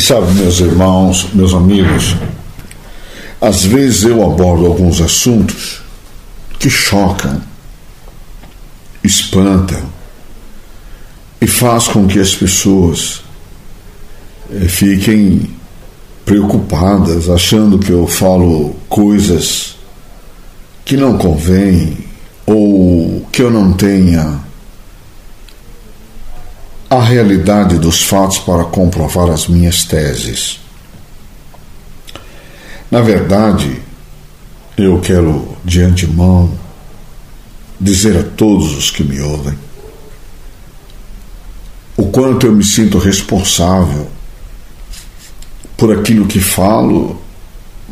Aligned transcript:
Sabe, 0.00 0.32
meus 0.34 0.60
irmãos, 0.60 1.26
meus 1.34 1.52
amigos, 1.52 2.14
às 3.40 3.64
vezes 3.64 4.04
eu 4.04 4.24
abordo 4.24 4.66
alguns 4.66 5.00
assuntos 5.00 5.82
que 6.56 6.70
chocam, 6.70 7.42
espantam 9.02 9.82
e 11.40 11.48
faz 11.48 11.88
com 11.88 12.06
que 12.06 12.20
as 12.20 12.32
pessoas 12.32 13.22
eh, 14.52 14.68
fiquem 14.68 15.50
preocupadas, 16.24 17.28
achando 17.28 17.78
que 17.78 17.90
eu 17.90 18.06
falo 18.06 18.76
coisas 18.88 19.76
que 20.84 20.96
não 20.96 21.18
convêm 21.18 21.98
ou 22.46 23.26
que 23.32 23.42
eu 23.42 23.50
não 23.50 23.72
tenha 23.72 24.47
a 26.90 27.02
realidade 27.02 27.78
dos 27.78 28.02
fatos 28.02 28.38
para 28.38 28.64
comprovar 28.64 29.30
as 29.30 29.46
minhas 29.46 29.84
teses. 29.84 30.60
Na 32.90 33.00
verdade, 33.00 33.82
eu 34.76 35.00
quero 35.00 35.56
de 35.64 35.82
antemão 35.82 36.52
dizer 37.80 38.16
a 38.18 38.22
todos 38.22 38.76
os 38.76 38.90
que 38.90 39.04
me 39.04 39.20
ouvem 39.20 39.68
o 41.98 42.06
quanto 42.06 42.46
eu 42.46 42.52
me 42.52 42.62
sinto 42.62 42.96
responsável 42.96 44.08
por 45.76 45.92
aquilo 45.92 46.28
que 46.28 46.38
falo, 46.38 47.20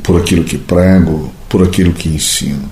por 0.01 0.21
aquilo 0.21 0.45
que 0.45 0.57
prego, 0.57 1.33
por 1.49 1.65
aquilo 1.65 1.93
que 1.93 2.09
ensino. 2.09 2.71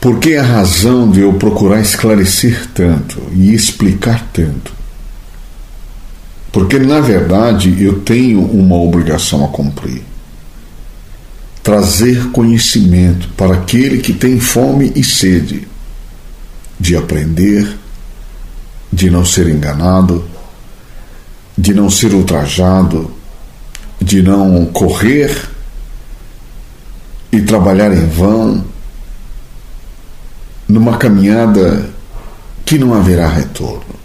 Por 0.00 0.20
que 0.20 0.36
a 0.36 0.42
razão 0.42 1.10
de 1.10 1.20
eu 1.20 1.32
procurar 1.34 1.80
esclarecer 1.80 2.68
tanto 2.72 3.20
e 3.32 3.52
explicar 3.52 4.28
tanto? 4.32 4.72
Porque, 6.52 6.78
na 6.78 7.00
verdade, 7.00 7.82
eu 7.82 8.00
tenho 8.00 8.40
uma 8.42 8.76
obrigação 8.76 9.44
a 9.44 9.48
cumprir. 9.48 10.02
Trazer 11.64 12.30
conhecimento 12.30 13.28
para 13.36 13.54
aquele 13.54 13.98
que 13.98 14.12
tem 14.12 14.38
fome 14.38 14.92
e 14.94 15.02
sede 15.02 15.66
de 16.78 16.96
aprender, 16.96 17.76
de 18.92 19.10
não 19.10 19.24
ser 19.24 19.48
enganado, 19.48 20.24
de 21.56 21.74
não 21.74 21.90
ser 21.90 22.14
ultrajado, 22.14 23.10
de 24.00 24.22
não 24.22 24.64
correr 24.66 25.36
e 27.32 27.40
trabalhar 27.42 27.92
em 27.92 28.06
vão 28.06 28.64
numa 30.68 30.98
caminhada 30.98 31.88
que 32.64 32.78
não 32.78 32.92
haverá 32.92 33.26
retorno. 33.26 33.96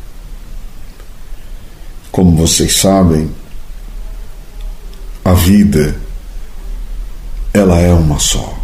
Como 2.09 2.37
vocês 2.37 2.77
sabem, 2.77 3.29
a 5.25 5.33
vida 5.33 5.95
ela 7.53 7.77
é 7.79 7.91
uma 7.91 8.17
só. 8.19 8.57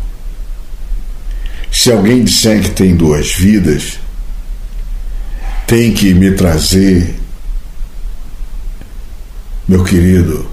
Se 1.72 1.92
alguém 1.92 2.24
disser 2.24 2.64
que 2.64 2.70
tem 2.72 2.96
duas 2.96 3.34
vidas, 3.34 4.00
tem 5.68 5.94
que 5.94 6.14
me 6.14 6.32
trazer, 6.32 7.20
meu 9.68 9.84
querido, 9.84 10.50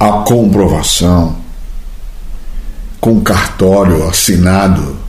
a 0.00 0.24
comprovação 0.24 1.36
com 3.00 3.20
cartório 3.20 4.08
assinado 4.08 5.05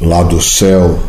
lá 0.00 0.22
do 0.22 0.40
céu, 0.40 1.02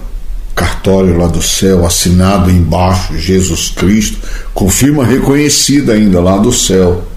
cartório 0.55 1.17
lá 1.17 1.27
do 1.27 1.41
céu, 1.41 1.85
assinado 1.85 2.51
embaixo 2.51 3.17
Jesus 3.17 3.69
Cristo, 3.69 4.19
com 4.53 4.69
firma 4.69 5.05
reconhecida 5.05 5.93
ainda 5.93 6.19
lá 6.19 6.37
do 6.37 6.51
céu, 6.51 7.07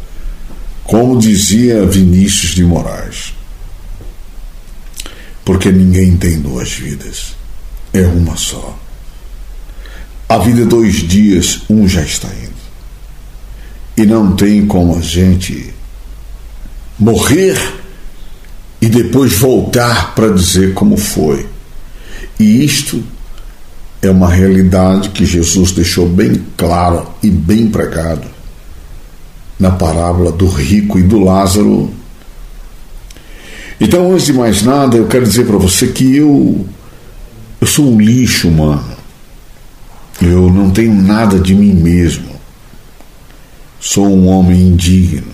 como 0.84 1.18
dizia 1.18 1.84
Vinícius 1.84 2.54
de 2.54 2.64
Moraes. 2.64 3.34
Porque 5.44 5.70
ninguém 5.70 6.16
tem 6.16 6.40
duas 6.40 6.72
vidas, 6.72 7.34
é 7.92 8.02
uma 8.02 8.36
só. 8.36 8.78
A 10.28 10.38
vida 10.38 10.62
é 10.62 10.64
dois 10.64 10.96
dias, 11.06 11.62
um 11.68 11.86
já 11.86 12.02
está 12.02 12.28
indo. 12.28 12.54
E 13.96 14.06
não 14.06 14.34
tem 14.34 14.66
como 14.66 14.96
a 14.96 15.00
gente 15.00 15.72
morrer 16.98 17.56
e 18.80 18.88
depois 18.88 19.34
voltar 19.34 20.14
para 20.14 20.32
dizer 20.32 20.74
como 20.74 20.96
foi. 20.96 21.53
E 22.38 22.64
isto 22.64 23.02
é 24.02 24.10
uma 24.10 24.28
realidade 24.28 25.10
que 25.10 25.24
Jesus 25.24 25.72
deixou 25.72 26.08
bem 26.08 26.44
claro 26.56 27.06
e 27.22 27.30
bem 27.30 27.68
pregado 27.68 28.26
na 29.58 29.70
parábola 29.70 30.32
do 30.32 30.46
rico 30.46 30.98
e 30.98 31.02
do 31.02 31.18
Lázaro. 31.18 31.90
Então, 33.80 34.12
antes 34.12 34.26
de 34.26 34.32
mais 34.32 34.62
nada, 34.62 34.96
eu 34.96 35.06
quero 35.06 35.24
dizer 35.24 35.46
para 35.46 35.56
você 35.56 35.88
que 35.88 36.16
eu 36.16 36.66
eu 37.60 37.66
sou 37.66 37.90
um 37.90 37.98
lixo 37.98 38.48
humano. 38.48 38.94
Eu 40.20 40.50
não 40.50 40.70
tenho 40.70 40.92
nada 40.92 41.38
de 41.38 41.54
mim 41.54 41.72
mesmo. 41.72 42.28
Sou 43.80 44.06
um 44.06 44.26
homem 44.28 44.68
indigno, 44.68 45.32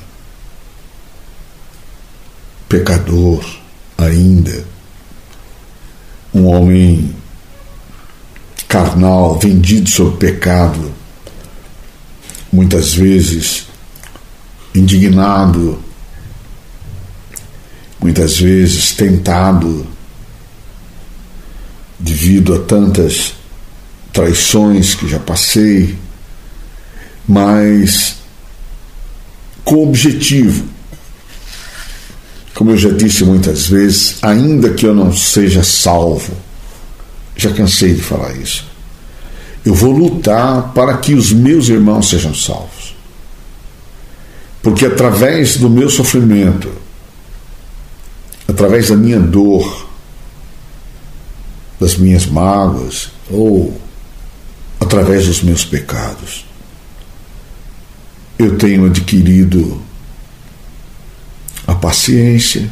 pecador 2.69 3.45
ainda, 3.99 4.65
um 6.35 6.47
homem 6.47 7.15
carnal, 8.69 9.39
vendido 9.39 9.91
sob 9.91 10.17
pecado, 10.17 10.93
muitas 12.53 12.95
vezes 12.95 13.67
indignado, 14.75 15.79
muitas 18.01 18.39
vezes 18.39 18.93
tentado, 18.93 19.87
devido 21.99 22.55
a 22.55 22.61
tantas 22.61 23.35
traições 24.13 24.95
que 24.95 25.09
já 25.09 25.19
passei, 25.19 25.97
mas 27.27 28.17
com 29.65 29.87
objetivo. 29.87 30.69
Como 32.55 32.73
eu 32.73 32.77
já 32.77 32.91
disse 32.91 33.25
muitas 33.25 33.69
vezes, 33.69 34.19
ainda 34.23 34.71
que 34.71 34.87
eu 34.87 34.95
não 34.95 35.13
seja 35.13 35.63
salvo, 35.63 36.33
já 37.37 37.53
cansei 37.53 37.95
de 37.95 38.03
falar 38.03 38.35
isso. 38.37 38.67
Eu 39.65 39.75
vou 39.75 39.93
lutar 39.93 40.73
para 40.73 40.97
que 40.99 41.15
os 41.15 41.33
meus 41.33 41.69
irmãos 41.69 42.09
sejam 42.09 42.35
salvos. 42.35 42.95
Porque 44.63 44.85
através 44.85 45.57
do 45.57 45.71
meu 45.71 45.89
sofrimento, 45.89 46.71
através 48.47 48.89
da 48.89 48.97
minha 48.97 49.19
dor, 49.19 49.87
das 51.79 51.97
minhas 51.97 52.27
mágoas, 52.27 53.11
ou 53.31 53.81
através 54.79 55.27
dos 55.27 55.43
meus 55.43 55.65
pecados, 55.65 56.45
eu 58.39 58.57
tenho 58.59 58.87
adquirido 58.87 59.81
a 61.71 61.75
paciência, 61.77 62.69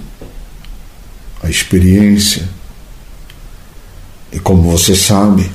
a 1.41 1.49
experiência, 1.49 2.49
e 4.33 4.41
como 4.41 4.69
você 4.69 4.97
sabe, 4.97 5.49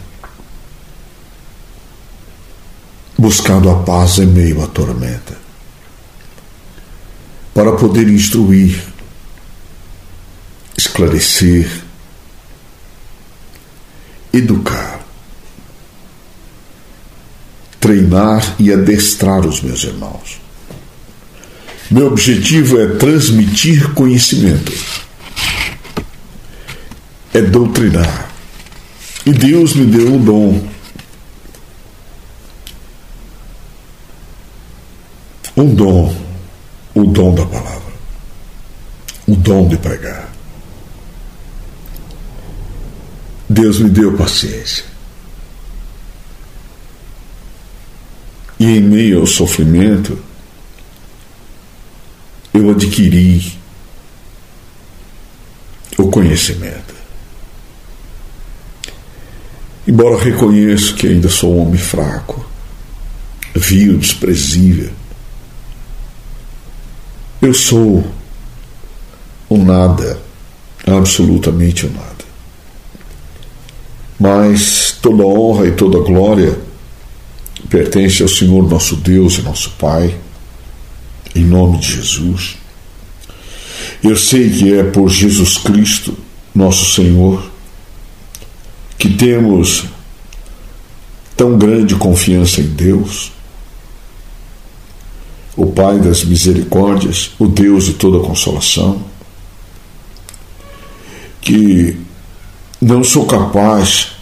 buscando 3.18 3.70
a 3.70 3.84
paz 3.84 4.18
em 4.20 4.28
meio 4.28 4.64
à 4.64 4.68
tormenta, 4.68 5.38
para 7.54 7.74
poder 7.74 8.08
instruir, 8.08 8.82
esclarecer, 10.78 11.84
educar 14.32 15.04
treinar 17.82 18.56
e 18.58 18.72
adestrar 18.72 19.46
os 19.46 19.62
meus 19.62 19.84
irmãos. 19.84 20.43
Meu 21.92 22.08
objetivo 22.08 22.80
é 22.80 22.96
transmitir 22.96 23.94
conhecimento, 23.94 24.72
é 27.34 27.42
doutrinar. 27.42 28.32
E 29.26 29.32
Deus 29.32 29.74
me 29.74 29.86
deu 29.86 30.14
um 30.14 30.24
dom. 30.24 30.68
Um 35.56 35.76
dom, 35.76 36.16
o 36.96 37.04
dom 37.04 37.36
da 37.36 37.46
palavra, 37.46 37.94
o 39.28 39.36
dom 39.36 39.68
de 39.68 39.78
pregar. 39.78 40.30
Deus 43.48 43.80
me 43.80 43.90
deu 43.90 44.18
paciência. 44.18 44.84
E 48.60 48.66
em 48.66 48.82
meio 48.82 49.20
ao 49.20 49.28
sofrimento, 49.28 50.18
eu 52.54 52.70
adquiri 52.70 53.54
o 55.98 56.10
conhecimento. 56.10 56.94
Embora 59.88 60.24
reconheço 60.24 60.96
que 60.96 61.08
ainda 61.08 61.28
sou 61.28 61.56
um 61.56 61.68
homem 61.68 61.80
fraco, 61.80 62.46
vil, 63.54 63.98
desprezível. 63.98 64.92
Eu 67.42 67.54
sou 67.54 68.06
o 69.50 69.58
nada, 69.58 70.22
absolutamente 70.88 71.86
o 71.86 71.92
nada. 71.92 72.14
Mas 74.18 74.98
toda 75.02 75.26
honra 75.26 75.68
e 75.68 75.72
toda 75.74 76.00
glória 76.00 76.58
pertence 77.70 78.24
ao 78.24 78.30
Senhor 78.30 78.70
nosso 78.70 78.96
Deus 78.96 79.38
e 79.38 79.42
nosso 79.42 79.72
Pai, 79.72 80.18
em 81.36 81.44
nome 81.44 81.80
de 81.80 81.96
Jesus. 81.96 82.58
Eu 84.04 84.16
sei 84.16 84.50
que 84.50 84.74
é 84.74 84.84
por 84.84 85.10
Jesus 85.10 85.58
Cristo, 85.58 86.18
nosso 86.54 86.94
Senhor, 86.94 87.44
que 88.98 89.10
temos 89.10 89.86
tão 91.36 91.58
grande 91.58 91.96
confiança 91.96 92.62
em 92.62 92.68
Deus, 92.68 93.32
o 95.56 95.68
Pai 95.68 96.00
das 96.00 96.24
misericórdias, 96.24 97.32
o 97.40 97.48
Deus 97.48 97.86
de 97.86 97.94
toda 97.94 98.26
consolação, 98.26 99.04
que 101.42 101.98
não 102.82 103.04
sou 103.04 103.26
capaz 103.26 104.14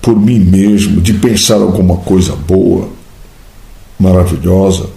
por 0.00 0.16
mim 0.16 0.38
mesmo 0.38 1.00
de 1.00 1.14
pensar 1.14 1.56
alguma 1.56 1.96
coisa 1.96 2.34
boa, 2.34 2.88
maravilhosa, 3.98 4.90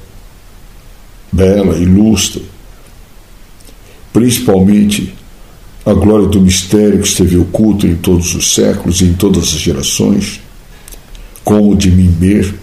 bela, 1.31 1.77
ilustre, 1.77 2.45
principalmente 4.11 5.13
a 5.85 5.93
glória 5.93 6.27
do 6.27 6.41
mistério 6.41 6.99
que 6.99 7.07
esteve 7.07 7.37
oculto 7.37 7.87
em 7.87 7.95
todos 7.95 8.35
os 8.35 8.53
séculos 8.53 9.01
e 9.01 9.05
em 9.05 9.13
todas 9.13 9.43
as 9.43 9.59
gerações, 9.59 10.41
como 11.43 11.75
de 11.75 11.89
mim 11.89 12.15
mesmo, 12.19 12.57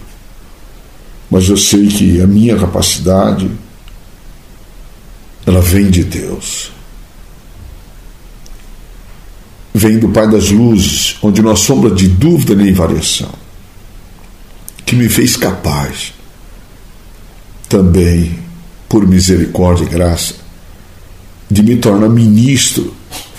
mas 1.29 1.49
eu 1.49 1.57
sei 1.57 1.87
que 1.87 2.21
a 2.21 2.27
minha 2.27 2.57
capacidade 2.57 3.49
ela 5.45 5.61
vem 5.61 5.89
de 5.89 6.03
Deus. 6.03 6.71
Vem 9.73 9.99
do 9.99 10.09
Pai 10.09 10.29
das 10.29 10.49
Luzes, 10.49 11.17
onde 11.21 11.41
não 11.41 11.51
há 11.51 11.55
sombra 11.55 11.91
de 11.91 12.07
dúvida 12.07 12.55
nem 12.55 12.73
variação, 12.73 13.31
que 14.85 14.95
me 14.95 15.07
fez 15.07 15.35
capaz, 15.35 16.13
também 17.67 18.48
por 18.89 19.07
misericórdia 19.07 19.85
e 19.85 19.87
graça, 19.87 20.33
de 21.49 21.61
me 21.61 21.77
tornar 21.77 22.09
ministro 22.09 22.93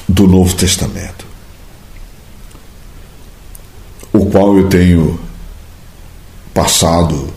do 0.09 0.27
Novo 0.29 0.55
Testamento, 0.55 1.27
o 4.13 4.27
qual 4.27 4.57
eu 4.57 4.69
tenho 4.69 5.19
passado 6.55 7.33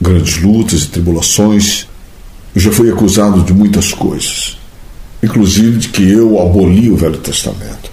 grandes 0.00 0.40
lutas 0.40 0.84
e 0.84 0.88
tribulações. 0.88 1.86
Eu 2.54 2.60
já 2.60 2.72
fui 2.72 2.90
acusado 2.90 3.42
de 3.42 3.52
muitas 3.52 3.92
coisas, 3.92 4.58
inclusive 5.22 5.78
de 5.78 5.88
que 5.88 6.10
eu 6.10 6.40
aboli 6.40 6.90
o 6.90 6.96
Velho 6.96 7.18
Testamento. 7.18 7.90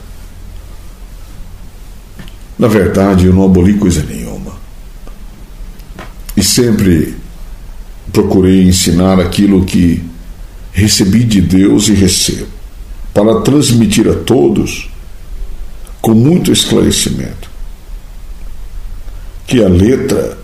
Na 2.57 2.67
verdade, 2.67 3.25
eu 3.25 3.33
não 3.33 3.43
aboli 3.43 3.77
coisa 3.77 4.01
nenhuma. 4.03 4.53
E 6.37 6.43
sempre 6.43 7.15
procurei 8.15 8.63
ensinar 8.63 9.19
aquilo 9.19 9.65
que 9.65 10.01
recebi 10.71 11.25
de 11.25 11.41
Deus 11.41 11.89
e 11.89 11.93
recebo 11.93 12.47
para 13.13 13.41
transmitir 13.41 14.07
a 14.07 14.15
todos 14.15 14.89
com 16.01 16.13
muito 16.13 16.49
esclarecimento 16.49 17.49
que 19.45 19.61
a 19.61 19.67
letra, 19.67 20.37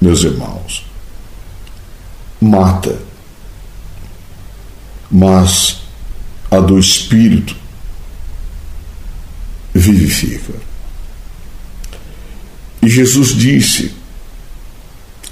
meus 0.00 0.24
irmãos, 0.24 0.86
mata, 2.40 2.98
mas 5.10 5.82
a 6.50 6.60
do 6.60 6.78
espírito 6.78 7.54
vivifica. 9.74 10.54
E 12.80 12.88
Jesus 12.88 13.36
disse: 13.36 14.01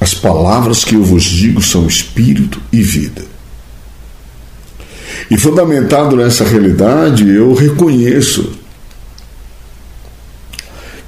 As 0.01 0.15
palavras 0.15 0.83
que 0.83 0.95
eu 0.95 1.05
vos 1.05 1.23
digo 1.23 1.61
são 1.63 1.87
espírito 1.87 2.61
e 2.73 2.83
vida. 2.83 3.23
E 5.31 5.37
fundamentado 5.37 6.17
nessa 6.17 6.43
realidade, 6.45 7.29
eu 7.29 7.53
reconheço 7.55 8.53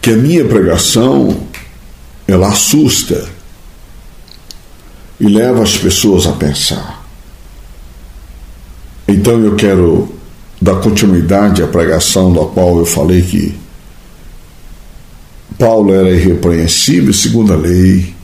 que 0.00 0.10
a 0.10 0.16
minha 0.16 0.44
pregação 0.44 1.46
ela 2.28 2.48
assusta 2.48 3.28
e 5.18 5.26
leva 5.26 5.62
as 5.62 5.76
pessoas 5.76 6.26
a 6.26 6.32
pensar. 6.32 7.02
Então 9.08 9.40
eu 9.40 9.56
quero 9.56 10.14
dar 10.60 10.76
continuidade 10.76 11.62
à 11.62 11.66
pregação 11.66 12.32
da 12.32 12.44
qual 12.44 12.78
eu 12.78 12.86
falei 12.86 13.22
que 13.22 13.54
Paulo 15.58 15.92
era 15.92 16.10
irrepreensível 16.10 17.12
segundo 17.12 17.52
a 17.52 17.56
lei, 17.56 18.14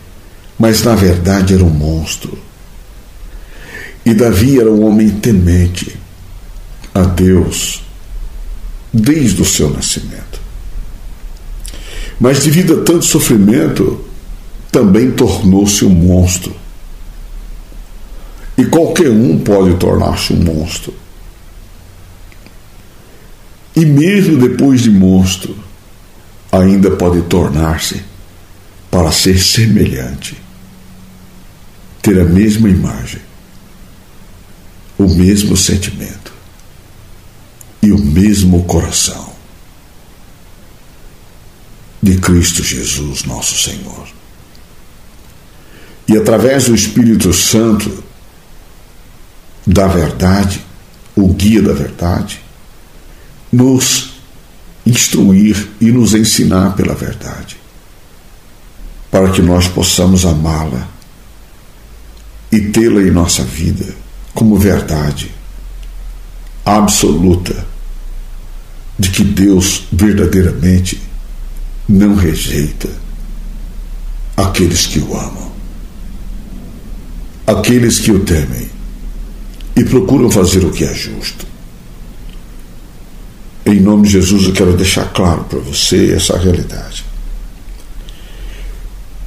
mas 0.59 0.83
na 0.83 0.95
verdade 0.95 1.55
era 1.55 1.65
um 1.65 1.71
monstro. 1.71 2.37
E 4.05 4.15
Davi 4.15 4.59
era 4.59 4.71
um 4.71 4.87
homem 4.87 5.11
temente 5.11 5.97
a 6.95 7.03
Deus 7.03 7.83
desde 8.93 9.43
o 9.43 9.45
seu 9.45 9.71
nascimento. 9.71 10.41
Mas 12.19 12.43
devido 12.43 12.81
a 12.81 12.85
tanto 12.85 13.05
sofrimento, 13.05 14.05
também 14.73 15.11
tornou-se 15.13 15.85
um 15.85 15.91
monstro. 15.91 16.55
E 18.57 18.65
qualquer 18.67 19.11
um 19.11 19.39
pode 19.39 19.77
tornar-se 19.77 20.33
um 20.33 20.43
monstro. 20.43 20.93
E 23.77 23.87
mesmo 23.87 24.39
depois 24.39 24.81
de 24.81 24.91
monstro, 24.91 25.57
ainda 26.51 26.91
pode 26.91 27.23
tornar-se 27.23 28.03
para 28.91 29.13
ser 29.13 29.39
semelhante, 29.39 30.37
ter 32.09 32.19
a 32.23 32.25
mesma 32.25 32.71
imagem 32.71 33.21
o 34.97 35.07
mesmo 35.07 35.55
sentimento 35.59 36.33
e 37.83 37.93
o 37.93 37.99
mesmo 37.99 38.65
coração 38.65 39.31
de 42.03 42.17
Cristo 42.17 42.65
Jesus, 42.65 43.25
nosso 43.25 43.63
Senhor. 43.63 44.09
E 46.09 46.17
através 46.17 46.65
do 46.65 46.75
Espírito 46.75 47.31
Santo, 47.35 48.03
da 49.67 49.87
verdade, 49.87 50.65
o 51.15 51.29
guia 51.29 51.61
da 51.61 51.75
verdade, 51.75 52.41
nos 53.53 54.15
instruir 54.87 55.69
e 55.79 55.93
nos 55.93 56.15
ensinar 56.15 56.75
pela 56.75 56.95
verdade, 56.95 57.59
para 59.11 59.31
que 59.31 59.43
nós 59.43 59.69
possamos 59.69 60.25
amá-la 60.25 60.98
e 62.51 62.61
tê-la 62.61 63.03
em 63.03 63.11
nossa 63.11 63.45
vida 63.45 63.87
como 64.35 64.57
verdade 64.57 65.31
absoluta 66.65 67.67
de 68.99 69.11
que 69.11 69.25
Deus 69.25 69.85
verdadeiramente 69.93 71.01
não 71.89 72.15
rejeita 72.15 72.89
aqueles 74.37 74.87
que 74.87 74.99
o 74.99 75.17
amam, 75.17 75.51
aqueles 77.47 77.99
que 77.99 78.11
o 78.13 78.21
temem 78.21 78.69
e 79.75 79.85
procuram 79.85 80.31
fazer 80.31 80.65
o 80.65 80.71
que 80.71 80.85
é 80.85 80.95
justo. 80.95 81.47
Em 83.65 83.81
nome 83.81 84.05
de 84.05 84.13
Jesus, 84.13 84.45
eu 84.45 84.53
quero 84.53 84.77
deixar 84.77 85.13
claro 85.13 85.45
para 85.45 85.59
você 85.59 86.13
essa 86.13 86.37
realidade. 86.39 87.05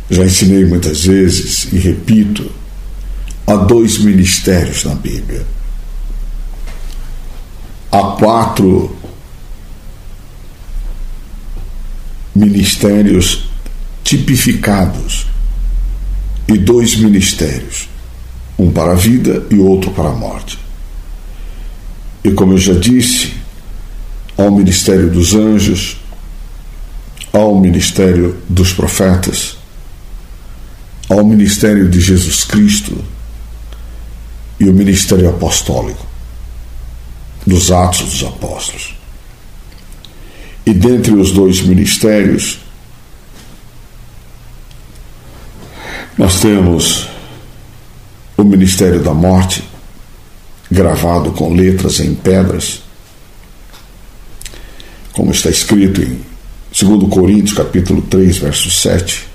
Já 0.10 0.26
ensinei 0.26 0.66
muitas 0.66 1.06
vezes 1.06 1.68
e 1.72 1.78
repito 1.78 2.52
há 3.48 3.56
dois 3.56 3.98
ministérios 4.00 4.84
na 4.84 4.96
Bíblia. 4.96 5.46
Há 7.92 8.02
quatro 8.18 8.96
ministérios 12.34 13.50
tipificados 14.04 15.28
e 16.48 16.58
dois 16.58 16.96
ministérios, 16.96 17.88
um 18.58 18.72
para 18.72 18.94
a 18.94 18.96
vida 18.96 19.46
e 19.50 19.56
outro 19.58 19.92
para 19.92 20.10
a 20.10 20.14
morte. 20.14 20.58
E 22.24 22.32
como 22.32 22.54
eu 22.54 22.58
já 22.58 22.74
disse, 22.74 23.34
há 24.38 24.44
o 24.44 24.56
ministério 24.56 25.10
dos 25.10 25.34
anjos, 25.34 25.98
há 27.34 27.40
o 27.40 27.60
ministério 27.60 28.38
dos 28.50 28.74
profetas, 28.74 29.58
há 31.10 31.16
o 31.16 31.26
ministério 31.26 31.90
de 31.90 32.00
Jesus 32.00 32.44
Cristo, 32.44 33.04
e 34.62 34.70
o 34.70 34.74
ministério 34.74 35.30
apostólico 35.30 36.06
dos 37.46 37.72
Atos 37.72 38.02
dos 38.02 38.24
Apóstolos. 38.24 38.96
E 40.66 40.74
dentre 40.74 41.14
os 41.14 41.32
dois 41.32 41.62
ministérios, 41.62 42.60
Nós 46.22 46.40
temos 46.40 47.08
o 48.38 48.44
ministério 48.44 49.02
da 49.02 49.12
morte, 49.12 49.64
gravado 50.70 51.32
com 51.32 51.52
letras 51.52 52.00
em 52.00 52.14
pedras, 52.14 52.84
como 55.14 55.32
está 55.32 55.50
escrito 55.50 56.02
em 56.02 56.24
2 56.80 57.10
Coríntios 57.10 57.54
capítulo 57.54 58.04
3, 58.04 58.38
verso 58.38 58.70
7. 58.70 59.28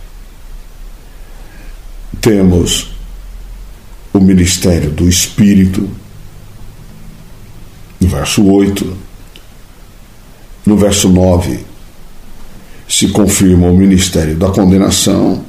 Temos 2.21 2.93
o 4.17 4.23
ministério 4.23 4.91
do 4.91 5.09
Espírito, 5.09 5.89
no 8.01 8.09
verso 8.09 8.45
8. 8.45 9.07
No 10.65 10.77
verso 10.77 11.09
9, 11.09 11.61
se 12.89 13.09
confirma 13.09 13.69
o 13.69 13.77
ministério 13.77 14.37
da 14.37 14.51
condenação 14.51 15.45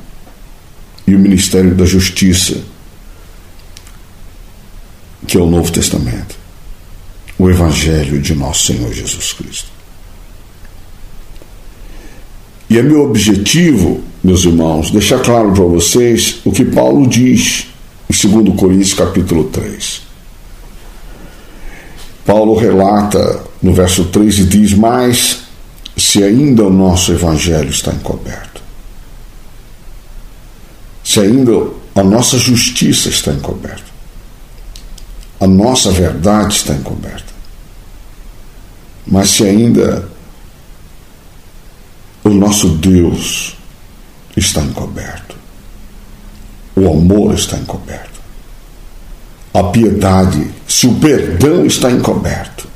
e 1.07 1.15
o 1.15 1.19
ministério 1.19 1.73
da 1.73 1.85
justiça, 1.85 2.61
que 5.25 5.37
é 5.37 5.39
o 5.39 5.49
Novo 5.49 5.71
Testamento, 5.71 6.35
o 7.39 7.49
Evangelho 7.49 8.21
de 8.21 8.35
nosso 8.35 8.67
Senhor 8.67 8.93
Jesus 8.93 9.33
Cristo. 9.33 9.69
E 12.69 12.77
é 12.77 12.83
meu 12.83 13.03
objetivo, 13.03 14.03
meus 14.23 14.43
irmãos, 14.43 14.91
deixar 14.91 15.19
claro 15.19 15.51
para 15.51 15.63
vocês 15.63 16.41
o 16.45 16.51
que 16.51 16.65
Paulo 16.65 17.07
diz 17.07 17.67
em 18.09 18.43
2 18.43 18.59
Coríntios 18.59 18.93
capítulo 18.93 19.45
3. 19.45 20.01
Paulo 22.25 22.55
relata 22.55 23.43
no 23.61 23.73
verso 23.73 24.05
3 24.05 24.39
e 24.39 24.45
diz: 24.45 24.73
Mas 24.73 25.39
se 25.95 26.23
ainda 26.23 26.63
o 26.63 26.69
nosso 26.69 27.11
evangelho 27.11 27.69
está 27.69 27.91
encoberto, 27.91 28.61
se 31.03 31.19
ainda 31.19 31.51
a 31.95 32.03
nossa 32.03 32.37
justiça 32.37 33.09
está 33.09 33.31
encoberta, 33.31 33.91
a 35.39 35.47
nossa 35.47 35.91
verdade 35.91 36.55
está 36.55 36.73
encoberta, 36.73 37.33
mas 39.05 39.29
se 39.29 39.43
ainda 39.43 40.07
o 42.23 42.29
nosso 42.29 42.69
Deus 42.69 43.55
está 44.35 44.61
encoberto, 44.61 45.26
o 46.77 46.91
amor 46.91 47.33
está 47.33 47.57
encoberto, 47.57 48.21
a 49.53 49.63
piedade, 49.63 50.47
se 50.67 50.85
o 50.85 50.95
perdão 50.95 51.65
está 51.65 51.91
encoberto, 51.91 52.67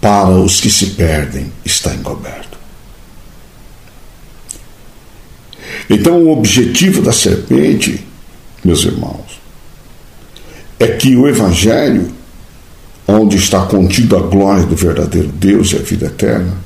para 0.00 0.30
os 0.30 0.60
que 0.60 0.70
se 0.70 0.86
perdem 0.90 1.52
está 1.64 1.94
encoberto. 1.94 2.58
Então, 5.88 6.22
o 6.22 6.32
objetivo 6.32 7.02
da 7.02 7.12
serpente, 7.12 8.06
meus 8.64 8.84
irmãos, 8.84 9.40
é 10.78 10.88
que 10.88 11.16
o 11.16 11.28
Evangelho, 11.28 12.12
onde 13.06 13.36
está 13.36 13.64
contida 13.66 14.16
a 14.16 14.20
glória 14.20 14.64
do 14.64 14.76
verdadeiro 14.76 15.28
Deus 15.28 15.72
e 15.72 15.76
a 15.76 15.80
vida 15.80 16.06
eterna, 16.06 16.56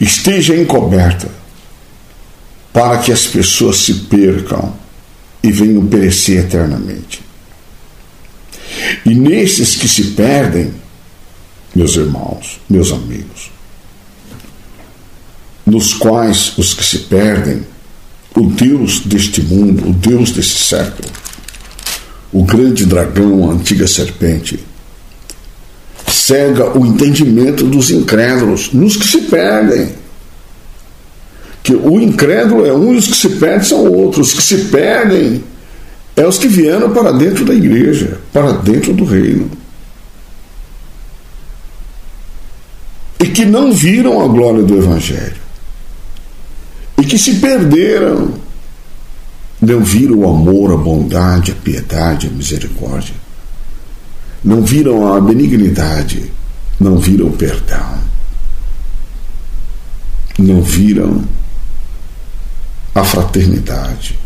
esteja 0.00 0.56
encoberta, 0.56 1.28
para 2.74 2.98
que 2.98 3.12
as 3.12 3.24
pessoas 3.28 3.76
se 3.76 3.94
percam 3.94 4.74
e 5.40 5.52
venham 5.52 5.86
perecer 5.86 6.40
eternamente. 6.40 7.22
E 9.06 9.14
nesses 9.14 9.76
que 9.76 9.88
se 9.88 10.06
perdem, 10.10 10.74
meus 11.72 11.94
irmãos, 11.94 12.60
meus 12.68 12.90
amigos, 12.90 13.52
nos 15.64 15.94
quais 15.94 16.58
os 16.58 16.74
que 16.74 16.84
se 16.84 16.98
perdem 16.98 17.62
o 18.34 18.46
Deus 18.48 19.00
deste 19.00 19.40
mundo, 19.40 19.90
o 19.90 19.92
Deus 19.92 20.32
desse 20.32 20.58
século, 20.58 21.08
o 22.32 22.42
grande 22.42 22.84
dragão, 22.84 23.48
a 23.48 23.52
antiga 23.52 23.86
serpente, 23.86 24.58
cega 26.08 26.76
o 26.76 26.84
entendimento 26.84 27.64
dos 27.64 27.90
incrédulos, 27.90 28.72
nos 28.72 28.96
que 28.96 29.06
se 29.06 29.18
perdem. 29.22 30.03
Que 31.64 31.74
o 31.74 31.98
incrédulo 31.98 32.64
é 32.64 32.72
um 32.72 32.94
e 32.94 32.98
os 32.98 33.08
que 33.08 33.16
se 33.16 33.30
perdem 33.30 33.64
são 33.64 33.90
outros. 33.90 34.28
Os 34.28 34.34
que 34.34 34.42
se 34.42 34.66
perdem 34.66 35.42
é 36.14 36.24
os 36.24 36.38
que 36.38 36.46
vieram 36.46 36.92
para 36.92 37.10
dentro 37.10 37.44
da 37.44 37.52
igreja, 37.52 38.20
para 38.32 38.52
dentro 38.52 38.92
do 38.92 39.04
reino. 39.04 39.50
E 43.18 43.26
que 43.26 43.44
não 43.44 43.72
viram 43.72 44.22
a 44.22 44.28
glória 44.28 44.62
do 44.62 44.76
Evangelho 44.76 45.44
e 46.98 47.04
que 47.04 47.18
se 47.18 47.34
perderam. 47.34 48.32
Não 49.60 49.80
viram 49.80 50.18
o 50.18 50.28
amor, 50.28 50.72
a 50.72 50.76
bondade, 50.76 51.52
a 51.52 51.54
piedade, 51.54 52.26
a 52.26 52.30
misericórdia. 52.30 53.14
Não 54.42 54.62
viram 54.62 55.14
a 55.14 55.20
benignidade, 55.20 56.30
não 56.78 56.98
viram 56.98 57.28
o 57.28 57.32
perdão. 57.32 57.98
Não 60.38 60.60
viram 60.60 61.24
a 62.94 63.02
fraternidade, 63.02 64.16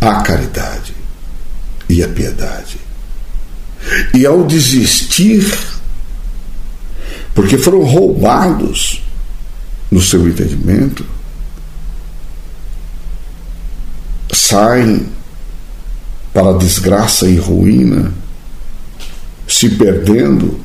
a 0.00 0.20
caridade 0.22 0.94
e 1.88 2.02
a 2.02 2.08
piedade. 2.08 2.78
E 4.12 4.26
ao 4.26 4.44
desistir, 4.44 5.58
porque 7.34 7.56
foram 7.56 7.82
roubados 7.82 9.02
no 9.90 10.02
seu 10.02 10.28
entendimento, 10.28 11.04
saem 14.32 15.08
para 16.34 16.50
a 16.50 16.58
desgraça 16.58 17.26
e 17.26 17.36
ruína, 17.36 18.12
se 19.46 19.70
perdendo, 19.70 20.60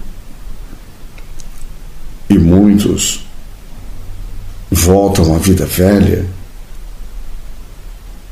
e 2.29 2.37
muitos 2.37 3.22
voltam 4.73 5.35
à 5.35 5.37
vida 5.37 5.65
velha, 5.65 6.25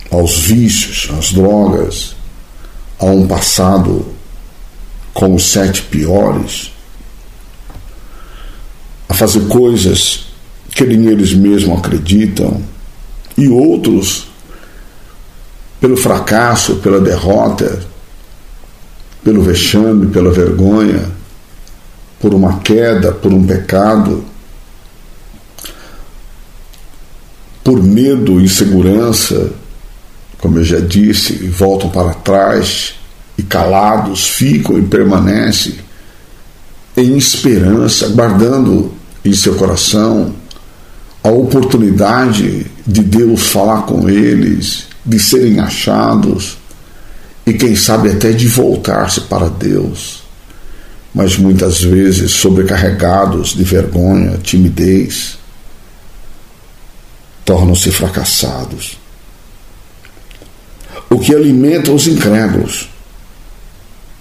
aos 0.09 0.39
vícios, 0.39 1.09
às 1.17 1.31
drogas, 1.31 2.15
a 2.99 3.05
um 3.05 3.27
passado 3.27 4.05
com 5.13 5.33
os 5.35 5.45
sete 5.51 5.83
piores, 5.83 6.71
a 9.07 9.13
fazer 9.13 9.47
coisas 9.47 10.25
que 10.69 10.85
nem 10.85 11.07
eles 11.07 11.33
mesmos 11.33 11.79
acreditam, 11.79 12.61
e 13.37 13.47
outros, 13.47 14.27
pelo 15.79 15.97
fracasso, 15.97 16.75
pela 16.77 16.99
derrota, 16.99 17.81
pelo 19.23 19.41
vexame, 19.41 20.07
pela 20.07 20.31
vergonha, 20.31 21.09
por 22.19 22.33
uma 22.33 22.59
queda, 22.59 23.11
por 23.11 23.33
um 23.33 23.45
pecado, 23.45 24.23
por 27.63 27.81
medo, 27.81 28.41
insegurança, 28.41 29.51
como 30.39 30.57
eu 30.57 30.63
já 30.63 30.79
disse, 30.79 31.33
voltam 31.47 31.89
para 31.89 32.13
trás 32.13 32.95
e 33.37 33.43
calados 33.43 34.27
ficam 34.27 34.77
e 34.77 34.81
permanecem 34.81 35.75
em 36.97 37.17
esperança, 37.17 38.09
guardando 38.09 38.91
em 39.23 39.33
seu 39.33 39.55
coração 39.55 40.33
a 41.23 41.29
oportunidade 41.29 42.65
de 42.85 43.01
Deus 43.01 43.47
falar 43.47 43.83
com 43.83 44.09
eles, 44.09 44.87
de 45.05 45.19
serem 45.19 45.59
achados 45.59 46.57
e, 47.45 47.53
quem 47.53 47.75
sabe, 47.75 48.09
até 48.09 48.31
de 48.31 48.47
voltar-se 48.47 49.21
para 49.21 49.47
Deus, 49.47 50.23
mas 51.13 51.37
muitas 51.37 51.81
vezes 51.81 52.31
sobrecarregados 52.31 53.55
de 53.55 53.63
vergonha, 53.63 54.39
timidez, 54.41 55.37
tornam-se 57.51 57.91
fracassados. 57.91 58.97
O 61.09 61.19
que 61.19 61.35
alimenta 61.35 61.91
os 61.91 62.07
incrédulos, 62.07 62.87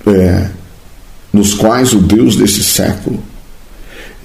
é, 0.04 0.48
nos 1.32 1.54
quais 1.54 1.92
o 1.92 2.00
Deus 2.00 2.34
desse 2.34 2.64
século 2.64 3.22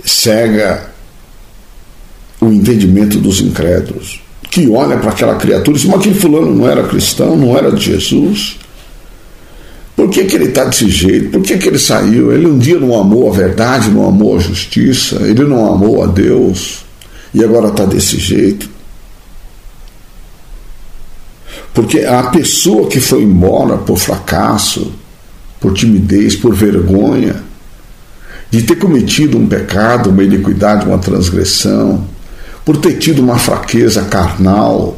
cega 0.03 0.89
o 2.41 2.47
entendimento 2.47 3.19
dos 3.19 3.41
incrédulos, 3.41 4.19
que 4.49 4.67
olha 4.67 4.97
para 4.97 5.11
aquela 5.11 5.35
criatura 5.35 5.77
e 5.77 5.79
diz, 5.79 5.87
mas 5.87 5.99
aquele 5.99 6.15
fulano 6.15 6.55
não 6.55 6.67
era 6.67 6.87
cristão, 6.87 7.35
não 7.35 7.55
era 7.55 7.71
de 7.71 7.85
Jesus. 7.85 8.57
Por 9.95 10.09
que, 10.09 10.25
que 10.25 10.35
ele 10.35 10.45
está 10.45 10.63
desse 10.63 10.89
jeito? 10.89 11.29
Por 11.29 11.43
que, 11.43 11.59
que 11.59 11.67
ele 11.67 11.77
saiu? 11.77 12.31
Ele 12.31 12.47
um 12.47 12.57
dia 12.57 12.79
não 12.79 12.99
amou 12.99 13.31
a 13.31 13.35
verdade, 13.35 13.87
não 13.87 14.07
amou 14.07 14.35
a 14.35 14.39
justiça, 14.39 15.17
ele 15.17 15.43
não 15.43 15.71
amou 15.71 16.03
a 16.03 16.07
Deus 16.07 16.83
e 17.35 17.43
agora 17.43 17.67
está 17.67 17.85
desse 17.85 18.17
jeito. 18.17 18.73
Porque 21.75 21.99
a 21.99 22.23
pessoa 22.23 22.87
que 22.87 23.01
foi 23.01 23.21
embora 23.21 23.77
por 23.77 23.97
fracasso, 23.97 24.93
por 25.59 25.73
timidez, 25.73 26.33
por 26.33 26.55
vergonha, 26.55 27.43
de 28.49 28.61
ter 28.61 28.77
cometido 28.77 29.37
um 29.37 29.45
pecado, 29.45 30.09
uma 30.09 30.23
iniquidade, 30.23 30.85
uma 30.85 30.97
transgressão, 30.97 32.07
por 32.63 32.77
ter 32.77 32.93
tido 32.93 33.21
uma 33.21 33.37
fraqueza 33.37 34.03
carnal, 34.03 34.97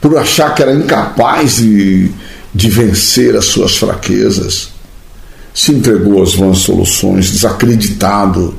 por 0.00 0.18
achar 0.18 0.52
que 0.56 0.62
era 0.62 0.74
incapaz 0.74 1.58
de, 1.58 2.10
de 2.52 2.68
vencer 2.68 3.36
as 3.36 3.44
suas 3.44 3.76
fraquezas, 3.76 4.70
se 5.54 5.70
entregou 5.70 6.20
às 6.20 6.34
vãs 6.34 6.58
soluções, 6.58 7.30
desacreditado, 7.30 8.56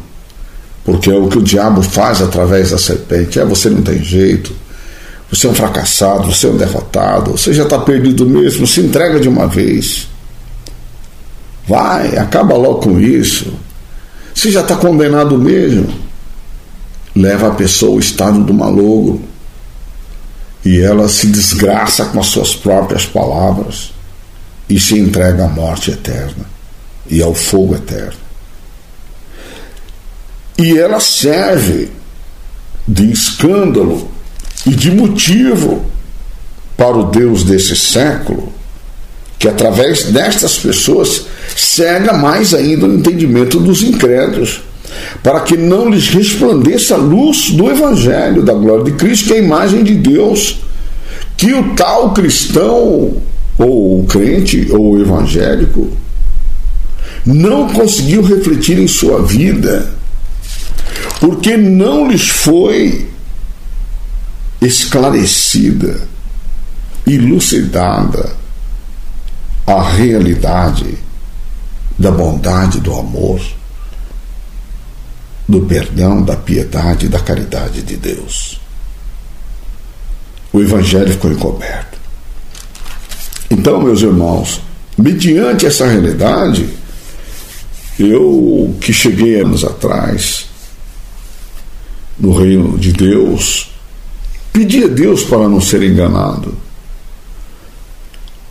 porque 0.85 1.09
é 1.09 1.15
o 1.15 1.27
que 1.27 1.39
o 1.39 1.43
diabo 1.43 1.81
faz 1.81 2.21
através 2.21 2.71
da 2.71 2.77
serpente. 2.77 3.37
É, 3.37 3.43
você 3.43 3.69
não 3.69 3.81
tem 3.81 4.01
jeito, 4.01 4.55
você 5.29 5.47
é 5.47 5.49
um 5.49 5.53
fracassado, 5.53 6.33
você 6.33 6.47
é 6.47 6.49
um 6.49 6.57
derrotado, 6.57 7.31
você 7.31 7.53
já 7.53 7.63
está 7.63 7.77
perdido 7.79 8.25
mesmo, 8.25 8.65
se 8.65 8.79
entrega 8.79 9.19
de 9.19 9.27
uma 9.27 9.47
vez. 9.47 10.07
Vai, 11.67 12.17
acaba 12.17 12.55
logo 12.55 12.79
com 12.79 12.99
isso. 12.99 13.53
Você 14.33 14.51
já 14.51 14.61
está 14.61 14.75
condenado 14.75 15.37
mesmo. 15.37 15.93
Leva 17.13 17.49
a 17.49 17.55
pessoa 17.55 17.93
ao 17.93 17.99
estado 17.99 18.41
do 18.43 18.53
malogro. 18.53 19.21
E 20.63 20.79
ela 20.79 21.09
se 21.09 21.27
desgraça 21.27 22.05
com 22.05 22.19
as 22.19 22.27
suas 22.27 22.55
próprias 22.55 23.05
palavras 23.05 23.91
e 24.69 24.79
se 24.79 24.97
entrega 24.97 25.45
à 25.45 25.47
morte 25.47 25.91
eterna 25.91 26.45
e 27.09 27.21
ao 27.21 27.33
fogo 27.33 27.75
eterno. 27.75 28.19
E 30.57 30.77
ela 30.77 30.99
serve 30.99 31.91
de 32.87 33.11
escândalo 33.11 34.09
e 34.67 34.75
de 34.75 34.91
motivo 34.91 35.85
para 36.75 36.97
o 36.97 37.05
Deus 37.05 37.43
desse 37.43 37.73
século, 37.73 38.51
que 39.39 39.47
através 39.47 40.03
destas 40.11 40.57
pessoas 40.57 41.25
cega 41.55 42.11
mais 42.11 42.53
ainda 42.53 42.85
o 42.85 42.93
entendimento 42.93 43.61
dos 43.61 43.81
incrédulos, 43.81 44.61
para 45.23 45.39
que 45.39 45.55
não 45.55 45.89
lhes 45.89 46.09
resplandeça 46.09 46.95
a 46.95 46.97
luz 46.97 47.51
do 47.51 47.69
Evangelho, 47.69 48.43
da 48.43 48.53
glória 48.53 48.83
de 48.83 48.91
Cristo, 48.91 49.27
que 49.27 49.33
é 49.33 49.37
a 49.37 49.41
imagem 49.41 49.83
de 49.83 49.95
Deus, 49.95 50.59
que 51.37 51.53
o 51.53 51.73
tal 51.75 52.13
cristão, 52.13 53.13
ou 53.57 54.01
o 54.01 54.05
crente, 54.05 54.67
ou 54.71 54.91
o 54.91 55.01
evangélico, 55.01 55.87
não 57.25 57.69
conseguiu 57.69 58.21
refletir 58.21 58.77
em 58.77 58.87
sua 58.87 59.21
vida, 59.23 59.93
porque 61.19 61.55
não 61.55 62.09
lhes 62.09 62.27
foi 62.27 63.06
esclarecida, 64.61 66.07
elucidada 67.05 68.35
a 69.65 69.81
realidade 69.81 70.97
da 71.97 72.11
bondade, 72.11 72.79
do 72.79 72.93
amor, 72.93 73.41
do 75.47 75.61
perdão, 75.61 76.23
da 76.23 76.35
piedade, 76.35 77.07
da 77.07 77.19
caridade 77.19 77.81
de 77.81 77.97
Deus. 77.97 78.59
O 80.53 80.61
Evangelho 80.61 81.11
ficou 81.11 81.31
encoberto. 81.31 81.97
Então, 83.49 83.81
meus 83.81 84.01
irmãos, 84.01 84.61
mediante 84.97 85.65
essa 85.65 85.87
realidade, 85.87 86.69
eu 87.99 88.75
que 88.79 88.93
cheguei 88.93 89.41
anos 89.41 89.63
atrás 89.63 90.45
no 92.19 92.33
reino 92.33 92.77
de 92.77 92.91
Deus, 92.91 93.71
pedi 94.51 94.83
a 94.83 94.87
Deus 94.87 95.23
para 95.23 95.47
não 95.47 95.61
ser 95.61 95.83
enganado. 95.83 96.55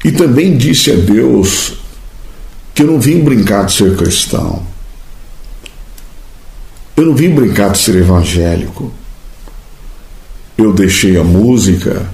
E 0.04 0.12
também 0.12 0.56
disse 0.56 0.90
a 0.92 0.94
Deus 0.94 1.74
que 2.74 2.82
eu 2.82 2.86
não 2.86 3.00
vim 3.00 3.24
brincar 3.24 3.66
de 3.66 3.72
ser 3.72 3.96
cristão. 3.96 4.64
Eu 6.96 7.06
não 7.06 7.14
vim 7.14 7.34
brincar 7.34 7.72
de 7.72 7.78
ser 7.78 7.96
evangélico. 7.96 8.92
Eu 10.56 10.72
deixei 10.72 11.18
a 11.18 11.24
música 11.24 12.08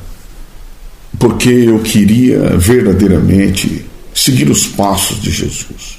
porque 1.19 1.51
eu 1.51 1.79
queria 1.81 2.57
verdadeiramente 2.57 3.85
seguir 4.15 4.51
os 4.51 4.67
passos 4.67 5.21
de 5.21 5.31
Jesus. 5.31 5.99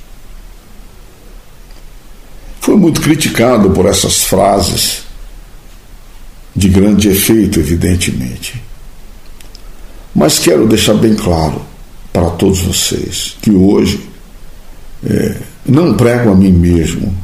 Foi 2.60 2.75
muito 2.75 3.01
criticado 3.01 3.69
por 3.71 3.86
essas 3.86 4.23
frases, 4.23 5.02
de 6.55 6.69
grande 6.69 7.09
efeito, 7.09 7.59
evidentemente. 7.59 8.61
Mas 10.13 10.39
quero 10.39 10.67
deixar 10.67 10.93
bem 10.93 11.15
claro 11.15 11.61
para 12.11 12.29
todos 12.31 12.61
vocês 12.61 13.35
que 13.41 13.51
hoje 13.51 14.07
é, 15.03 15.37
não 15.65 15.95
prego 15.95 16.31
a 16.31 16.35
mim 16.35 16.51
mesmo, 16.51 17.15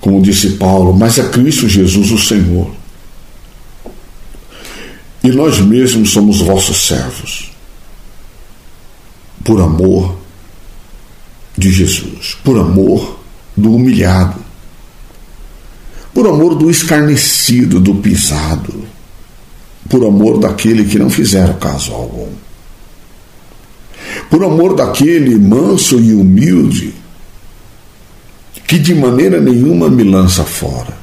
como 0.00 0.20
disse 0.20 0.50
Paulo, 0.50 0.92
mas 0.92 1.18
a 1.18 1.28
Cristo 1.30 1.68
Jesus, 1.68 2.10
o 2.10 2.18
Senhor. 2.18 2.70
E 5.24 5.30
nós 5.30 5.58
mesmos 5.58 6.10
somos 6.10 6.40
vossos 6.40 6.86
servos, 6.86 7.50
por 9.42 9.60
amor 9.60 10.16
de 11.56 11.72
Jesus, 11.72 12.36
por 12.44 12.58
amor 12.58 13.18
do 13.56 13.74
humilhado, 13.74 14.45
por 16.16 16.26
amor 16.26 16.54
do 16.54 16.70
escarnecido, 16.70 17.78
do 17.78 17.96
pisado, 17.96 18.88
por 19.86 20.02
amor 20.02 20.38
daquele 20.38 20.86
que 20.86 20.98
não 20.98 21.10
fizeram 21.10 21.58
caso 21.58 21.92
algum. 21.92 22.30
Por 24.30 24.42
amor 24.42 24.74
daquele 24.74 25.36
manso 25.36 26.00
e 26.00 26.14
humilde 26.14 26.94
que 28.66 28.78
de 28.78 28.94
maneira 28.94 29.38
nenhuma 29.38 29.90
me 29.90 30.04
lança 30.04 30.42
fora, 30.42 30.96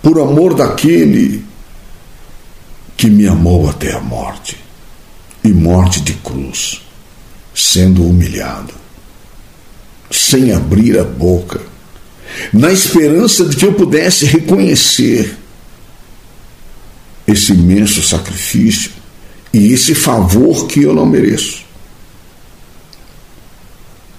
por 0.00 0.20
amor 0.20 0.54
daquele 0.54 1.44
que 2.96 3.10
me 3.10 3.26
amou 3.26 3.68
até 3.68 3.96
a 3.96 4.00
morte 4.00 4.56
e 5.42 5.48
morte 5.48 6.00
de 6.02 6.12
cruz, 6.12 6.82
sendo 7.52 8.06
humilhado, 8.06 8.72
sem 10.08 10.52
abrir 10.52 10.96
a 11.00 11.02
boca, 11.02 11.73
na 12.52 12.72
esperança 12.72 13.44
de 13.44 13.56
que 13.56 13.64
eu 13.64 13.72
pudesse 13.74 14.24
reconhecer 14.26 15.36
esse 17.26 17.52
imenso 17.52 18.02
sacrifício 18.02 18.90
e 19.52 19.72
esse 19.72 19.94
favor 19.94 20.66
que 20.66 20.82
eu 20.82 20.94
não 20.94 21.06
mereço. 21.06 21.64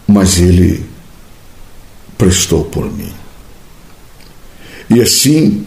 Mas 0.07 0.37
Ele 0.37 0.85
prestou 2.17 2.65
por 2.65 2.91
mim. 2.91 3.13
E 4.89 5.01
assim, 5.01 5.65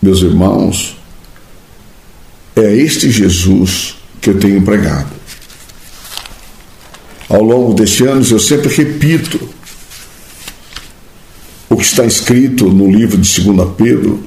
meus 0.00 0.20
irmãos, 0.20 0.96
é 2.54 2.74
este 2.74 3.10
Jesus 3.10 3.96
que 4.20 4.30
eu 4.30 4.38
tenho 4.38 4.62
pregado. 4.62 5.10
Ao 7.28 7.42
longo 7.42 7.74
destes 7.74 8.06
anos, 8.06 8.30
eu 8.30 8.38
sempre 8.38 8.68
repito 8.74 9.48
o 11.70 11.76
que 11.76 11.84
está 11.84 12.04
escrito 12.04 12.68
no 12.68 12.90
livro 12.90 13.16
de 13.16 13.40
2 13.40 13.68
Pedro, 13.76 14.20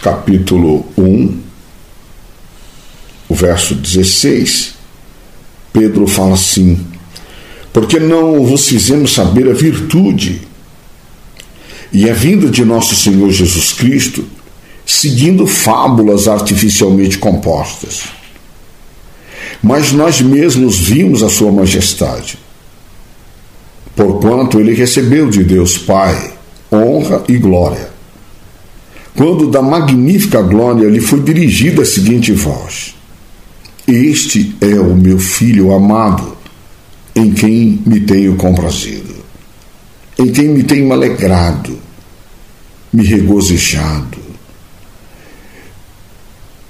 capítulo 0.00 0.86
1, 0.96 1.38
o 3.28 3.34
verso 3.34 3.74
16, 3.74 4.74
Pedro 5.72 6.06
fala 6.06 6.34
assim: 6.34 6.86
Porque 7.72 7.98
não 7.98 8.44
vos 8.44 8.68
fizemos 8.68 9.12
saber 9.12 9.50
a 9.50 9.52
virtude 9.52 10.42
e 11.92 12.08
a 12.08 12.14
vinda 12.14 12.48
de 12.48 12.64
nosso 12.64 12.94
Senhor 12.94 13.30
Jesus 13.32 13.72
Cristo, 13.72 14.24
seguindo 14.86 15.48
fábulas 15.48 16.28
artificialmente 16.28 17.18
compostas. 17.18 18.04
Mas 19.60 19.90
nós 19.90 20.20
mesmos 20.20 20.78
vimos 20.78 21.24
a 21.24 21.28
Sua 21.28 21.50
Majestade, 21.50 22.38
porquanto 23.98 24.60
ele 24.60 24.74
recebeu 24.74 25.28
de 25.28 25.42
Deus 25.42 25.76
Pai 25.76 26.32
honra 26.70 27.24
e 27.28 27.36
glória. 27.36 27.90
Quando 29.16 29.50
da 29.50 29.60
magnífica 29.60 30.40
glória 30.40 30.88
lhe 30.88 31.00
foi 31.00 31.20
dirigida 31.20 31.82
a 31.82 31.84
seguinte 31.84 32.30
voz: 32.30 32.94
este 33.88 34.54
é 34.60 34.78
o 34.78 34.94
meu 34.94 35.18
filho 35.18 35.72
amado, 35.72 36.36
em 37.12 37.32
quem 37.32 37.82
me 37.84 37.98
tenho 37.98 38.36
comprazido, 38.36 39.16
em 40.16 40.30
quem 40.30 40.46
me 40.46 40.62
tenho 40.62 40.92
alegrado, 40.92 41.76
me 42.92 43.04
regozijado, 43.04 44.18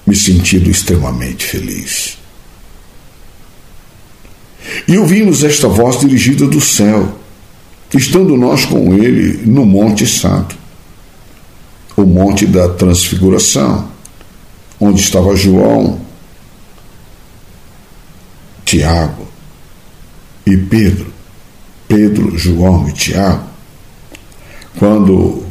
me 0.07 0.17
sentido 0.17 0.71
extremamente 0.71 1.45
feliz. 1.45 2.18
E 4.87 4.97
ouvimos 4.99 5.43
esta 5.43 5.69
voz 5.69 6.01
dirigida 6.01 6.47
do 6.47 6.61
céu, 6.61 7.19
estando 7.95 8.37
nós 8.37 8.65
com 8.65 8.95
ele 8.95 9.47
no 9.47 9.65
Monte 9.65 10.07
Santo, 10.07 10.57
o 11.97 12.05
Monte 12.05 12.47
da 12.47 12.69
Transfiguração, 12.69 13.89
onde 14.81 15.01
estava 15.01 15.35
João 15.35 16.01
Tiago 18.65 19.27
e 20.47 20.57
Pedro, 20.57 21.07
Pedro, 21.89 22.37
João 22.37 22.87
e 22.89 22.93
Tiago, 22.93 23.49
quando 24.79 25.43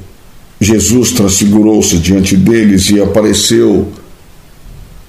Jesus 0.61 1.11
transfigurou-se 1.11 1.97
diante 1.97 2.37
deles 2.37 2.89
e 2.89 3.01
apareceu 3.01 3.91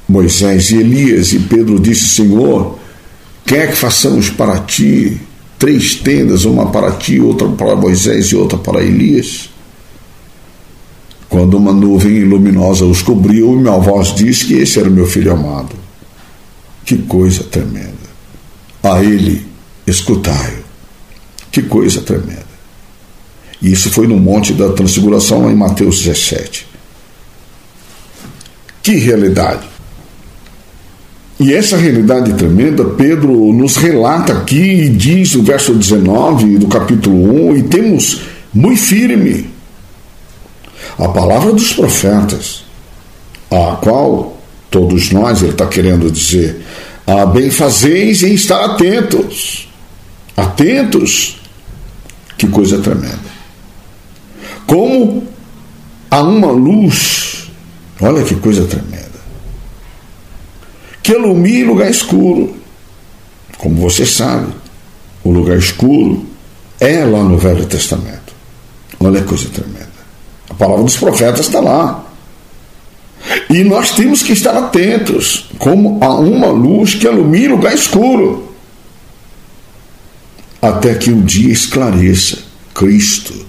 Moisés 0.08 0.70
e 0.70 0.76
Elias, 0.76 1.34
e 1.34 1.38
Pedro 1.38 1.78
disse: 1.78 2.08
Senhor, 2.08 2.77
quer 3.48 3.70
que 3.70 3.76
façamos 3.76 4.28
para 4.28 4.60
ti 4.60 5.18
três 5.58 5.94
tendas, 5.94 6.44
uma 6.44 6.70
para 6.70 6.92
ti, 6.92 7.18
outra 7.18 7.48
para 7.48 7.74
Moisés 7.74 8.26
e 8.26 8.36
outra 8.36 8.58
para 8.58 8.84
Elias? 8.84 9.48
Quando 11.30 11.56
uma 11.56 11.72
nuvem 11.72 12.24
luminosa 12.24 12.84
os 12.84 13.00
cobriu, 13.00 13.52
minha 13.52 13.78
voz 13.78 14.14
disse 14.14 14.46
que 14.46 14.54
esse 14.54 14.78
era 14.78 14.88
o 14.88 14.92
meu 14.92 15.06
filho 15.06 15.32
amado. 15.32 15.74
Que 16.84 16.98
coisa 16.98 17.42
tremenda. 17.42 17.96
A 18.82 19.02
ele 19.02 19.46
escutai-o. 19.86 20.64
Que 21.50 21.62
coisa 21.62 22.02
tremenda. 22.02 22.46
E 23.60 23.72
isso 23.72 23.90
foi 23.90 24.06
no 24.06 24.16
Monte 24.16 24.52
da 24.52 24.72
Transfiguração, 24.72 25.50
em 25.50 25.54
Mateus 25.54 26.00
17. 26.00 26.66
Que 28.82 28.96
realidade! 28.96 29.77
E 31.40 31.54
essa 31.54 31.76
realidade 31.76 32.32
tremenda, 32.34 32.84
Pedro 32.84 33.52
nos 33.52 33.76
relata 33.76 34.32
aqui 34.32 34.82
e 34.82 34.88
diz 34.88 35.34
no 35.34 35.42
verso 35.42 35.72
19 35.72 36.58
do 36.58 36.66
capítulo 36.66 37.50
1, 37.50 37.56
e 37.58 37.62
temos 37.64 38.22
muito 38.52 38.80
firme 38.80 39.48
a 40.98 41.08
palavra 41.08 41.52
dos 41.52 41.72
profetas, 41.72 42.64
a 43.50 43.76
qual 43.76 44.36
todos 44.68 45.12
nós, 45.12 45.40
ele 45.42 45.52
está 45.52 45.66
querendo 45.66 46.10
dizer, 46.10 46.60
a 47.06 47.24
bem 47.24 47.50
fazeis 47.50 48.22
em 48.22 48.34
estar 48.34 48.64
atentos. 48.64 49.68
Atentos. 50.36 51.40
Que 52.36 52.46
coisa 52.48 52.78
tremenda. 52.78 53.18
Como 54.66 55.26
a 56.10 56.20
uma 56.22 56.50
luz, 56.50 57.50
olha 58.00 58.22
que 58.22 58.34
coisa 58.36 58.64
tremenda, 58.64 59.07
que 61.08 61.14
ilumine 61.14 61.64
lugar 61.64 61.90
escuro. 61.90 62.54
Como 63.56 63.80
você 63.80 64.04
sabe, 64.04 64.52
o 65.24 65.30
lugar 65.30 65.56
escuro 65.56 66.26
é 66.78 67.02
lá 67.02 67.22
no 67.22 67.38
Velho 67.38 67.64
Testamento. 67.64 68.34
Olha 69.00 69.22
que 69.22 69.26
coisa 69.26 69.48
tremenda. 69.48 69.88
A 70.50 70.54
palavra 70.54 70.84
dos 70.84 70.98
profetas 70.98 71.46
está 71.46 71.60
lá. 71.60 72.04
E 73.48 73.64
nós 73.64 73.92
temos 73.92 74.22
que 74.22 74.34
estar 74.34 74.54
atentos, 74.54 75.48
como 75.58 75.98
a 76.04 76.14
uma 76.14 76.48
luz 76.48 76.94
que 76.94 77.06
ilumina 77.06 77.54
o 77.54 77.56
lugar 77.56 77.74
escuro, 77.74 78.52
até 80.60 80.94
que 80.94 81.10
o 81.10 81.22
dia 81.22 81.50
esclareça 81.50 82.40
Cristo 82.74 83.46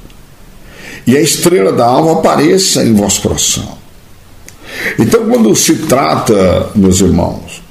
e 1.06 1.17
a 1.17 1.22
estrela 1.22 1.74
da 1.74 1.86
alva 1.86 2.19
apareça 2.19 2.86
em 2.86 2.93
vosso 2.93 3.22
coração. 3.22 3.79
Então, 4.98 5.28
quando 5.28 5.56
se 5.56 5.76
trata, 5.76 6.70
meus 6.76 7.02
irmãos, 7.02 7.62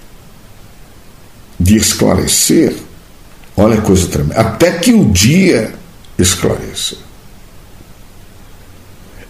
de 1.58 1.76
esclarecer, 1.76 2.74
olha 3.56 3.78
a 3.78 3.82
coisa 3.82 4.06
tremenda, 4.06 4.40
até 4.40 4.72
que 4.72 4.92
o 4.92 5.04
dia 5.06 5.74
esclareça. 6.18 6.96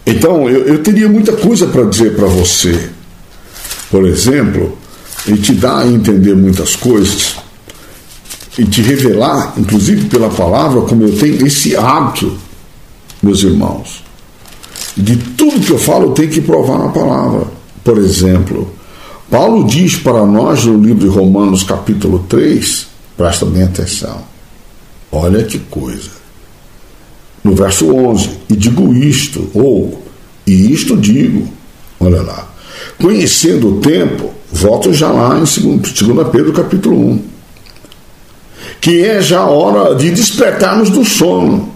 Então, 0.05 0.49
eu, 0.49 0.65
eu 0.65 0.83
teria 0.83 1.07
muita 1.07 1.33
coisa 1.33 1.67
para 1.67 1.83
dizer 1.83 2.15
para 2.15 2.27
você, 2.27 2.89
por 3.91 4.07
exemplo, 4.07 4.77
e 5.27 5.37
te 5.37 5.53
dar 5.53 5.79
a 5.79 5.87
entender 5.87 6.35
muitas 6.35 6.75
coisas, 6.75 7.35
e 8.57 8.65
te 8.65 8.81
revelar, 8.81 9.53
inclusive 9.57 10.05
pela 10.09 10.29
palavra, 10.29 10.81
como 10.81 11.03
eu 11.03 11.17
tenho 11.17 11.45
esse 11.47 11.75
hábito, 11.77 12.37
meus 13.21 13.41
irmãos. 13.43 14.03
De 14.97 15.15
tudo 15.15 15.65
que 15.65 15.71
eu 15.71 15.79
falo, 15.79 16.07
eu 16.07 16.11
tenho 16.11 16.29
que 16.29 16.41
provar 16.41 16.77
na 16.77 16.89
palavra. 16.89 17.58
Por 17.83 17.97
exemplo, 17.97 18.73
Paulo 19.29 19.65
diz 19.65 19.95
para 19.95 20.25
nós 20.25 20.65
no 20.65 20.81
livro 20.81 20.99
de 20.99 21.07
Romanos, 21.07 21.63
capítulo 21.63 22.25
3, 22.27 22.87
presta 23.17 23.45
bem 23.45 23.63
atenção. 23.63 24.21
Olha 25.11 25.43
que 25.43 25.57
coisa 25.59 26.19
no 27.43 27.55
verso 27.55 27.93
11, 27.93 28.29
e 28.49 28.55
digo 28.55 28.93
isto, 28.93 29.49
ou, 29.53 30.03
e 30.45 30.73
isto 30.73 30.97
digo, 30.97 31.47
olha 31.99 32.21
lá, 32.21 32.47
conhecendo 32.99 33.75
o 33.75 33.79
tempo, 33.79 34.31
volto 34.51 34.93
já 34.93 35.11
lá 35.11 35.35
em 35.35 35.39
2 35.39 36.27
Pedro 36.31 36.53
capítulo 36.53 36.97
1, 36.97 37.23
que 38.81 39.03
é 39.03 39.21
já 39.21 39.39
a 39.39 39.49
hora 39.49 39.95
de 39.95 40.11
despertarmos 40.11 40.89
do 40.89 41.05
sono. 41.05 41.69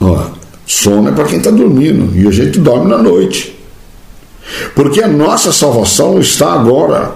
Ó, 0.00 0.30
sono 0.66 1.08
é 1.08 1.12
para 1.12 1.24
quem 1.24 1.38
está 1.38 1.50
dormindo, 1.50 2.14
e 2.18 2.26
a 2.26 2.30
gente 2.30 2.58
dorme 2.58 2.88
na 2.88 2.98
noite. 2.98 3.53
Porque 4.74 5.02
a 5.02 5.08
nossa 5.08 5.52
salvação 5.52 6.18
está 6.18 6.52
agora 6.52 7.14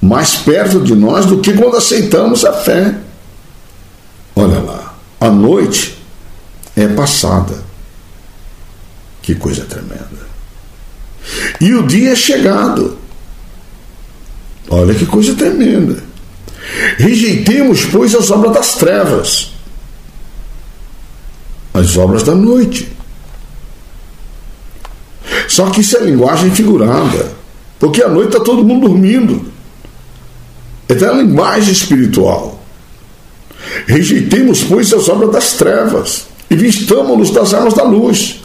mais 0.00 0.36
perto 0.36 0.80
de 0.80 0.94
nós 0.94 1.26
do 1.26 1.38
que 1.40 1.52
quando 1.52 1.76
aceitamos 1.76 2.44
a 2.44 2.52
fé. 2.52 2.94
Olha 4.34 4.60
lá, 4.60 4.94
a 5.20 5.30
noite 5.30 5.98
é 6.76 6.86
passada. 6.88 7.64
Que 9.22 9.34
coisa 9.34 9.64
tremenda. 9.64 10.26
E 11.60 11.74
o 11.74 11.82
dia 11.86 12.12
é 12.12 12.16
chegado. 12.16 12.98
Olha 14.68 14.94
que 14.94 15.06
coisa 15.06 15.34
tremenda. 15.34 16.02
Rejeitemos, 16.98 17.84
pois, 17.86 18.14
as 18.14 18.30
obras 18.30 18.52
das 18.52 18.74
trevas, 18.74 19.52
as 21.72 21.96
obras 21.96 22.22
da 22.22 22.34
noite. 22.34 22.95
Só 25.56 25.70
que 25.70 25.80
isso 25.80 25.96
é 25.96 26.00
linguagem 26.00 26.50
figurada, 26.50 27.32
porque 27.78 28.02
à 28.02 28.10
noite 28.10 28.26
está 28.26 28.40
todo 28.40 28.62
mundo 28.62 28.90
dormindo. 28.90 29.50
Então 30.86 31.08
é 31.08 31.22
linguagem 31.22 31.72
espiritual. 31.72 32.62
Rejeitemos, 33.86 34.64
pois, 34.64 34.92
as 34.92 35.08
obras 35.08 35.32
das 35.32 35.52
trevas 35.54 36.26
e 36.50 36.56
vistamos-nos 36.56 37.30
das 37.30 37.54
armas 37.54 37.72
da 37.72 37.84
luz, 37.84 38.42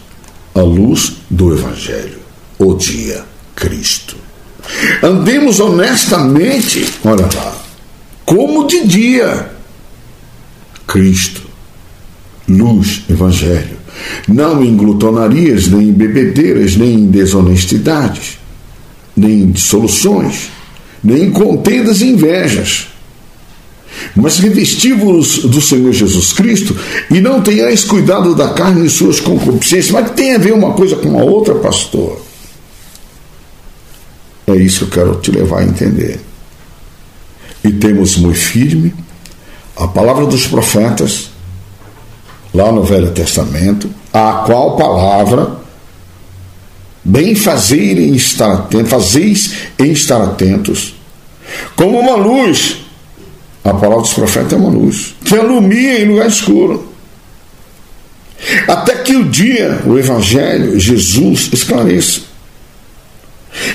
a 0.56 0.62
luz 0.62 1.18
do 1.30 1.52
Evangelho, 1.54 2.20
o 2.58 2.76
dia 2.76 3.26
Cristo. 3.58 4.16
Andemos 5.04 5.60
honestamente, 5.60 6.94
olha 7.04 7.26
lá, 7.26 7.56
como 8.24 8.66
de 8.68 8.88
dia, 8.88 9.52
Cristo, 10.88 11.42
luz, 12.48 13.02
Evangelho, 13.10 13.81
não 14.28 14.64
em 14.64 14.76
glutonarias, 14.76 15.68
nem 15.68 15.90
em 15.90 15.94
bebedeiras, 15.94 16.76
nem 16.76 16.94
em 16.94 17.08
desonestidades, 17.08 18.40
nem 19.16 19.42
em 19.42 19.52
dissoluções, 19.52 20.50
nem 21.04 21.24
em 21.24 21.32
contendas 21.32 22.02
e 22.02 22.06
invejas 22.06 22.92
mas 24.16 24.40
revesti-vos 24.40 25.40
do 25.40 25.62
Senhor 25.62 25.92
Jesus 25.92 26.34
Cristo 26.34 26.76
e 27.10 27.20
não 27.20 27.42
tenhais 27.42 27.84
cuidado 27.84 28.36
da 28.36 28.50
carne 28.50 28.86
e 28.86 28.90
suas 28.90 29.20
concupiscências. 29.20 29.92
Mas 29.92 30.12
tem 30.12 30.36
a 30.36 30.38
ver 30.38 30.54
uma 30.54 30.74
coisa 30.74 30.96
com 30.96 31.20
a 31.20 31.24
outra, 31.24 31.56
pastor? 31.56 32.22
É 34.48 34.56
isso 34.56 34.88
que 34.88 34.98
eu 34.98 35.06
quero 35.06 35.22
te 35.22 35.32
levar 35.32 35.60
a 35.60 35.66
entender. 35.66 36.20
E 37.64 37.72
temos 37.72 38.18
muito 38.18 38.40
firme 38.40 38.94
a 39.76 39.88
palavra 39.88 40.26
dos 40.26 40.48
profetas, 40.48 41.31
lá 42.54 42.72
no 42.72 42.84
Velho 42.84 43.12
Testamento, 43.12 43.90
a 44.14 44.44
qual 44.46 44.76
palavra 44.76 45.62
bem 47.04 47.34
fazer 47.36 47.98
em 47.98 48.14
estar 48.14 48.52
atentos, 48.52 48.90
fazeis 48.90 49.54
em 49.80 49.92
estar 49.92 50.22
atentos, 50.22 50.96
como 51.76 52.00
uma 52.00 52.16
luz 52.16 52.82
a 53.64 53.74
palavra 53.74 54.02
dos 54.02 54.14
profetas 54.14 54.54
é 54.54 54.56
uma 54.56 54.70
luz 54.70 55.16
que 55.24 55.36
alumia 55.36 56.02
em 56.02 56.08
lugar 56.08 56.28
escuro. 56.28 56.92
Até 58.68 58.96
que 58.96 59.16
o 59.16 59.26
dia, 59.26 59.82
o 59.86 60.00
Evangelho, 60.00 60.80
Jesus, 60.80 61.50
esclareça. 61.54 62.22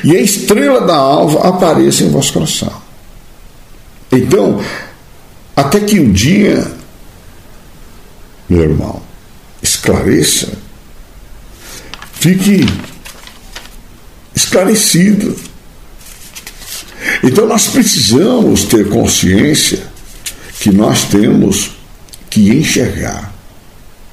E 0.03 0.17
a 0.17 0.21
estrela 0.21 0.81
da 0.81 0.97
alva 0.97 1.49
apareça 1.49 2.03
em 2.03 2.11
vosso 2.11 2.33
coração. 2.33 2.73
Então, 4.11 4.61
até 5.55 5.79
que 5.79 6.01
o 6.01 6.13
dia, 6.13 6.67
meu 8.49 8.63
irmão, 8.63 9.03
esclareça, 9.63 10.53
fique 12.13 12.67
esclarecido. 14.35 15.37
Então 17.23 17.47
nós 17.47 17.69
precisamos 17.69 18.65
ter 18.65 18.89
consciência 18.89 19.87
que 20.61 20.71
nós 20.71 21.05
temos 21.05 21.73
que 22.29 22.51
enxergar, 22.51 23.33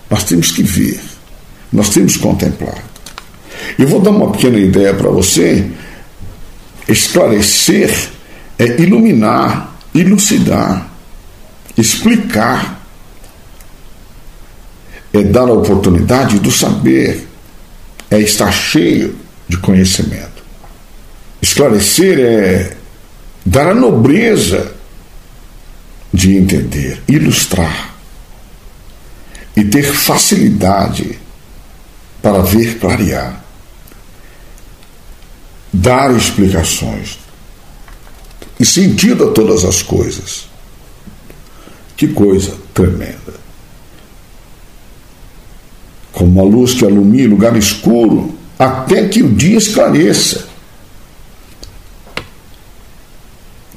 nós 0.09 0.23
temos 0.23 0.51
que 0.51 0.63
ver, 0.63 0.99
nós 1.71 1.89
temos 1.89 2.13
que 2.17 2.23
contemplar. 2.23 2.83
Eu 3.77 3.87
vou 3.87 3.99
dar 3.99 4.11
uma 4.11 4.31
pequena 4.31 4.59
ideia 4.59 4.93
para 4.93 5.09
você. 5.09 5.67
Esclarecer 6.87 8.09
é 8.59 8.81
iluminar, 8.81 9.75
elucidar, 9.95 10.89
explicar, 11.77 12.82
é 15.13 15.21
dar 15.21 15.47
a 15.47 15.53
oportunidade 15.53 16.39
do 16.39 16.51
saber, 16.51 17.27
é 18.09 18.19
estar 18.19 18.51
cheio 18.51 19.15
de 19.47 19.57
conhecimento. 19.57 20.43
Esclarecer 21.41 22.19
é 22.19 22.77
dar 23.45 23.67
a 23.67 23.73
nobreza 23.75 24.73
de 26.11 26.35
entender, 26.35 27.01
ilustrar 27.07 27.93
e 29.55 29.63
ter 29.63 29.83
facilidade 29.83 31.19
para 32.21 32.41
ver 32.41 32.79
clarear, 32.79 33.43
dar 35.71 36.15
explicações 36.15 37.19
e 38.59 38.65
sentido 38.65 39.29
a 39.29 39.31
todas 39.31 39.65
as 39.65 39.81
coisas. 39.81 40.47
Que 41.95 42.07
coisa 42.07 42.57
tremenda. 42.73 43.42
Como 46.13 46.31
uma 46.31 46.43
luz 46.43 46.73
que 46.73 46.85
alumia 46.85 47.27
lugar 47.27 47.57
escuro 47.57 48.33
até 48.57 49.07
que 49.09 49.21
o 49.21 49.33
dia 49.33 49.57
esclareça. 49.57 50.47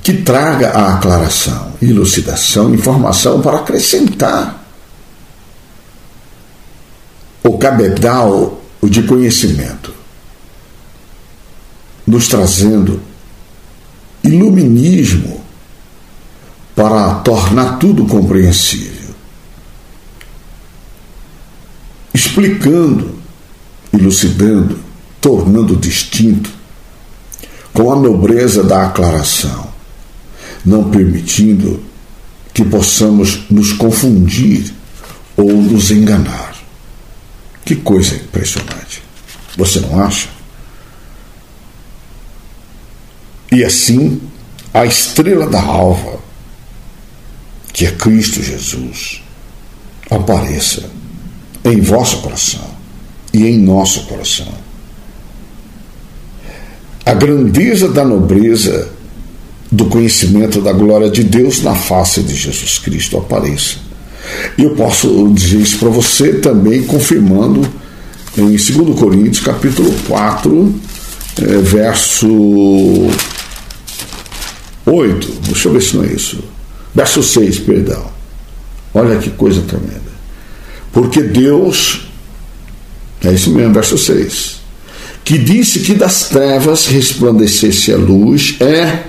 Que 0.03 0.13
traga 0.13 0.71
a 0.71 0.95
aclaração, 0.95 1.73
elucidação, 1.83 2.73
informação 2.73 3.41
para 3.41 3.59
acrescentar 3.59 4.65
o 7.43 7.59
cabedal 7.59 8.61
de 8.83 9.03
conhecimento, 9.03 9.93
nos 12.07 12.29
trazendo 12.29 13.01
iluminismo 14.23 15.41
para 16.75 17.15
tornar 17.17 17.79
tudo 17.79 18.07
compreensível, 18.07 18.96
explicando, 22.17 23.19
elucidando, 23.93 24.79
tornando 25.21 25.77
distinto, 25.77 26.51
com 27.75 27.93
a 27.93 27.97
nobreza 27.97 28.65
da 28.65 28.87
aclaração, 28.87 29.71
não 30.65 30.91
permitindo 30.91 31.85
que 32.55 32.65
possamos 32.65 33.51
nos 33.51 33.71
confundir 33.75 34.73
ou 35.37 35.53
nos 35.61 35.91
enganar. 35.91 36.57
Que 37.67 37.77
coisa 37.77 38.15
impressionante. 38.15 39.03
Você 39.55 39.81
não 39.81 40.01
acha? 40.03 40.31
E 43.53 43.63
assim, 43.63 44.23
a 44.73 44.87
estrela 44.87 45.47
da 45.47 45.61
alva, 45.61 46.19
que 47.75 47.85
é 47.85 47.91
Cristo 47.91 48.43
Jesus, 48.43 49.21
apareça 50.11 50.97
em 51.67 51.81
vosso 51.81 52.19
coração 52.19 52.65
e 53.33 53.45
em 53.45 53.59
nosso 53.59 54.05
coração. 54.05 54.49
A 57.05 57.13
grandeza 57.13 57.89
da 57.89 58.05
nobreza 58.05 58.89
do 59.71 59.87
conhecimento 59.87 60.61
da 60.61 60.73
glória 60.73 61.11
de 61.11 61.25
Deus 61.25 61.63
na 61.63 61.75
face 61.75 62.23
de 62.23 62.35
Jesus 62.35 62.79
Cristo 62.79 63.17
apareça. 63.17 63.77
E 64.57 64.63
eu 64.63 64.75
posso 64.75 65.29
dizer 65.33 65.61
isso 65.61 65.79
para 65.79 65.89
você 65.89 66.35
também, 66.35 66.85
confirmando 66.85 67.69
em 68.37 68.49
2 68.49 68.99
Coríntios, 68.99 69.41
capítulo 69.41 69.93
4, 70.09 70.75
eh, 71.39 71.59
verso 71.63 72.29
8, 74.85 75.33
deixa 75.43 75.69
eu 75.69 75.73
ver 75.73 75.83
se 75.83 75.97
não 75.97 76.05
é 76.05 76.13
isso. 76.13 76.43
Verso 76.95 77.23
6, 77.23 77.61
perdão. 77.61 78.05
Olha 78.95 79.19
que 79.19 79.31
coisa 79.31 79.63
tremenda. 79.63 80.06
Porque 80.97 81.23
Deus, 81.23 82.07
é 83.23 83.31
isso 83.31 83.51
mesmo, 83.51 83.75
verso 83.75 83.99
6, 83.99 84.63
que 85.23 85.37
disse 85.37 85.81
que 85.81 85.93
das 85.93 86.31
trevas 86.31 86.87
resplandecesse 86.87 87.93
a 87.93 87.99
luz, 87.99 88.57
é, 88.63 89.09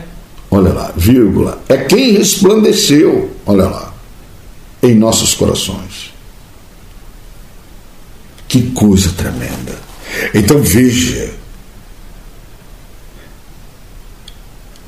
olha 0.52 0.73
lá, 0.73 0.93
vírgula, 0.97 1.63
é 1.69 1.78
quem 1.78 2.12
resplandeceu, 2.12 3.32
olha 3.45 3.67
lá, 3.67 3.93
em 4.84 4.95
nossos 4.95 5.34
corações. 5.34 6.13
Que 8.50 8.63
coisa 8.71 9.13
tremenda. 9.13 9.80
Então 10.34 10.62
veja, 10.62 11.34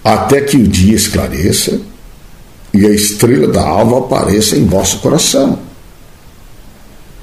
até 0.04 0.42
que 0.42 0.58
o 0.58 0.68
dia 0.68 0.98
esclareça 0.98 1.80
e 2.74 2.86
a 2.86 2.90
estrela 2.90 3.48
da 3.48 3.66
alva 3.66 4.00
apareça 4.00 4.58
em 4.58 4.66
vosso 4.66 5.00
coração. 5.00 5.69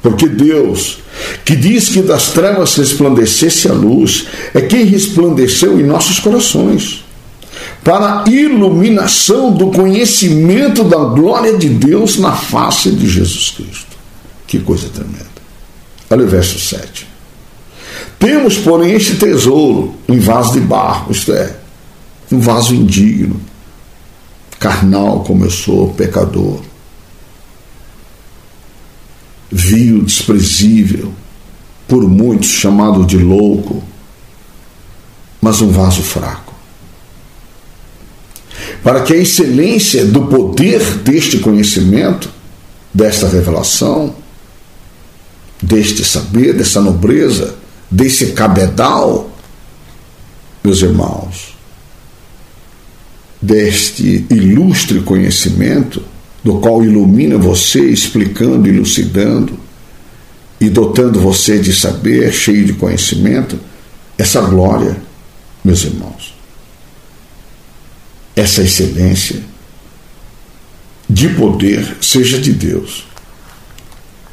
Porque 0.07 0.29
Deus, 0.29 0.99
que 1.45 1.57
diz 1.57 1.88
que 1.88 2.01
das 2.01 2.29
trevas 2.29 2.77
resplandecesse 2.77 3.66
a 3.66 3.73
luz, 3.73 4.29
é 4.55 4.61
quem 4.61 4.85
resplandeceu 4.85 5.81
em 5.81 5.83
nossos 5.83 6.21
corações, 6.21 7.05
para 7.83 8.23
a 8.23 8.31
iluminação 8.31 9.53
do 9.53 9.73
conhecimento 9.73 10.85
da 10.85 10.99
glória 10.99 11.59
de 11.59 11.69
Deus 11.69 12.19
na 12.19 12.31
face 12.37 12.92
de 12.92 13.09
Jesus 13.09 13.51
Cristo. 13.57 13.97
Que 14.47 14.61
coisa 14.61 14.88
tremenda. 14.90 15.27
Olha 16.09 16.25
o 16.25 16.29
verso 16.29 16.57
7. 16.57 17.05
Temos, 18.16 18.59
porém, 18.59 18.92
este 18.92 19.16
tesouro 19.16 19.97
em 20.09 20.21
vaso 20.21 20.53
de 20.53 20.61
barro, 20.61 21.11
isto 21.11 21.33
é, 21.33 21.53
um 22.31 22.38
vaso 22.38 22.73
indigno, 22.73 23.40
carnal 24.61 25.25
como 25.25 25.45
eu 25.45 25.51
sou, 25.51 25.88
pecador, 25.95 26.61
vil, 29.50 30.02
desprezível, 30.02 31.12
por 31.87 32.09
muitos 32.09 32.48
chamado 32.48 33.04
de 33.04 33.16
louco, 33.16 33.82
mas 35.40 35.61
um 35.61 35.70
vaso 35.70 36.02
fraco. 36.02 36.54
Para 38.82 39.02
que 39.02 39.12
a 39.12 39.16
excelência 39.16 40.04
do 40.04 40.26
poder 40.26 40.80
deste 40.98 41.38
conhecimento, 41.38 42.30
desta 42.92 43.28
revelação, 43.28 44.14
deste 45.62 46.04
saber, 46.04 46.54
dessa 46.54 46.80
nobreza, 46.80 47.56
desse 47.90 48.32
cabedal, 48.32 49.30
meus 50.62 50.82
irmãos, 50.82 51.56
deste 53.40 54.26
ilustre 54.30 55.00
conhecimento, 55.00 56.02
do 56.46 56.61
qual 56.61 56.85
ilumina 56.85 57.37
você, 57.37 57.90
explicando, 57.90 58.68
elucidando 58.68 59.59
e 60.61 60.70
dotando 60.70 61.18
você 61.18 61.59
de 61.59 61.72
saber, 61.72 62.32
cheio 62.32 62.64
de 62.64 62.74
conhecimento, 62.74 63.59
essa 64.16 64.40
glória, 64.42 64.96
meus 65.64 65.82
irmãos, 65.82 66.37
essa 68.37 68.62
excelência 68.62 69.42
de 71.11 71.30
poder 71.30 71.96
seja 72.00 72.38
de 72.38 72.52
Deus 72.52 73.09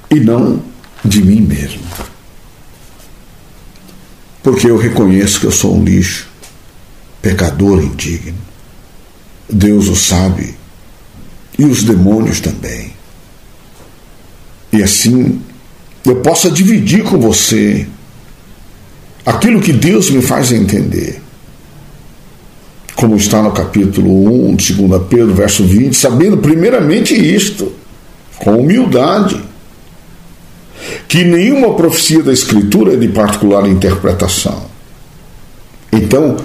e 0.08 0.20
não 0.20 0.62
de 1.04 1.20
mim 1.20 1.42
mesmo. 1.42 1.82
Porque 4.44 4.70
eu 4.70 4.78
reconheço 4.78 5.40
que 5.40 5.48
eu 5.48 5.52
sou 5.52 5.76
um 5.76 5.84
lixo, 5.84 6.28
pecador 7.24 7.84
indigno 7.84 8.38
Deus 9.50 9.88
o 9.88 9.96
sabe, 9.96 10.56
e 11.58 11.66
os 11.66 11.84
demônios 11.84 12.40
também. 12.40 12.94
E 14.72 14.82
assim, 14.82 15.40
eu 16.06 16.18
possa 16.18 16.50
dividir 16.50 17.04
com 17.04 17.20
você 17.20 17.88
aquilo 19.26 19.62
que 19.62 19.72
Deus 19.72 20.10
me 20.10 20.22
faz 20.22 20.52
entender. 20.52 21.22
Como 22.96 23.16
está 23.16 23.42
no 23.42 23.52
capítulo 23.52 24.50
1 24.50 24.56
de 24.56 24.74
2 24.74 25.04
Pedro, 25.10 25.34
verso 25.34 25.64
20, 25.64 25.96
sabendo 25.96 26.38
primeiramente 26.38 27.14
isto, 27.14 27.74
com 28.38 28.58
humildade, 28.58 29.42
que 31.08 31.24
nenhuma 31.24 31.76
profecia 31.76 32.24
da 32.24 32.34
Escritura 32.34 32.94
é 32.94 32.98
de 32.98 33.08
particular 33.10 33.68
interpretação. 33.68 34.72
Então, 35.92 36.38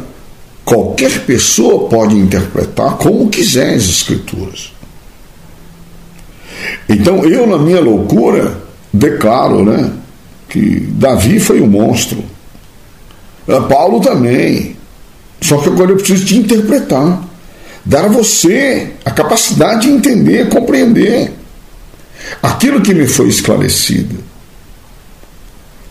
Qualquer 0.68 1.24
pessoa 1.24 1.88
pode 1.88 2.14
interpretar 2.14 2.98
como 2.98 3.30
quiser 3.30 3.72
as 3.72 3.84
Escrituras. 3.84 4.70
Então 6.88 7.24
eu, 7.24 7.46
na 7.46 7.58
minha 7.58 7.80
loucura, 7.80 8.56
declaro 8.92 9.64
né, 9.64 9.92
que 10.48 10.80
Davi 10.80 11.38
foi 11.38 11.60
um 11.60 11.66
monstro. 11.66 12.24
Ah, 13.48 13.60
Paulo 13.62 14.00
também. 14.00 14.76
Só 15.40 15.58
que 15.58 15.68
agora 15.68 15.92
eu 15.92 15.96
preciso 15.96 16.26
te 16.26 16.36
interpretar. 16.36 17.22
Dar 17.84 18.04
a 18.04 18.08
você 18.08 18.92
a 19.04 19.10
capacidade 19.10 19.82
de 19.82 19.90
entender, 19.90 20.48
compreender 20.48 21.32
aquilo 22.42 22.82
que 22.82 22.92
me 22.92 23.06
foi 23.06 23.28
esclarecido. 23.28 24.16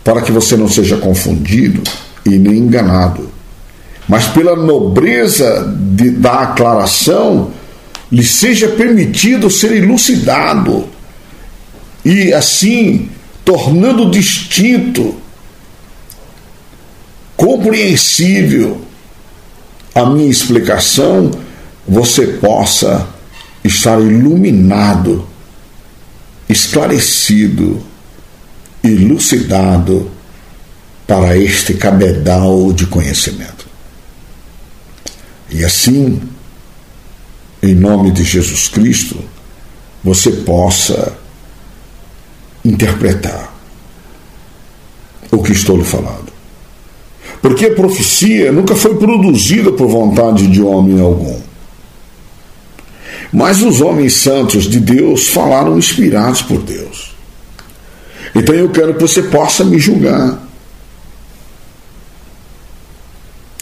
Para 0.04 0.22
que 0.22 0.30
você 0.30 0.56
não 0.56 0.68
seja 0.68 0.96
confundido 0.96 1.82
e 2.24 2.30
nem 2.30 2.58
enganado 2.58 3.38
mas 4.08 4.26
pela 4.26 4.56
nobreza 4.56 5.70
de, 5.76 6.10
da 6.10 6.40
aclaração, 6.40 7.50
lhe 8.10 8.24
seja 8.24 8.68
permitido 8.68 9.50
ser 9.50 9.72
elucidado 9.72 10.88
e 12.04 12.32
assim 12.32 13.10
tornando 13.44 14.10
distinto 14.10 15.14
compreensível 17.36 18.80
a 19.94 20.06
minha 20.06 20.30
explicação, 20.30 21.30
você 21.86 22.26
possa 22.26 23.08
estar 23.64 24.00
iluminado, 24.00 25.26
esclarecido, 26.48 27.82
elucidado 28.82 30.10
para 31.06 31.36
este 31.36 31.74
cabedal 31.74 32.72
de 32.72 32.86
conhecimento. 32.86 33.66
E 35.50 35.64
assim, 35.64 36.20
em 37.62 37.74
nome 37.74 38.10
de 38.10 38.22
Jesus 38.22 38.68
Cristo, 38.68 39.18
você 40.02 40.30
possa 40.30 41.16
interpretar 42.64 43.52
o 45.30 45.42
que 45.42 45.52
estou 45.52 45.76
lhe 45.76 45.84
falando. 45.84 46.32
Porque 47.40 47.66
a 47.66 47.74
profecia 47.74 48.50
nunca 48.50 48.74
foi 48.74 48.96
produzida 48.96 49.72
por 49.72 49.88
vontade 49.88 50.46
de 50.46 50.62
homem 50.62 51.00
algum. 51.00 51.40
Mas 53.32 53.62
os 53.62 53.80
homens 53.80 54.14
santos 54.14 54.64
de 54.64 54.80
Deus 54.80 55.28
falaram 55.28 55.78
inspirados 55.78 56.42
por 56.42 56.62
Deus. 56.62 57.14
Então 58.34 58.54
eu 58.54 58.70
quero 58.70 58.94
que 58.94 59.00
você 59.00 59.22
possa 59.22 59.64
me 59.64 59.78
julgar. 59.78 60.42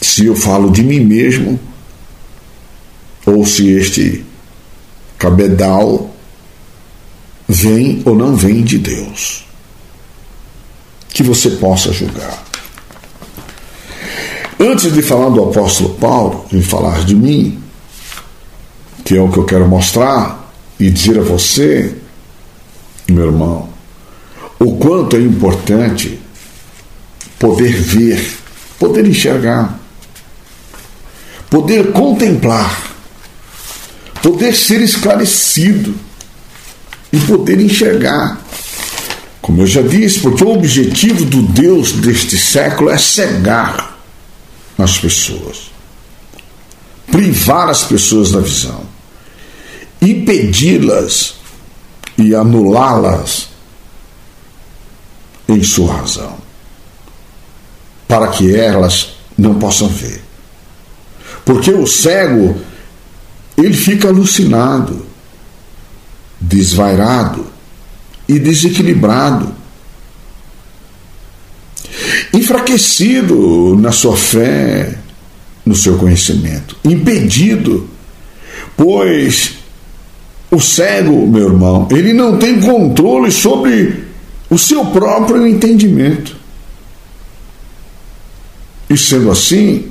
Se 0.00 0.26
eu 0.26 0.36
falo 0.36 0.70
de 0.70 0.82
mim 0.82 1.00
mesmo, 1.00 1.58
ou 3.26 3.44
se 3.44 3.68
este 3.70 4.24
cabedal 5.18 6.14
vem 7.48 8.02
ou 8.04 8.14
não 8.14 8.36
vem 8.36 8.62
de 8.62 8.78
Deus. 8.78 9.44
Que 11.08 11.22
você 11.22 11.50
possa 11.50 11.92
julgar. 11.92 12.44
Antes 14.58 14.92
de 14.92 15.02
falar 15.02 15.30
do 15.30 15.42
apóstolo 15.42 15.94
Paulo, 15.94 16.46
de 16.50 16.62
falar 16.62 17.04
de 17.04 17.14
mim, 17.14 17.62
que 19.04 19.16
é 19.16 19.20
o 19.20 19.30
que 19.30 19.38
eu 19.38 19.44
quero 19.44 19.68
mostrar 19.68 20.50
e 20.78 20.90
dizer 20.90 21.18
a 21.18 21.22
você, 21.22 21.94
meu 23.08 23.26
irmão, 23.26 23.68
o 24.58 24.76
quanto 24.76 25.16
é 25.16 25.20
importante 25.20 26.18
poder 27.38 27.72
ver, 27.72 28.38
poder 28.78 29.06
enxergar, 29.06 29.78
poder 31.50 31.92
contemplar, 31.92 32.85
poder 34.26 34.56
ser 34.56 34.80
esclarecido 34.80 35.94
e 37.12 37.18
poder 37.20 37.60
enxergar. 37.60 38.44
Como 39.40 39.62
eu 39.62 39.66
já 39.68 39.82
disse, 39.82 40.18
porque 40.18 40.42
o 40.42 40.52
objetivo 40.52 41.24
do 41.24 41.42
Deus 41.42 41.92
deste 41.92 42.36
século 42.36 42.90
é 42.90 42.98
cegar 42.98 43.96
as 44.76 44.98
pessoas, 44.98 45.70
privar 47.08 47.68
as 47.68 47.84
pessoas 47.84 48.32
da 48.32 48.40
visão, 48.40 48.82
impedi-las 50.02 51.36
e 52.18 52.34
anulá-las 52.34 53.48
em 55.48 55.62
sua 55.62 55.98
razão, 55.98 56.36
para 58.08 58.26
que 58.28 58.56
elas 58.56 59.10
não 59.38 59.54
possam 59.54 59.86
ver. 59.86 60.20
Porque 61.44 61.70
o 61.70 61.86
cego, 61.86 62.60
ele 63.56 63.74
fica 63.74 64.08
alucinado, 64.08 65.06
desvairado 66.40 67.46
e 68.28 68.38
desequilibrado, 68.38 69.54
enfraquecido 72.32 73.76
na 73.80 73.92
sua 73.92 74.16
fé, 74.16 74.98
no 75.64 75.74
seu 75.74 75.96
conhecimento, 75.96 76.76
impedido, 76.84 77.88
pois 78.76 79.54
o 80.50 80.60
cego, 80.60 81.26
meu 81.26 81.48
irmão, 81.48 81.88
ele 81.90 82.12
não 82.12 82.38
tem 82.38 82.60
controle 82.60 83.32
sobre 83.32 84.04
o 84.48 84.56
seu 84.56 84.84
próprio 84.86 85.46
entendimento. 85.46 86.36
E 88.88 88.96
sendo 88.96 89.30
assim, 89.30 89.86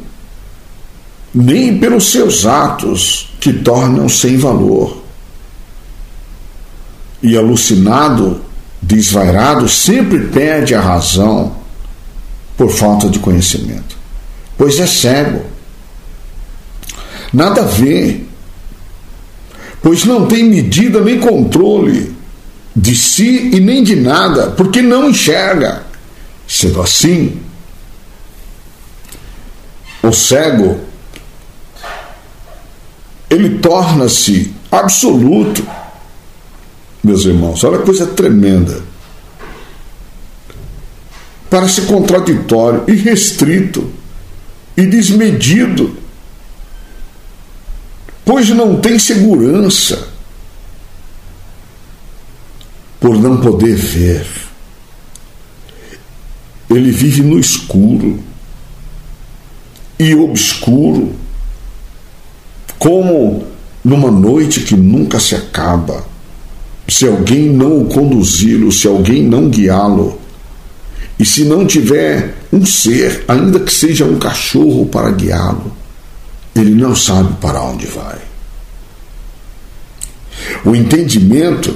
nem 1.36 1.78
pelos 1.78 2.12
seus 2.12 2.46
atos 2.46 3.30
que 3.42 3.52
tornam 3.52 4.08
sem 4.08 4.38
valor. 4.38 5.04
E 7.22 7.36
alucinado, 7.38 8.40
desvairado, 8.82 9.68
sempre 9.68 10.28
perde 10.28 10.74
a 10.74 10.80
razão 10.80 11.58
por 12.56 12.70
falta 12.72 13.10
de 13.10 13.20
conhecimento, 13.20 13.98
pois 14.58 14.80
é 14.80 14.88
cego. 14.88 15.46
Nada 17.34 17.64
ver, 17.64 18.26
pois 19.82 20.06
não 20.06 20.28
tem 20.28 20.46
medida 20.46 21.02
nem 21.02 21.20
controle 21.20 22.16
de 22.74 22.96
si 22.96 23.50
e 23.54 23.60
nem 23.60 23.84
de 23.84 23.98
nada, 23.98 24.52
porque 24.52 24.82
não 24.82 25.10
enxerga. 25.10 25.84
Sendo 26.48 26.82
assim, 26.82 27.42
o 30.02 30.14
cego 30.14 30.80
ele 33.36 33.60
torna-se 33.60 34.54
absoluto. 34.72 35.66
Meus 37.04 37.26
irmãos, 37.26 37.64
olha 37.64 37.80
que 37.80 37.86
coisa 37.86 38.08
tremenda. 38.08 38.82
Parece 41.50 41.82
contraditório, 41.82 42.84
irrestrito 42.88 43.90
e 44.76 44.86
desmedido, 44.86 45.96
pois 48.26 48.50
não 48.50 48.80
tem 48.80 48.98
segurança 48.98 50.10
por 53.00 53.18
não 53.20 53.38
poder 53.38 53.76
ver. 53.76 54.26
Ele 56.70 56.92
vive 56.92 57.22
no 57.22 57.38
escuro 57.38 58.22
e 60.00 60.16
obscuro, 60.16 61.16
como 62.86 63.44
numa 63.84 64.12
noite 64.12 64.60
que 64.60 64.76
nunca 64.76 65.20
se 65.20 65.34
acaba. 65.34 66.06
Se 66.88 67.08
alguém 67.08 67.50
não 67.50 67.82
o 67.82 67.86
conduzi-lo, 67.86 68.72
se 68.72 68.88
alguém 68.88 69.24
não 69.24 69.50
guiá-lo, 69.50 70.20
e 71.18 71.26
se 71.26 71.46
não 71.46 71.66
tiver 71.66 72.36
um 72.54 72.64
ser, 72.64 73.26
ainda 73.28 73.60
que 73.60 73.74
seja 73.74 74.06
um 74.06 74.20
cachorro 74.20 74.86
para 74.86 75.10
guiá-lo, 75.10 75.76
ele 76.56 76.76
não 76.76 76.96
sabe 76.96 77.34
para 77.42 77.60
onde 77.60 77.88
vai. 77.88 78.20
O 80.64 80.76
entendimento 80.76 81.76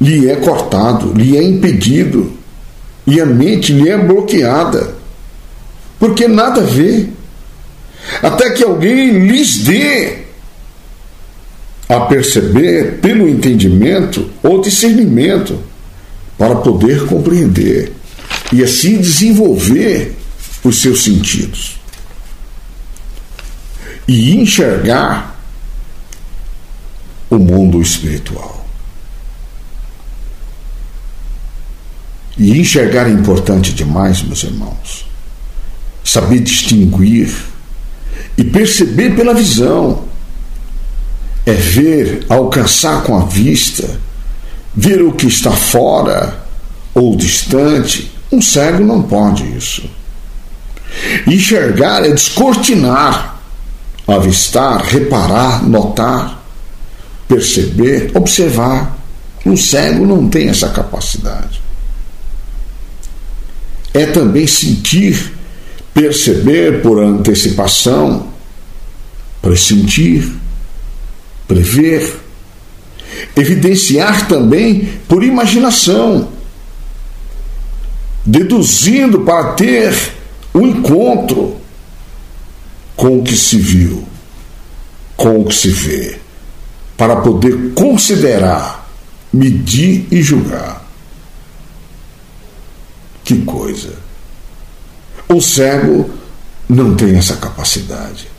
lhe 0.00 0.30
é 0.30 0.36
cortado, 0.36 1.12
lhe 1.12 1.36
é 1.36 1.42
impedido, 1.42 2.32
e 3.06 3.20
a 3.20 3.26
mente 3.26 3.74
lhe 3.74 3.90
é 3.90 3.98
bloqueada, 3.98 4.94
porque 5.98 6.26
nada 6.26 6.62
vê, 6.62 7.10
até 8.22 8.50
que 8.50 8.64
alguém 8.64 9.26
lhes 9.26 9.58
dê 9.58 10.22
a 11.88 12.00
perceber 12.00 13.00
pelo 13.00 13.28
entendimento 13.28 14.30
ou 14.42 14.60
discernimento 14.60 15.60
para 16.38 16.56
poder 16.56 17.06
compreender 17.06 17.92
e 18.52 18.62
assim 18.62 18.98
desenvolver 18.98 20.16
os 20.64 20.80
seus 20.80 21.02
sentidos 21.02 21.76
e 24.06 24.36
enxergar 24.36 25.38
o 27.30 27.38
mundo 27.38 27.80
espiritual. 27.80 28.66
E 32.36 32.58
enxergar 32.58 33.08
é 33.08 33.12
importante 33.12 33.72
demais, 33.72 34.22
meus 34.22 34.42
irmãos. 34.42 35.06
Saber 36.04 36.40
distinguir 36.40 37.32
e 38.42 38.44
perceber 38.44 39.14
pela 39.14 39.32
visão. 39.32 40.04
É 41.46 41.52
ver, 41.52 42.26
alcançar 42.28 43.04
com 43.04 43.16
a 43.16 43.24
vista, 43.24 44.00
ver 44.74 45.00
o 45.02 45.12
que 45.12 45.26
está 45.26 45.52
fora 45.52 46.44
ou 46.92 47.16
distante. 47.16 48.12
Um 48.32 48.42
cego 48.42 48.84
não 48.84 49.02
pode 49.02 49.44
isso. 49.56 49.88
Enxergar 51.26 52.04
é 52.04 52.10
descortinar, 52.10 53.40
avistar, 54.06 54.82
reparar, 54.84 55.64
notar, 55.68 56.42
perceber, 57.28 58.10
observar. 58.14 58.98
Um 59.46 59.56
cego 59.56 60.04
não 60.04 60.28
tem 60.28 60.48
essa 60.48 60.68
capacidade 60.68 61.62
é 63.94 64.06
também 64.06 64.46
sentir, 64.46 65.32
perceber 65.92 66.80
por 66.82 66.98
antecipação, 66.98 68.31
pressentir, 69.42 70.32
prever, 71.48 72.20
evidenciar 73.36 74.28
também 74.28 75.00
por 75.08 75.24
imaginação, 75.24 76.28
deduzindo 78.24 79.20
para 79.22 79.52
ter 79.54 79.92
um 80.54 80.66
encontro 80.68 81.56
com 82.94 83.18
o 83.18 83.22
que 83.24 83.36
se 83.36 83.58
viu, 83.58 84.06
com 85.16 85.40
o 85.40 85.44
que 85.46 85.54
se 85.54 85.70
vê, 85.70 86.18
para 86.96 87.16
poder 87.16 87.74
considerar, 87.74 88.88
medir 89.32 90.06
e 90.10 90.22
julgar. 90.22 90.86
Que 93.24 93.42
coisa! 93.42 93.94
O 95.28 95.40
cego 95.40 96.10
não 96.68 96.94
tem 96.94 97.16
essa 97.16 97.36
capacidade, 97.36 98.31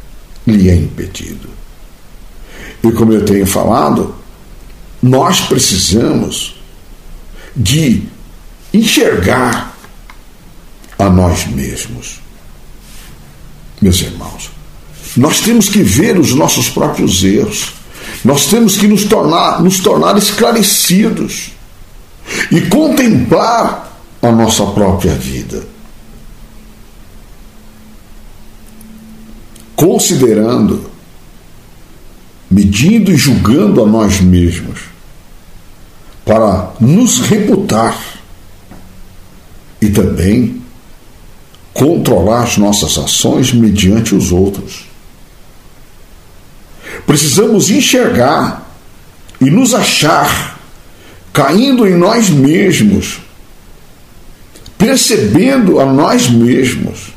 lhe 0.45 0.69
é 0.69 0.75
impedido. 0.75 1.49
E 2.83 2.91
como 2.91 3.13
eu 3.13 3.23
tenho 3.23 3.45
falado, 3.45 4.15
nós 5.01 5.41
precisamos 5.41 6.55
de 7.55 8.03
enxergar 8.73 9.75
a 10.97 11.09
nós 11.09 11.45
mesmos. 11.47 12.19
Meus 13.81 14.01
irmãos, 14.01 14.49
nós 15.15 15.41
temos 15.41 15.69
que 15.69 15.81
ver 15.81 16.17
os 16.17 16.33
nossos 16.33 16.69
próprios 16.69 17.23
erros. 17.23 17.73
Nós 18.23 18.47
temos 18.47 18.77
que 18.77 18.87
nos 18.87 19.03
tornar, 19.05 19.61
nos 19.61 19.79
tornar 19.79 20.17
esclarecidos 20.17 21.51
e 22.51 22.61
contemplar 22.61 23.91
a 24.21 24.31
nossa 24.31 24.65
própria 24.67 25.13
vida. 25.13 25.72
Considerando, 29.75 30.89
medindo 32.49 33.11
e 33.11 33.17
julgando 33.17 33.83
a 33.83 33.87
nós 33.87 34.21
mesmos, 34.21 34.81
para 36.25 36.73
nos 36.79 37.19
reputar 37.19 37.97
e 39.81 39.89
também 39.89 40.61
controlar 41.73 42.43
as 42.43 42.57
nossas 42.57 42.97
ações 42.97 43.51
mediante 43.51 44.15
os 44.15 44.31
outros. 44.31 44.85
Precisamos 47.05 47.69
enxergar 47.69 48.71
e 49.41 49.49
nos 49.49 49.73
achar 49.73 50.59
caindo 51.33 51.87
em 51.87 51.97
nós 51.97 52.29
mesmos, 52.29 53.19
percebendo 54.77 55.79
a 55.79 55.85
nós 55.85 56.29
mesmos 56.29 57.12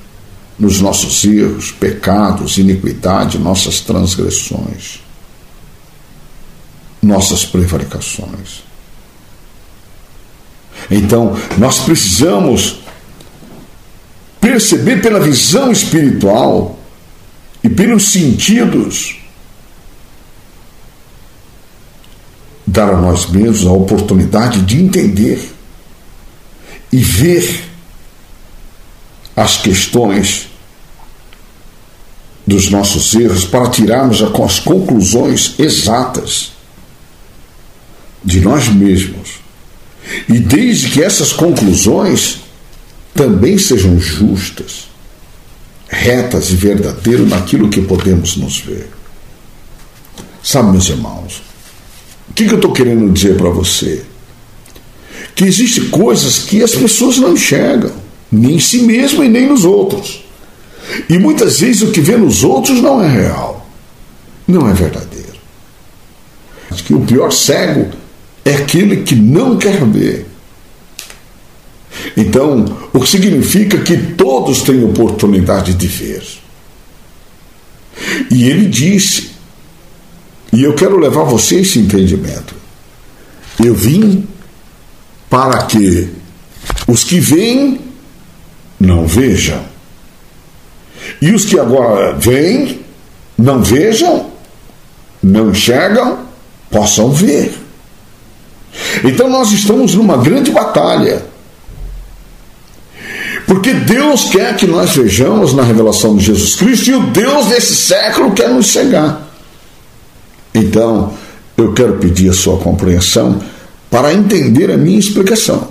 nos 0.58 0.80
nossos 0.80 1.24
erros, 1.24 1.70
pecados, 1.70 2.56
iniquidade, 2.56 3.38
nossas 3.38 3.80
transgressões, 3.80 5.00
nossas 7.02 7.44
prevaricações. 7.44 8.64
Então, 10.90 11.36
nós 11.58 11.80
precisamos 11.80 12.80
perceber 14.40 15.02
pela 15.02 15.20
visão 15.20 15.70
espiritual 15.72 16.78
e 17.62 17.68
pelos 17.68 18.12
sentidos, 18.12 19.18
dar 22.66 22.90
a 22.90 22.96
nós 22.96 23.26
mesmos 23.26 23.66
a 23.66 23.72
oportunidade 23.72 24.62
de 24.62 24.80
entender 24.80 25.52
e 26.92 26.98
ver 26.98 27.65
as 29.36 29.58
questões 29.58 30.48
dos 32.46 32.70
nossos 32.70 33.14
erros 33.14 33.44
para 33.44 33.68
tirarmos 33.68 34.22
as 34.22 34.60
conclusões 34.60 35.54
exatas 35.58 36.52
de 38.24 38.40
nós 38.40 38.68
mesmos. 38.68 39.40
E 40.28 40.38
desde 40.38 40.90
que 40.90 41.02
essas 41.02 41.32
conclusões 41.32 42.40
também 43.14 43.58
sejam 43.58 43.98
justas, 43.98 44.88
retas 45.88 46.50
e 46.50 46.56
verdadeiras 46.56 47.28
naquilo 47.28 47.68
que 47.68 47.82
podemos 47.82 48.36
nos 48.36 48.58
ver. 48.58 48.88
Sabe, 50.42 50.70
meus 50.70 50.88
irmãos, 50.88 51.42
o 52.28 52.32
que, 52.32 52.44
eu 52.44 52.56
estou 52.56 52.72
querendo 52.72 53.12
dizer 53.12 53.36
para 53.36 53.50
você? 53.50 54.04
Que 55.34 55.44
existem 55.44 55.88
coisas 55.88 56.38
que 56.38 56.62
as 56.62 56.72
pessoas 56.72 57.18
não 57.18 57.32
enxergam, 57.32 57.92
nem 58.30 58.56
em 58.56 58.60
si 58.60 58.82
mesmo 58.82 59.22
e 59.22 59.28
nem 59.28 59.46
nos 59.46 59.64
outros. 59.64 60.24
E 61.08 61.18
muitas 61.18 61.60
vezes 61.60 61.82
o 61.82 61.90
que 61.90 62.00
vê 62.00 62.16
nos 62.16 62.44
outros 62.44 62.80
não 62.80 63.02
é 63.02 63.08
real, 63.08 63.68
não 64.46 64.68
é 64.68 64.72
verdadeiro. 64.72 65.26
Acho 66.70 66.84
que 66.84 66.94
o 66.94 67.00
pior 67.00 67.32
cego 67.32 67.90
é 68.44 68.54
aquele 68.54 69.02
que 69.02 69.14
não 69.14 69.56
quer 69.56 69.84
ver 69.84 70.26
então, 72.16 72.64
o 72.92 73.00
que 73.00 73.08
significa 73.08 73.78
que 73.78 73.96
todos 74.14 74.62
têm 74.62 74.84
oportunidade 74.84 75.74
de 75.74 75.86
ver. 75.86 76.22
E 78.30 78.48
ele 78.48 78.66
disse, 78.66 79.30
e 80.52 80.62
eu 80.62 80.74
quero 80.74 80.98
levar 80.98 81.24
você 81.24 81.56
a 81.56 81.60
esse 81.60 81.78
entendimento. 81.78 82.54
Eu 83.62 83.74
vim 83.74 84.26
para 85.30 85.62
que 85.64 86.08
os 86.86 87.04
que 87.04 87.18
veem 87.18 87.80
não 88.78 89.06
vejam. 89.06 89.60
E 91.20 91.30
os 91.32 91.44
que 91.44 91.58
agora 91.58 92.12
veem, 92.14 92.80
não 93.38 93.62
vejam, 93.62 94.30
não 95.22 95.50
enxergam, 95.50 96.20
possam 96.70 97.10
ver. 97.10 97.54
Então 99.04 99.28
nós 99.30 99.52
estamos 99.52 99.94
numa 99.94 100.16
grande 100.16 100.50
batalha 100.50 101.22
porque 103.46 103.72
Deus 103.72 104.24
quer 104.24 104.56
que 104.56 104.66
nós 104.66 104.94
vejamos 104.96 105.54
na 105.54 105.62
revelação 105.62 106.16
de 106.16 106.24
Jesus 106.24 106.56
Cristo 106.56 106.90
e 106.90 106.94
o 106.94 107.06
Deus 107.06 107.46
desse 107.46 107.76
século 107.76 108.32
quer 108.32 108.48
nos 108.48 108.66
cegar. 108.66 109.22
Então, 110.52 111.14
eu 111.56 111.72
quero 111.72 111.94
pedir 111.94 112.30
a 112.30 112.34
sua 112.34 112.58
compreensão 112.58 113.40
para 113.88 114.12
entender 114.12 114.70
a 114.70 114.76
minha 114.76 114.98
explicação. 114.98 115.68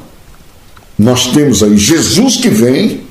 Nós 0.97 1.27
temos 1.27 1.61
aí 1.61 1.77
Jesus 1.77 2.37
que 2.37 2.49
vem 2.49 3.05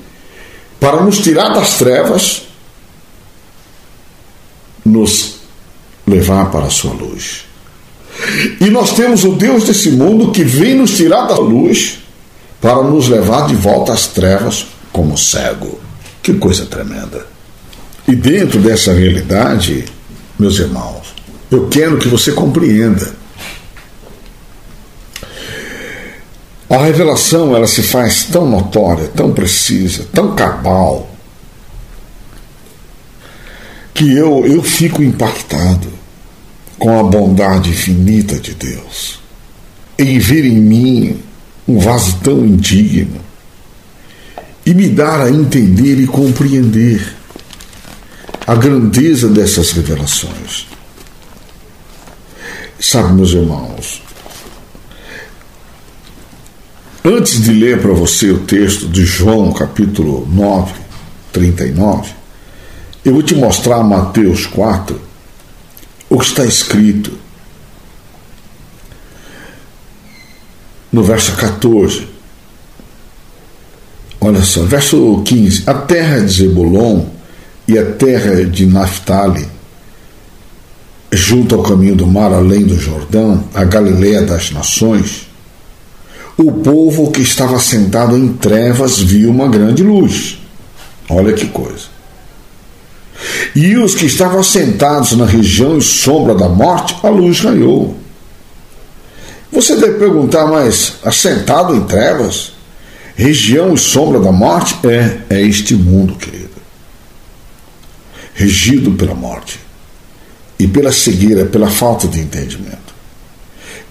para 0.79 1.01
nos 1.01 1.19
tirar 1.19 1.49
das 1.49 1.77
trevas, 1.77 2.43
nos 4.83 5.35
levar 6.05 6.51
para 6.51 6.65
a 6.65 6.69
sua 6.69 6.93
luz. 6.93 7.45
E 8.61 8.69
nós 8.69 8.93
temos 8.93 9.23
o 9.23 9.33
Deus 9.33 9.65
desse 9.65 9.91
mundo 9.91 10.31
que 10.31 10.43
vem 10.43 10.75
nos 10.75 10.95
tirar 10.95 11.27
da 11.27 11.37
luz 11.37 11.99
para 12.61 12.81
nos 12.83 13.07
levar 13.07 13.47
de 13.47 13.55
volta 13.55 13.93
às 13.93 14.07
trevas 14.07 14.67
como 14.91 15.17
cego. 15.17 15.79
Que 16.23 16.33
coisa 16.33 16.65
tremenda. 16.65 17.27
E 18.07 18.15
dentro 18.15 18.59
dessa 18.59 18.93
realidade, 18.93 19.85
meus 20.39 20.57
irmãos, 20.59 21.13
eu 21.51 21.67
quero 21.67 21.97
que 21.97 22.07
você 22.07 22.31
compreenda. 22.31 23.13
A 26.69 26.77
revelação 26.77 27.55
ela 27.55 27.67
se 27.67 27.83
faz 27.83 28.23
tão 28.23 28.49
notória, 28.49 29.07
tão 29.07 29.31
precisa, 29.33 30.07
tão 30.11 30.35
cabal, 30.35 31.09
que 33.93 34.15
eu, 34.15 34.45
eu 34.45 34.63
fico 34.63 35.03
impactado 35.03 35.87
com 36.77 36.99
a 36.99 37.03
bondade 37.03 37.69
infinita 37.69 38.39
de 38.39 38.53
Deus 38.53 39.19
em 39.97 40.19
ver 40.19 40.45
em 40.45 40.59
mim 40.59 41.19
um 41.67 41.79
vaso 41.79 42.17
tão 42.21 42.45
indigno 42.45 43.21
e 44.65 44.73
me 44.73 44.89
dar 44.89 45.21
a 45.21 45.29
entender 45.29 45.99
e 45.99 46.07
compreender 46.07 47.15
a 48.45 48.55
grandeza 48.55 49.29
dessas 49.29 49.71
revelações. 49.71 50.67
Sabe, 52.79 53.13
meus 53.13 53.31
irmãos, 53.31 54.01
antes 57.05 57.39
de 57.39 57.51
ler 57.51 57.79
para 57.79 57.93
você 57.93 58.31
o 58.31 58.39
texto 58.39 58.87
de 58.87 59.05
João, 59.05 59.53
capítulo 59.53 60.27
9, 60.31 60.73
39, 61.31 62.11
eu 63.03 63.13
vou 63.13 63.21
te 63.21 63.35
mostrar 63.35 63.83
Mateus 63.83 64.47
4, 64.47 64.99
o 66.09 66.17
que 66.17 66.25
está 66.25 66.43
escrito 66.43 67.13
no 70.91 71.03
verso 71.03 71.35
14. 71.35 72.07
Olha 74.19 74.41
só, 74.41 74.63
verso 74.63 75.21
15: 75.23 75.63
A 75.67 75.73
terra 75.75 76.21
de 76.21 76.31
Zebulon 76.31 77.05
e 77.67 77.77
a 77.77 77.85
terra 77.91 78.43
de 78.43 78.65
Naphtali, 78.65 79.47
junto 81.11 81.53
ao 81.53 81.61
caminho 81.61 81.95
do 81.95 82.07
mar, 82.07 82.33
além 82.33 82.65
do 82.65 82.79
Jordão, 82.79 83.43
a 83.53 83.63
Galileia 83.63 84.23
das 84.23 84.49
nações, 84.49 85.24
o 86.37 86.51
povo 86.51 87.11
que 87.11 87.21
estava 87.21 87.59
sentado 87.59 88.17
em 88.17 88.33
trevas 88.33 88.99
viu 88.99 89.29
uma 89.29 89.47
grande 89.47 89.83
luz. 89.83 90.39
Olha 91.09 91.33
que 91.33 91.47
coisa. 91.47 91.95
E 93.55 93.77
os 93.77 93.95
que 93.95 94.05
estavam 94.05 94.43
sentados 94.43 95.13
na 95.13 95.25
região 95.25 95.77
e 95.77 95.81
sombra 95.81 96.35
da 96.35 96.49
morte, 96.49 96.95
a 97.03 97.09
luz 97.09 97.39
raiou. 97.39 97.95
Você 99.51 99.77
deve 99.77 99.97
perguntar, 99.97 100.45
mas 100.47 100.95
assentado 101.03 101.73
em 101.73 101.85
trevas? 101.85 102.51
Região 103.15 103.73
e 103.73 103.77
sombra 103.77 104.19
da 104.19 104.31
morte 104.31 104.75
é, 104.85 105.19
é 105.29 105.41
este 105.41 105.73
mundo, 105.73 106.15
querido. 106.15 106.49
Regido 108.33 108.91
pela 108.91 109.15
morte 109.15 109.57
e 110.59 110.67
pela 110.67 110.91
cegueira, 110.91 111.45
pela 111.45 111.69
falta 111.69 112.05
de 112.09 112.19
entendimento. 112.19 112.84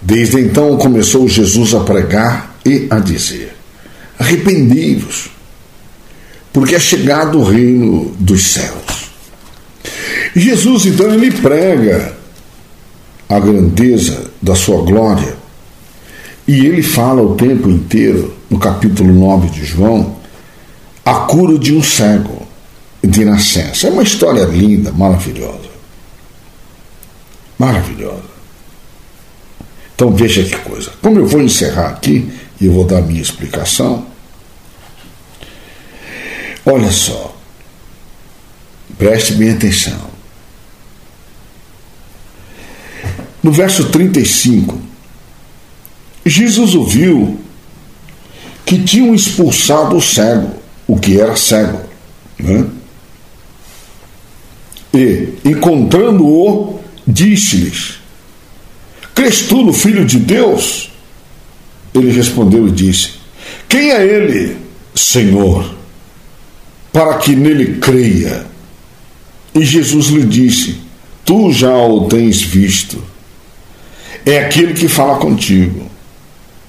Desde 0.01 0.39
então 0.39 0.77
começou 0.77 1.27
Jesus 1.27 1.73
a 1.73 1.79
pregar 1.79 2.57
e 2.65 2.87
a 2.89 2.99
dizer: 2.99 3.55
Arrependei-vos, 4.19 5.29
porque 6.53 6.75
é 6.75 6.79
chegado 6.79 7.39
o 7.39 7.43
reino 7.43 8.15
dos 8.19 8.45
céus. 8.47 9.09
Jesus 10.35 10.85
então 10.85 11.13
ele 11.13 11.31
prega 11.31 12.13
a 13.29 13.39
grandeza 13.39 14.31
da 14.41 14.55
sua 14.55 14.81
glória 14.83 15.35
e 16.47 16.65
ele 16.65 16.83
fala 16.83 17.21
o 17.21 17.35
tempo 17.35 17.69
inteiro, 17.69 18.35
no 18.49 18.59
capítulo 18.59 19.11
9 19.11 19.49
de 19.49 19.65
João, 19.65 20.17
a 21.03 21.13
cura 21.21 21.57
de 21.57 21.75
um 21.75 21.81
cego 21.81 22.45
de 23.03 23.25
nascença. 23.25 23.87
É 23.87 23.91
uma 23.91 24.03
história 24.03 24.43
linda, 24.43 24.91
maravilhosa. 24.91 25.69
Maravilhosa. 27.57 28.34
Então 29.95 30.13
veja 30.13 30.43
que 30.43 30.57
coisa. 30.57 30.91
Como 31.01 31.17
eu 31.17 31.25
vou 31.25 31.41
encerrar 31.41 31.87
aqui 31.87 32.29
e 32.59 32.67
vou 32.67 32.83
dar 32.83 33.01
minha 33.01 33.21
explicação. 33.21 34.05
Olha 36.65 36.91
só. 36.91 37.33
Preste 38.97 39.33
bem 39.33 39.51
atenção. 39.51 40.15
No 43.41 43.51
verso 43.51 43.89
35, 43.89 44.81
Jesus 46.25 46.75
ouviu 46.75 47.39
que 48.65 48.81
tinham 48.81 49.13
expulsado 49.13 49.95
o 49.95 50.01
cego, 50.01 50.55
o 50.87 50.97
que 50.99 51.19
era 51.21 51.35
cego. 51.35 51.81
Né? 52.39 52.65
E, 54.93 55.35
encontrando-o, 55.45 56.79
disse-lhes: 57.05 57.99
Crês 59.15 59.43
tu 59.43 59.63
no 59.63 59.71
Filho 59.71 60.05
de 60.05 60.19
Deus? 60.19 60.91
Ele 61.93 62.11
respondeu 62.11 62.67
e 62.67 62.71
disse: 62.71 63.11
Quem 63.69 63.91
é 63.91 64.05
ele, 64.05 64.57
Senhor, 64.93 65.73
para 66.91 67.17
que 67.17 67.33
nele 67.33 67.79
creia? 67.79 68.45
E 69.55 69.63
Jesus 69.63 70.07
lhe 70.07 70.25
disse: 70.25 70.75
Tu 71.23 71.53
já 71.53 71.75
o 71.75 72.07
tens 72.07 72.41
visto. 72.41 73.01
É 74.25 74.39
aquele 74.39 74.73
que 74.73 74.89
fala 74.89 75.17
contigo. 75.17 75.89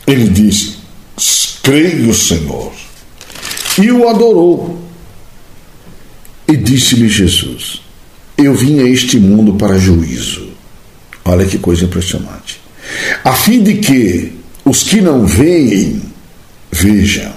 Ele 0.06 0.28
disse: 0.28 0.76
Creio, 1.62 2.14
Senhor. 2.14 2.72
E 3.82 3.90
o 3.90 4.08
adorou. 4.08 4.78
E 6.46 6.56
disse-lhe 6.56 7.08
Jesus: 7.08 7.82
Eu 8.38 8.54
vim 8.54 8.78
a 8.78 8.88
este 8.88 9.18
mundo 9.18 9.54
para 9.54 9.76
juízo. 9.76 10.45
Olha 11.26 11.44
que 11.44 11.58
coisa 11.58 11.84
impressionante. 11.84 12.60
A 13.24 13.32
fim 13.32 13.62
de 13.62 13.74
que 13.78 14.32
os 14.64 14.84
que 14.84 15.00
não 15.00 15.26
veem 15.26 16.00
vejam, 16.70 17.34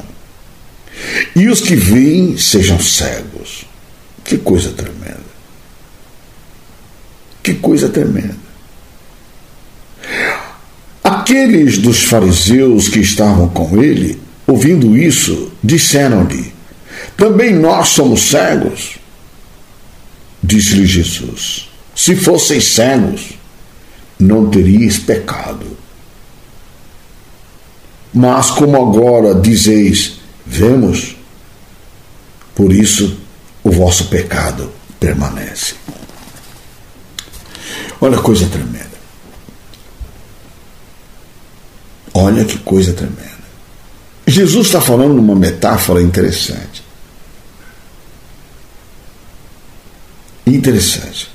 e 1.35 1.47
os 1.47 1.61
que 1.61 1.75
veem 1.75 2.37
sejam 2.37 2.79
cegos. 2.79 3.65
Que 4.23 4.37
coisa 4.37 4.69
tremenda. 4.69 5.19
Que 7.41 7.55
coisa 7.55 7.89
tremenda. 7.89 8.37
Aqueles 11.03 11.77
dos 11.79 12.03
fariseus 12.03 12.89
que 12.89 12.99
estavam 12.99 13.49
com 13.49 13.81
ele, 13.81 14.21
ouvindo 14.45 14.95
isso, 14.95 15.51
disseram-lhe: 15.63 16.53
Também 17.17 17.55
nós 17.55 17.89
somos 17.89 18.21
cegos. 18.21 18.99
Disse-lhe 20.43 20.85
Jesus: 20.85 21.69
Se 21.95 22.15
fosseis 22.15 22.65
cegos, 22.65 23.38
não 24.19 24.49
teríeis 24.49 24.99
pecado. 24.99 25.65
Mas 28.13 28.51
como 28.51 28.75
agora 28.75 29.33
dizeis, 29.33 30.19
vemos, 30.45 31.15
por 32.53 32.73
isso 32.73 33.17
o 33.63 33.71
vosso 33.71 34.05
pecado 34.09 34.71
permanece. 34.99 35.75
Olha 38.01 38.17
a 38.17 38.21
coisa 38.21 38.47
tremenda. 38.47 38.89
Olha 42.13 42.43
que 42.43 42.57
coisa 42.57 42.91
tremenda. 42.93 43.29
Jesus 44.25 44.67
está 44.67 44.81
falando 44.81 45.19
uma 45.19 45.35
metáfora 45.35 46.01
interessante. 46.01 46.83
Interessante. 50.45 51.29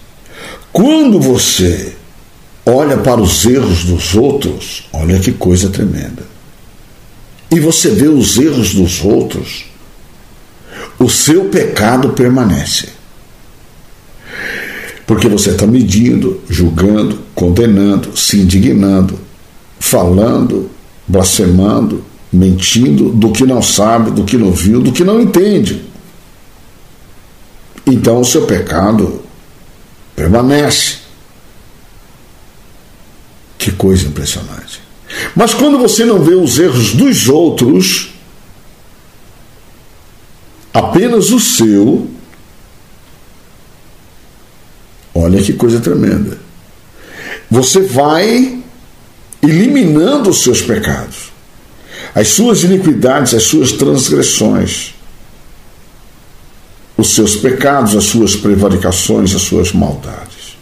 Quando 0.72 1.20
você 1.20 1.97
olha 2.67 2.97
para 2.97 3.21
os 3.21 3.45
erros 3.45 3.85
dos 3.85 4.15
outros, 4.15 4.89
olha 4.93 5.19
que 5.19 5.33
coisa 5.33 5.69
tremenda. 5.69 6.23
E 7.51 7.61
você 7.61 7.91
vê 7.91 8.09
os 8.09 8.37
erros 8.39 8.75
dos 8.75 9.05
outros, 9.05 9.67
o 10.99 11.09
seu 11.09 11.47
pecado 11.47 12.11
permanece. 12.11 12.89
Porque 15.07 15.29
você 15.29 15.51
está 15.51 15.67
medindo, 15.67 16.41
julgando, 16.49 17.19
condenando, 17.35 18.17
se 18.17 18.41
indignando, 18.41 19.19
falando, 19.79 20.71
blasfemando, 21.07 22.03
mentindo 22.33 23.11
do 23.11 23.31
que 23.31 23.45
não 23.45 23.61
sabe, 23.61 24.11
do 24.11 24.25
que 24.25 24.37
não 24.37 24.51
viu, 24.51 24.81
do 24.81 24.93
que 24.93 25.05
não 25.05 25.21
entende. 25.21 25.85
Então 27.87 28.21
o 28.21 28.25
seu 28.25 28.47
pecado 28.47 29.23
permanece. 30.17 31.04
Que 33.65 33.73
coisa 33.73 34.07
impressionante. 34.07 34.79
Mas 35.35 35.55
quando 35.55 35.79
você 35.79 36.05
não 36.05 36.23
vê 36.23 36.35
os 36.35 36.59
erros 36.59 36.93
dos 36.93 37.31
outros, 37.31 38.11
apenas 40.71 41.31
o 41.31 41.41
seu, 41.41 42.11
olha 45.15 45.43
que 45.43 45.55
coisa 45.55 45.81
tremenda. 45.81 46.39
Você 47.51 47.81
vai 47.81 48.62
eliminando 49.41 50.29
os 50.29 50.43
seus 50.43 50.61
pecados, 50.61 51.33
as 52.15 52.29
suas 52.29 52.65
iniquidades, 52.65 53.33
as 53.33 53.45
suas 53.45 53.73
transgressões, 53.73 54.93
os 56.99 57.15
seus 57.15 57.37
pecados, 57.37 57.97
as 57.97 58.05
suas 58.05 58.37
prevaricações, 58.37 59.35
as 59.35 59.41
suas 59.41 59.73
maldades. 59.73 60.59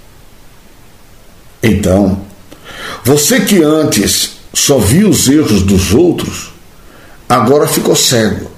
Então, 1.61 2.31
você 3.05 3.41
que 3.41 3.63
antes 3.63 4.37
só 4.55 4.79
via 4.79 5.09
os 5.09 5.29
erros 5.29 5.63
dos 5.63 5.93
outros, 5.93 6.53
agora 7.29 7.67
ficou 7.67 7.97
cego 7.97 8.51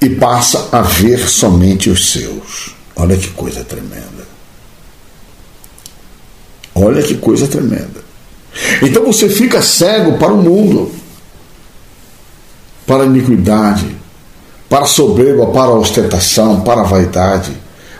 e 0.00 0.10
passa 0.10 0.68
a 0.72 0.82
ver 0.82 1.28
somente 1.28 1.90
os 1.90 2.10
seus. 2.10 2.74
Olha 2.96 3.16
que 3.16 3.28
coisa 3.28 3.64
tremenda. 3.64 4.28
Olha 6.74 7.02
que 7.02 7.14
coisa 7.16 7.46
tremenda. 7.46 8.00
Então 8.82 9.04
você 9.04 9.28
fica 9.28 9.62
cego 9.62 10.18
para 10.18 10.32
o 10.32 10.42
mundo, 10.42 10.90
para 12.86 13.04
a 13.04 13.06
iniquidade, 13.06 13.86
para 14.68 14.84
a 14.84 14.88
soberba, 14.88 15.46
para 15.46 15.70
a 15.70 15.78
ostentação, 15.78 16.60
para 16.62 16.80
a 16.80 16.84
vaidade, 16.84 17.52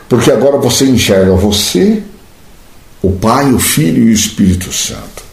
porque 0.09 0.31
agora 0.31 0.57
você 0.57 0.85
enxerga 0.85 1.33
você, 1.33 2.03
o 3.01 3.11
Pai, 3.11 3.51
o 3.51 3.59
Filho 3.59 4.03
e 4.03 4.09
o 4.09 4.13
Espírito 4.13 4.71
Santo. 4.71 5.23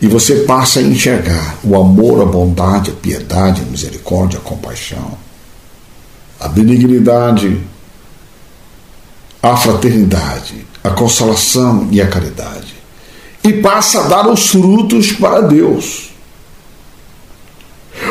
E 0.00 0.06
você 0.06 0.36
passa 0.44 0.80
a 0.80 0.82
enxergar 0.82 1.58
o 1.62 1.76
amor, 1.76 2.22
a 2.22 2.24
bondade, 2.24 2.90
a 2.90 2.94
piedade, 2.94 3.62
a 3.62 3.64
misericórdia, 3.64 4.38
a 4.38 4.42
compaixão, 4.42 5.16
a 6.40 6.48
benignidade, 6.48 7.60
a 9.42 9.56
fraternidade, 9.56 10.66
a 10.82 10.90
consolação 10.90 11.88
e 11.90 12.00
a 12.00 12.08
caridade. 12.08 12.74
E 13.44 13.52
passa 13.54 14.00
a 14.00 14.08
dar 14.08 14.28
os 14.28 14.48
frutos 14.48 15.12
para 15.12 15.42
Deus. 15.42 16.10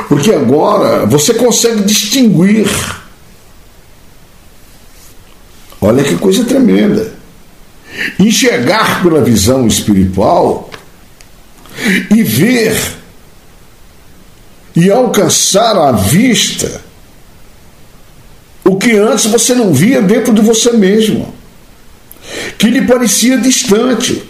Porque 0.07 0.31
agora 0.31 1.05
você 1.05 1.33
consegue 1.33 1.83
distinguir. 1.83 2.69
Olha 5.81 6.03
que 6.03 6.15
coisa 6.15 6.45
tremenda. 6.45 7.14
Enxergar 8.19 9.01
pela 9.01 9.21
visão 9.21 9.67
espiritual 9.67 10.69
e 12.13 12.23
ver 12.23 12.75
e 14.75 14.91
alcançar 14.91 15.77
à 15.77 15.91
vista 15.91 16.81
o 18.63 18.77
que 18.77 18.91
antes 18.97 19.27
você 19.27 19.53
não 19.53 19.73
via 19.73 20.01
dentro 20.01 20.33
de 20.33 20.41
você 20.41 20.73
mesmo 20.73 21.33
que 22.57 22.67
lhe 22.67 22.81
parecia 22.81 23.37
distante. 23.37 24.23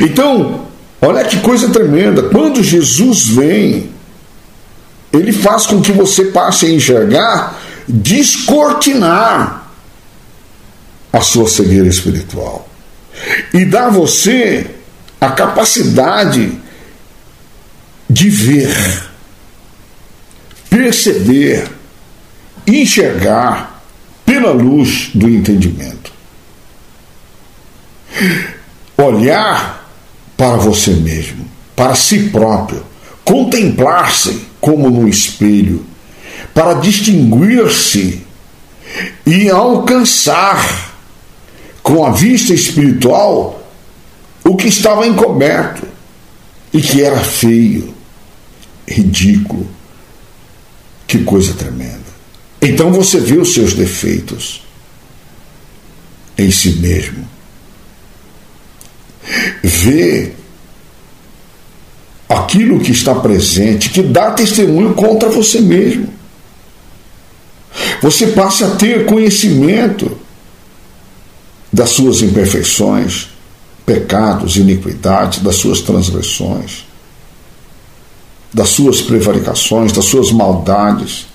Então, 0.00 0.66
olha 1.00 1.24
que 1.24 1.38
coisa 1.40 1.68
tremenda. 1.68 2.24
Quando 2.24 2.62
Jesus 2.62 3.28
vem, 3.28 3.90
ele 5.12 5.32
faz 5.32 5.66
com 5.66 5.80
que 5.80 5.92
você 5.92 6.26
passe 6.26 6.66
a 6.66 6.70
enxergar, 6.70 7.58
descortinar 7.88 9.65
a 11.12 11.20
sua 11.20 11.48
cegueira 11.48 11.88
espiritual 11.88 12.68
e 13.52 13.64
dá 13.64 13.86
a 13.86 13.90
você 13.90 14.66
a 15.20 15.30
capacidade 15.30 16.52
de 18.08 18.30
ver, 18.30 18.76
perceber, 20.68 21.68
enxergar 22.66 23.82
pela 24.24 24.52
luz 24.52 25.10
do 25.14 25.28
entendimento. 25.28 26.12
Olhar 28.96 29.88
para 30.36 30.56
você 30.56 30.92
mesmo, 30.92 31.46
para 31.74 31.94
si 31.94 32.28
próprio, 32.28 32.84
contemplar-se 33.24 34.46
como 34.60 34.90
no 34.90 35.08
espelho, 35.08 35.84
para 36.54 36.74
distinguir-se 36.74 38.24
e 39.26 39.50
alcançar 39.50 40.85
com 41.86 42.04
a 42.04 42.10
vista 42.10 42.52
espiritual 42.52 43.64
o 44.42 44.56
que 44.56 44.66
estava 44.66 45.06
encoberto 45.06 45.86
e 46.72 46.82
que 46.82 47.00
era 47.00 47.20
feio, 47.20 47.94
ridículo. 48.88 49.68
Que 51.06 51.20
coisa 51.20 51.54
tremenda. 51.54 52.02
Então 52.60 52.92
você 52.92 53.20
vê 53.20 53.36
os 53.36 53.54
seus 53.54 53.72
defeitos 53.72 54.64
em 56.36 56.50
si 56.50 56.70
mesmo. 56.80 57.24
Vê 59.62 60.32
aquilo 62.28 62.80
que 62.80 62.90
está 62.90 63.14
presente, 63.14 63.90
que 63.90 64.02
dá 64.02 64.32
testemunho 64.32 64.92
contra 64.94 65.28
você 65.28 65.60
mesmo. 65.60 66.12
Você 68.02 68.26
passa 68.26 68.66
a 68.66 68.70
ter 68.74 69.06
conhecimento 69.06 70.25
das 71.76 71.90
suas 71.90 72.22
imperfeições, 72.22 73.28
pecados, 73.84 74.56
iniquidades, 74.56 75.40
das 75.40 75.56
suas 75.56 75.82
transgressões, 75.82 76.86
das 78.50 78.70
suas 78.70 79.02
prevaricações, 79.02 79.92
das 79.92 80.06
suas 80.06 80.32
maldades. 80.32 81.26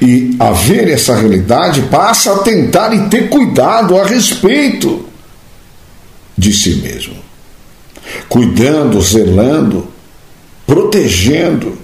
E 0.00 0.34
a 0.40 0.52
ver 0.52 0.88
essa 0.88 1.14
realidade 1.14 1.82
passa 1.82 2.32
a 2.32 2.38
tentar 2.38 2.94
e 2.94 3.10
ter 3.10 3.28
cuidado 3.28 3.98
a 3.98 4.06
respeito 4.06 5.04
de 6.36 6.50
si 6.54 6.76
mesmo. 6.76 7.16
Cuidando, 8.30 9.02
zelando, 9.02 9.86
protegendo 10.66 11.76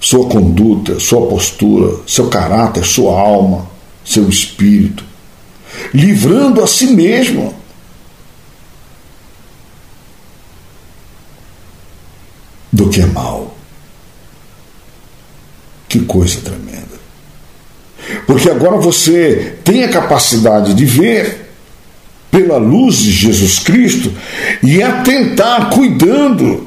sua 0.00 0.28
conduta, 0.28 1.00
sua 1.00 1.26
postura, 1.26 1.96
seu 2.06 2.28
caráter, 2.28 2.84
sua 2.84 3.18
alma, 3.18 3.66
seu 4.04 4.28
espírito, 4.28 5.04
livrando 5.92 6.62
a 6.62 6.66
si 6.66 6.88
mesmo. 6.88 7.54
Do 12.72 12.88
que 12.90 13.00
é 13.00 13.06
mal. 13.06 13.56
Que 15.88 16.00
coisa 16.00 16.40
tremenda. 16.40 16.96
Porque 18.26 18.50
agora 18.50 18.76
você 18.76 19.56
tem 19.64 19.84
a 19.84 19.88
capacidade 19.88 20.74
de 20.74 20.84
ver 20.84 21.46
pela 22.30 22.58
luz 22.58 22.96
de 22.96 23.10
Jesus 23.10 23.58
Cristo 23.58 24.12
e 24.62 24.82
atentar, 24.82 25.70
cuidando 25.70 26.66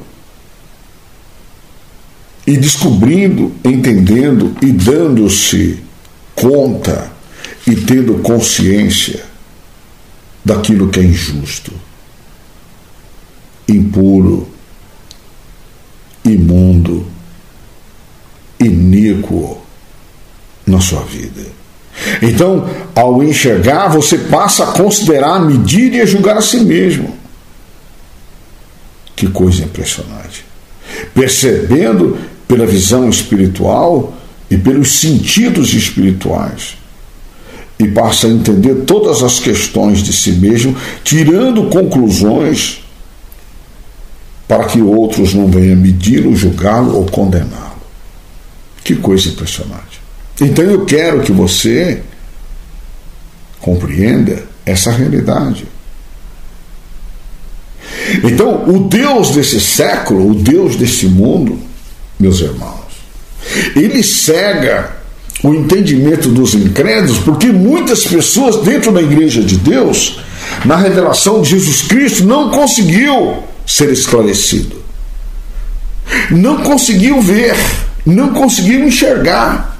e 2.47 2.57
descobrindo, 2.57 3.53
entendendo 3.63 4.55
e 4.61 4.71
dando-se 4.71 5.83
conta 6.33 7.08
e 7.69 7.75
tendo 7.75 8.15
consciência 8.23 9.23
daquilo 10.43 10.89
que 10.89 10.99
é 10.99 11.03
injusto, 11.03 11.71
impuro, 13.67 14.49
imundo, 16.25 17.05
iníquo 18.59 19.61
na 20.65 20.81
sua 20.81 21.03
vida. 21.03 21.45
Então, 22.23 22.67
ao 22.95 23.21
enxergar, 23.21 23.89
você 23.89 24.17
passa 24.17 24.63
a 24.63 24.71
considerar, 24.71 25.39
medir 25.39 25.93
e 25.93 26.01
a 26.01 26.07
julgar 26.07 26.37
a 26.37 26.41
si 26.41 26.61
mesmo. 26.61 27.15
Que 29.15 29.27
coisa 29.27 29.63
impressionante. 29.63 30.43
Percebendo 31.13 32.17
pela 32.47 32.65
visão 32.65 33.07
espiritual 33.07 34.17
e 34.49 34.57
pelos 34.57 34.93
sentidos 34.93 35.71
espirituais 35.75 36.78
e 37.79 37.87
passa 37.87 38.27
a 38.27 38.29
entender 38.29 38.83
todas 38.85 39.23
as 39.23 39.39
questões 39.39 39.99
de 39.99 40.11
si 40.11 40.33
mesmo, 40.33 40.75
tirando 41.03 41.69
conclusões 41.69 42.83
para 44.45 44.65
que 44.65 44.81
outros 44.81 45.33
não 45.33 45.47
venham 45.47 45.77
medi-lo, 45.77 46.35
julgá-lo 46.35 46.97
ou 46.97 47.05
condená-lo. 47.05 47.79
Que 48.83 48.95
coisa 48.95 49.29
impressionante. 49.29 50.01
Então 50.41 50.65
eu 50.65 50.85
quero 50.85 51.21
que 51.21 51.31
você 51.31 52.01
compreenda 53.61 54.43
essa 54.65 54.91
realidade. 54.91 55.65
Então, 58.23 58.69
o 58.69 58.87
Deus 58.87 59.31
desse 59.31 59.59
século, 59.59 60.31
o 60.31 60.35
Deus 60.35 60.75
desse 60.75 61.05
mundo, 61.05 61.59
meus 62.19 62.39
irmãos, 62.39 62.79
ele 63.75 64.03
cega 64.03 64.98
o 65.41 65.53
entendimento 65.53 66.29
dos 66.29 66.53
incrédulos, 66.53 67.19
porque 67.19 67.47
muitas 67.47 68.03
pessoas 68.03 68.57
dentro 68.57 68.91
da 68.91 69.01
igreja 69.01 69.41
de 69.41 69.57
Deus, 69.57 70.19
na 70.65 70.75
revelação 70.75 71.41
de 71.41 71.51
Jesus 71.51 71.83
Cristo, 71.83 72.25
não 72.25 72.49
conseguiu 72.49 73.43
ser 73.65 73.89
esclarecido. 73.91 74.83
Não 76.31 76.63
conseguiu 76.63 77.21
ver, 77.21 77.55
não 78.05 78.33
conseguiu 78.33 78.85
enxergar. 78.85 79.77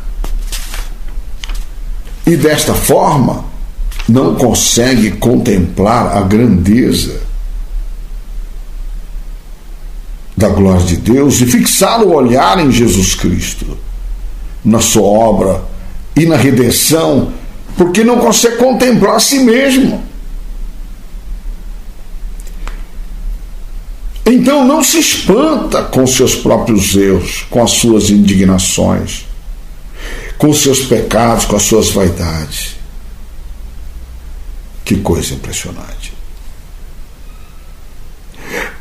E 2.26 2.38
desta 2.38 2.74
forma, 2.74 3.44
não 4.08 4.36
consegue 4.36 5.12
contemplar 5.12 6.16
a 6.16 6.22
grandeza 6.22 7.22
da 10.38 10.48
glória 10.48 10.86
de 10.86 10.96
Deus 10.96 11.42
e 11.42 11.46
fixar 11.46 12.02
o 12.02 12.14
olhar 12.14 12.64
em 12.64 12.72
Jesus 12.72 13.14
Cristo 13.14 13.78
na 14.64 14.80
sua 14.80 15.04
obra 15.04 15.64
e 16.16 16.26
na 16.26 16.36
redenção, 16.36 17.32
porque 17.78 18.04
não 18.04 18.20
consegue 18.20 18.58
contemplar 18.58 19.16
a 19.16 19.20
si 19.20 19.40
mesmo. 19.40 20.04
Então 24.26 24.64
não 24.64 24.84
se 24.84 25.00
espanta 25.00 25.84
com 25.84 26.06
seus 26.06 26.36
próprios 26.36 26.96
erros, 26.96 27.46
com 27.50 27.64
as 27.64 27.72
suas 27.72 28.12
indignações, 28.12 29.26
com 30.38 30.54
seus 30.54 30.82
pecados, 30.82 31.46
com 31.46 31.56
as 31.56 31.64
suas 31.64 31.90
vaidades. 31.90 32.76
Que 34.86 34.98
coisa 34.98 35.34
impressionante. 35.34 36.14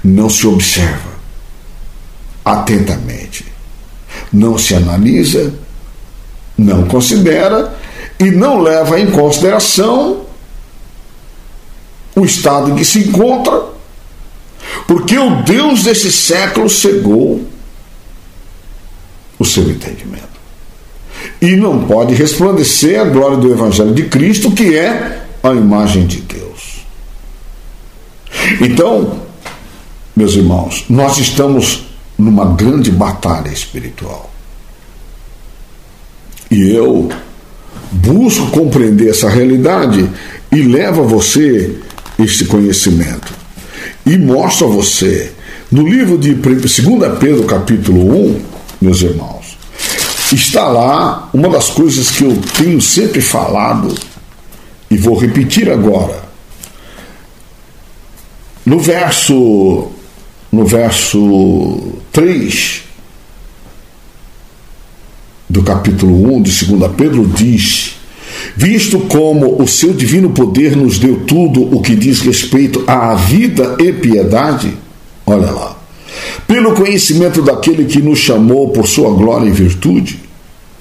Não 0.04 0.28
se 0.28 0.46
observa 0.46 1.18
atentamente, 2.44 3.44
não 4.32 4.58
se 4.58 4.74
analisa 4.74 5.54
não 6.58 6.86
considera 6.86 7.72
e 8.18 8.30
não 8.30 8.60
leva 8.60 8.98
em 8.98 9.10
consideração 9.10 10.24
o 12.16 12.24
estado 12.24 12.72
em 12.72 12.74
que 12.74 12.84
se 12.84 12.98
encontra, 12.98 13.62
porque 14.88 15.16
o 15.16 15.42
Deus 15.42 15.84
desse 15.84 16.10
século 16.10 16.68
cegou 16.68 17.46
o 19.38 19.44
seu 19.44 19.70
entendimento. 19.70 20.26
E 21.40 21.54
não 21.54 21.86
pode 21.86 22.14
resplandecer 22.14 23.00
a 23.00 23.04
glória 23.04 23.36
do 23.36 23.52
Evangelho 23.52 23.94
de 23.94 24.04
Cristo, 24.04 24.50
que 24.50 24.76
é 24.76 25.24
a 25.42 25.50
imagem 25.50 26.06
de 26.06 26.20
Deus. 26.22 26.84
Então, 28.60 29.22
meus 30.16 30.34
irmãos, 30.34 30.84
nós 30.88 31.18
estamos 31.18 31.86
numa 32.18 32.46
grande 32.54 32.90
batalha 32.90 33.50
espiritual. 33.50 34.28
E 36.50 36.70
eu 36.70 37.10
busco 37.92 38.50
compreender 38.50 39.10
essa 39.10 39.28
realidade 39.28 40.08
e 40.50 40.62
levo 40.62 41.02
a 41.02 41.06
você 41.06 41.76
este 42.18 42.44
conhecimento. 42.46 43.32
E 44.04 44.16
mostro 44.16 44.66
a 44.66 44.70
você, 44.70 45.32
no 45.70 45.86
livro 45.86 46.16
de 46.16 46.34
2 46.34 46.80
Pedro, 47.20 47.44
capítulo 47.44 48.14
1, 48.14 48.40
meus 48.80 49.02
irmãos, 49.02 49.58
está 50.32 50.68
lá 50.68 51.28
uma 51.32 51.48
das 51.48 51.68
coisas 51.70 52.10
que 52.10 52.24
eu 52.24 52.36
tenho 52.56 52.80
sempre 52.80 53.20
falado 53.20 53.94
e 54.90 54.96
vou 54.96 55.16
repetir 55.16 55.70
agora. 55.70 56.22
No 58.64 58.78
verso 58.78 59.90
no 60.50 60.64
verso 60.64 61.92
3 62.12 62.87
capítulo 65.62 66.36
1 66.36 66.42
de 66.42 66.64
2 66.66 66.92
Pedro, 66.96 67.26
diz: 67.26 67.96
Visto 68.56 69.00
como 69.00 69.60
o 69.60 69.66
seu 69.66 69.92
divino 69.92 70.30
poder 70.30 70.76
nos 70.76 70.98
deu 70.98 71.20
tudo 71.26 71.62
o 71.74 71.80
que 71.80 71.94
diz 71.94 72.20
respeito 72.20 72.84
à 72.86 73.14
vida 73.14 73.76
e 73.78 73.92
piedade, 73.92 74.74
olha 75.26 75.50
lá, 75.50 75.76
pelo 76.46 76.74
conhecimento 76.74 77.42
daquele 77.42 77.84
que 77.84 78.00
nos 78.00 78.18
chamou 78.18 78.70
por 78.70 78.86
sua 78.86 79.10
glória 79.10 79.48
e 79.48 79.52
virtude, 79.52 80.20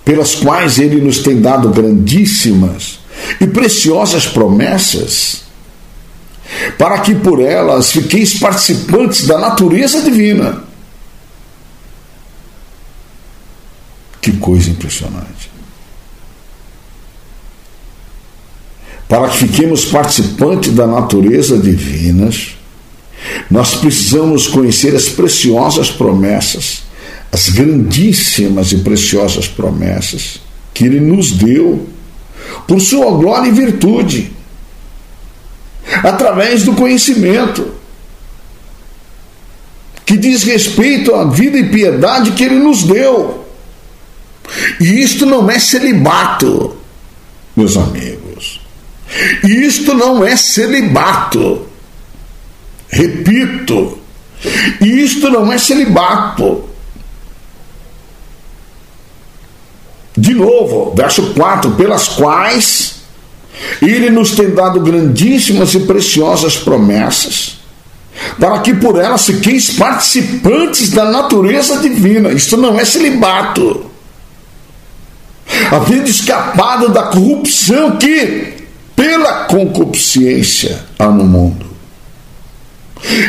pelas 0.03 0.35
quais 0.35 0.79
ele 0.79 1.01
nos 1.01 1.19
tem 1.19 1.41
dado 1.41 1.69
grandíssimas 1.69 2.99
e 3.39 3.47
preciosas 3.47 4.25
promessas, 4.25 5.43
para 6.77 6.99
que 6.99 7.15
por 7.15 7.41
elas 7.41 7.91
fiqueis 7.91 8.39
participantes 8.39 9.25
da 9.25 9.37
natureza 9.37 10.01
divina. 10.01 10.66
Que 14.21 14.31
coisa 14.33 14.69
impressionante. 14.69 15.51
Para 19.07 19.29
que 19.29 19.37
fiquemos 19.37 19.85
participantes 19.85 20.73
da 20.73 20.85
natureza 20.85 21.57
divina, 21.57 22.29
nós 23.49 23.75
precisamos 23.75 24.47
conhecer 24.47 24.95
as 24.95 25.07
preciosas 25.07 25.89
promessas, 25.89 26.83
as 27.31 27.49
grandíssimas 27.49 28.71
e 28.71 28.79
preciosas 28.79 29.47
promessas 29.47 30.41
que 30.73 30.85
Ele 30.85 30.99
nos 30.99 31.31
deu 31.31 31.87
por 32.67 32.81
Sua 32.81 33.11
glória 33.11 33.49
e 33.49 33.51
virtude, 33.51 34.31
através 36.03 36.63
do 36.63 36.73
conhecimento 36.73 37.77
que 40.05 40.15
diz 40.15 40.43
respeito 40.43 41.13
à 41.15 41.25
vida 41.25 41.57
e 41.57 41.69
piedade 41.69 42.31
que 42.31 42.43
Ele 42.43 42.59
nos 42.59 42.83
deu. 42.83 43.46
E 44.79 45.01
isto 45.01 45.25
não 45.25 45.49
é 45.49 45.59
celibato, 45.59 46.75
meus 47.55 47.75
amigos. 47.75 48.61
Isto 49.43 49.93
não 49.93 50.23
é 50.23 50.35
celibato. 50.35 51.65
Repito, 52.89 53.99
isto 54.81 55.29
não 55.29 55.51
é 55.51 55.57
celibato. 55.57 56.67
De 60.17 60.33
novo, 60.33 60.93
verso 60.95 61.33
4: 61.33 61.71
pelas 61.71 62.07
quais 62.09 62.95
ele 63.81 64.09
nos 64.09 64.31
tem 64.31 64.51
dado 64.51 64.79
grandíssimas 64.79 65.73
e 65.73 65.81
preciosas 65.81 66.57
promessas, 66.57 67.59
para 68.39 68.59
que 68.59 68.73
por 68.73 68.99
elas 68.99 69.25
fiqueis 69.25 69.71
participantes 69.71 70.89
da 70.89 71.05
natureza 71.05 71.77
divina. 71.77 72.31
Isto 72.31 72.57
não 72.57 72.79
é 72.79 72.85
celibato. 72.85 73.86
Havendo 75.71 76.09
escapado 76.09 76.89
da 76.89 77.03
corrupção 77.03 77.97
que, 77.97 78.53
pela 78.95 79.45
concupiscência, 79.45 80.79
há 80.99 81.07
no 81.09 81.23
mundo. 81.23 81.65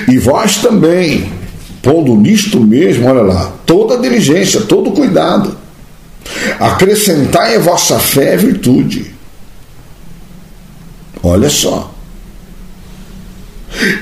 E 0.08 0.18
vós 0.18 0.56
também, 0.56 1.32
pondo 1.82 2.14
nisto 2.16 2.60
mesmo, 2.60 3.06
olha 3.06 3.22
lá, 3.22 3.52
toda 3.66 3.98
diligência, 3.98 4.62
todo 4.62 4.92
cuidado, 4.92 5.56
acrescentai 6.58 7.56
a 7.56 7.60
vossa 7.60 7.98
fé 7.98 8.36
virtude. 8.36 9.14
Olha 11.22 11.50
só. 11.50 11.94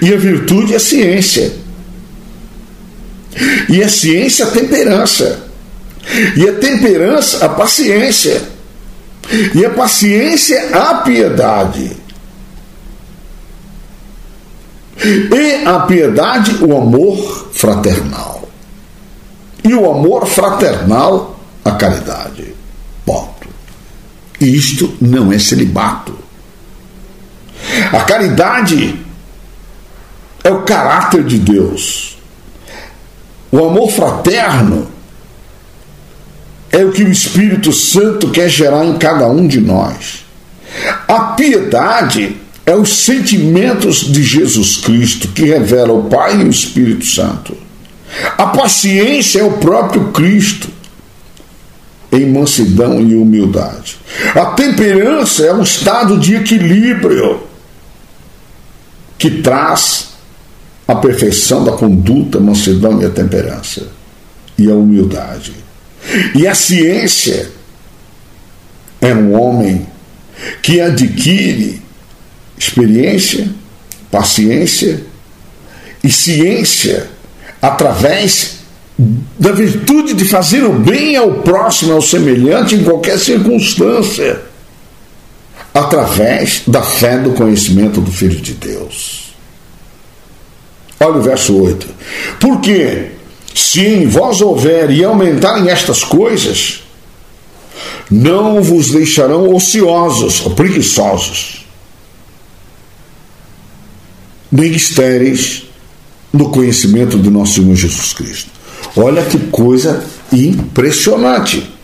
E 0.00 0.12
a 0.12 0.16
virtude 0.16 0.72
é 0.72 0.76
a 0.76 0.80
ciência. 0.80 1.52
E 3.68 3.82
a 3.82 3.88
ciência 3.88 4.44
é 4.44 4.46
a 4.46 4.50
temperança. 4.50 5.45
E 6.36 6.48
a 6.48 6.54
temperança 6.54 7.44
a 7.44 7.48
paciência. 7.48 8.42
E 9.54 9.64
a 9.64 9.70
paciência 9.70 10.70
a 10.72 10.94
piedade. 10.96 11.96
E 15.04 15.64
a 15.66 15.80
piedade, 15.80 16.64
o 16.64 16.76
amor 16.76 17.50
fraternal. 17.52 18.48
E 19.62 19.74
o 19.74 19.90
amor 19.90 20.26
fraternal, 20.26 21.38
a 21.64 21.72
caridade. 21.72 22.54
Ponto. 23.04 23.48
Isto 24.40 24.96
não 25.00 25.32
é 25.32 25.38
celibato. 25.38 26.16
A 27.92 28.00
caridade 28.04 29.04
é 30.44 30.50
o 30.50 30.62
caráter 30.62 31.24
de 31.24 31.38
Deus. 31.38 32.16
O 33.50 33.58
amor 33.64 33.90
fraterno 33.90 34.95
é 36.70 36.84
o 36.84 36.92
que 36.92 37.02
o 37.02 37.10
Espírito 37.10 37.72
Santo 37.72 38.30
quer 38.30 38.48
gerar 38.48 38.84
em 38.84 38.98
cada 38.98 39.28
um 39.28 39.46
de 39.46 39.60
nós. 39.60 40.24
A 41.08 41.20
piedade 41.34 42.36
é 42.64 42.74
os 42.74 43.04
sentimentos 43.04 44.12
de 44.12 44.22
Jesus 44.22 44.78
Cristo 44.78 45.28
que 45.28 45.44
revela 45.44 45.92
o 45.92 46.04
Pai 46.04 46.40
e 46.40 46.44
o 46.44 46.50
Espírito 46.50 47.06
Santo. 47.06 47.56
A 48.36 48.46
paciência 48.46 49.40
é 49.40 49.44
o 49.44 49.52
próprio 49.52 50.12
Cristo 50.12 50.68
em 52.10 52.26
mansidão 52.26 53.00
e 53.00 53.14
humildade. 53.14 53.98
A 54.34 54.46
temperança 54.46 55.44
é 55.44 55.52
um 55.52 55.62
estado 55.62 56.18
de 56.18 56.34
equilíbrio 56.34 57.42
que 59.18 59.30
traz 59.42 60.10
a 60.86 60.94
perfeição 60.94 61.64
da 61.64 61.72
conduta, 61.72 62.38
mansidão 62.38 63.00
e 63.00 63.04
a 63.04 63.10
temperança 63.10 63.88
e 64.58 64.70
a 64.70 64.74
humildade. 64.74 65.65
E 66.34 66.46
a 66.46 66.54
ciência 66.54 67.50
é 69.00 69.14
um 69.14 69.40
homem 69.40 69.86
que 70.62 70.80
adquire 70.80 71.82
experiência, 72.58 73.48
paciência 74.10 75.02
e 76.02 76.10
ciência 76.10 77.08
através 77.60 78.56
da 79.38 79.52
virtude 79.52 80.14
de 80.14 80.24
fazer 80.24 80.64
o 80.64 80.72
bem 80.72 81.16
ao 81.16 81.34
próximo, 81.42 81.92
ao 81.92 82.00
semelhante, 82.00 82.74
em 82.74 82.82
qualquer 82.82 83.18
circunstância, 83.18 84.40
através 85.74 86.62
da 86.66 86.82
fé 86.82 87.18
do 87.18 87.32
conhecimento 87.32 88.00
do 88.00 88.10
Filho 88.10 88.40
de 88.40 88.54
Deus. 88.54 89.34
Olha 90.98 91.18
o 91.18 91.22
verso 91.22 91.60
8. 91.60 91.86
Porque 92.40 93.10
se 93.56 93.80
em 93.80 94.06
vós 94.06 94.42
houver 94.42 94.90
e 94.90 95.02
aumentarem 95.02 95.70
estas 95.70 96.04
coisas, 96.04 96.82
não 98.10 98.62
vos 98.62 98.90
deixarão 98.90 99.54
ociosos 99.54 100.40
preguiçosos 100.54 101.64
ministérios 104.52 105.64
no 106.32 106.50
conhecimento 106.50 107.16
do 107.16 107.30
nosso 107.30 107.54
Senhor 107.54 107.74
Jesus 107.74 108.12
Cristo. 108.12 108.50
Olha 108.94 109.24
que 109.24 109.38
coisa 109.38 110.04
impressionante. 110.30 111.74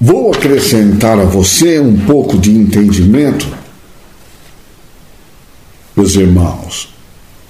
Vou 0.00 0.32
acrescentar 0.32 1.18
a 1.18 1.24
você 1.24 1.78
um 1.78 1.98
pouco 2.06 2.38
de 2.38 2.50
entendimento, 2.50 3.46
meus 5.96 6.14
irmãos, 6.14 6.88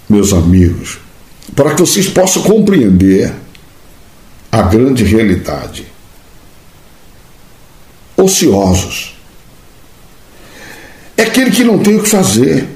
meus 0.09 0.33
amigos, 0.33 0.99
para 1.55 1.75
que 1.75 1.81
vocês 1.81 2.09
possam 2.09 2.43
compreender 2.43 3.35
a 4.51 4.63
grande 4.63 5.05
realidade. 5.05 5.87
Ociosos. 8.17 9.15
É 11.17 11.23
aquele 11.23 11.51
que 11.51 11.65
não 11.65 11.79
tem 11.79 11.97
o 11.97 12.03
que 12.03 12.09
fazer 12.09 12.69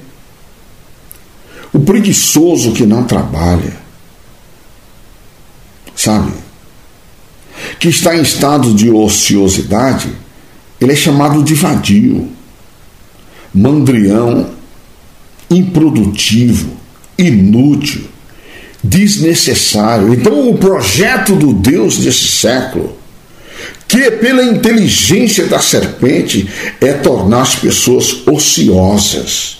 o 1.74 1.80
preguiçoso 1.80 2.72
que 2.72 2.86
não 2.86 3.02
trabalha, 3.02 3.76
sabe? 5.96 6.32
Que 7.80 7.88
está 7.88 8.16
em 8.16 8.22
estado 8.22 8.72
de 8.72 8.88
ociosidade, 8.88 10.14
ele 10.80 10.92
é 10.92 10.96
chamado 10.96 11.42
de 11.42 11.54
vadio, 11.54 12.30
mandrião, 13.52 14.50
improdutivo, 15.50 16.76
inútil, 17.18 18.06
desnecessário. 18.84 20.12
Então, 20.12 20.50
o 20.50 20.58
projeto 20.58 21.34
do 21.34 21.54
Deus 21.54 21.96
desse 21.96 22.28
século, 22.28 22.96
que 23.88 24.10
pela 24.10 24.44
inteligência 24.44 25.46
da 25.46 25.58
serpente 25.58 26.46
é 26.80 26.92
tornar 26.92 27.42
as 27.42 27.54
pessoas 27.54 28.26
ociosas 28.26 29.58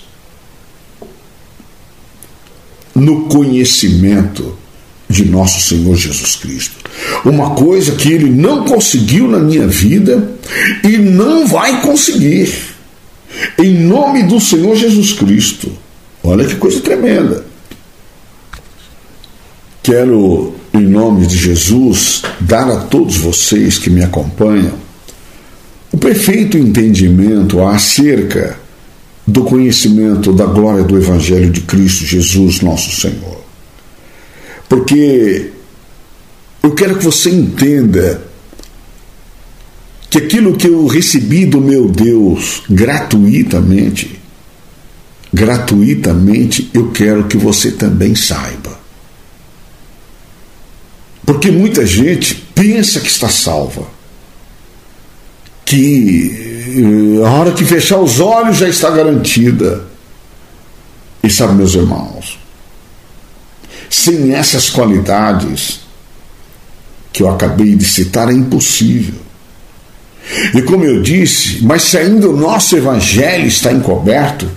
no 2.95 3.23
conhecimento 3.23 4.57
de 5.09 5.25
nosso 5.25 5.61
Senhor 5.61 5.97
Jesus 5.97 6.37
Cristo. 6.37 6.77
Uma 7.25 7.51
coisa 7.51 7.93
que 7.93 8.13
ele 8.13 8.31
não 8.31 8.65
conseguiu 8.65 9.29
na 9.29 9.39
minha 9.39 9.67
vida 9.67 10.33
e 10.83 10.99
não 10.99 11.47
vai 11.47 11.81
conseguir. 11.83 12.53
Em 13.59 13.75
nome 13.75 14.25
do 14.25 14.41
Senhor 14.41 14.77
Jesus 14.77 15.13
Cristo. 15.13 15.73
Olha 16.23 16.47
que 16.47 16.57
coisa 16.57 16.81
tremenda. 16.81 17.44
Quero 19.85 20.55
em 20.73 20.87
nome 20.87 21.27
de 21.27 21.37
Jesus, 21.37 22.23
dar 22.41 22.69
a 22.71 22.81
todos 22.87 23.19
vocês 23.19 23.77
que 23.77 23.91
me 23.91 24.03
acompanham 24.03 24.73
o 25.93 25.99
perfeito 25.99 26.57
entendimento 26.57 27.63
acerca 27.63 28.59
do 29.27 29.45
conhecimento 29.45 30.33
da 30.33 30.47
glória 30.47 30.83
do 30.83 30.97
Evangelho 30.97 31.51
de 31.51 31.61
Cristo 31.61 32.07
Jesus, 32.07 32.63
nosso 32.63 32.99
Senhor. 32.99 33.45
Porque 34.71 35.51
eu 36.63 36.75
quero 36.75 36.97
que 36.97 37.05
você 37.05 37.29
entenda 37.29 38.23
que 40.09 40.17
aquilo 40.17 40.57
que 40.57 40.67
eu 40.67 40.87
recebi 40.87 41.45
do 41.45 41.61
meu 41.61 41.91
Deus 41.91 42.63
gratuitamente, 42.71 44.19
gratuitamente, 45.31 46.71
eu 46.73 46.91
quero 46.91 47.25
que 47.25 47.37
você 47.37 47.71
também 47.71 48.15
saiba. 48.15 48.84
Porque 51.25 51.51
muita 51.51 51.87
gente 51.87 52.35
pensa 52.55 53.01
que 53.01 53.09
está 53.09 53.29
salva, 53.29 53.87
que 55.65 57.21
eh, 57.21 57.27
a 57.27 57.31
hora 57.31 57.53
que 57.53 57.65
fechar 57.65 57.99
os 57.99 58.21
olhos 58.21 58.59
já 58.59 58.69
está 58.69 58.91
garantida. 58.91 59.85
E 61.23 61.31
sabe, 61.31 61.55
meus 61.55 61.75
irmãos, 61.75 62.39
sem 63.89 64.35
essas 64.35 64.69
qualidades 64.69 65.81
que 67.13 67.23
eu 67.23 67.31
acabei 67.31 67.75
de 67.75 67.85
citar, 67.85 68.29
é 68.29 68.33
impossível. 68.33 69.25
E 70.55 70.63
como 70.63 70.85
eu 70.85 71.01
disse, 71.03 71.63
mas 71.63 71.83
se 71.83 71.97
ainda 71.97 72.29
o 72.29 72.37
nosso 72.37 72.77
evangelho 72.77 73.47
está 73.47 73.73
encoberto, 73.73 74.51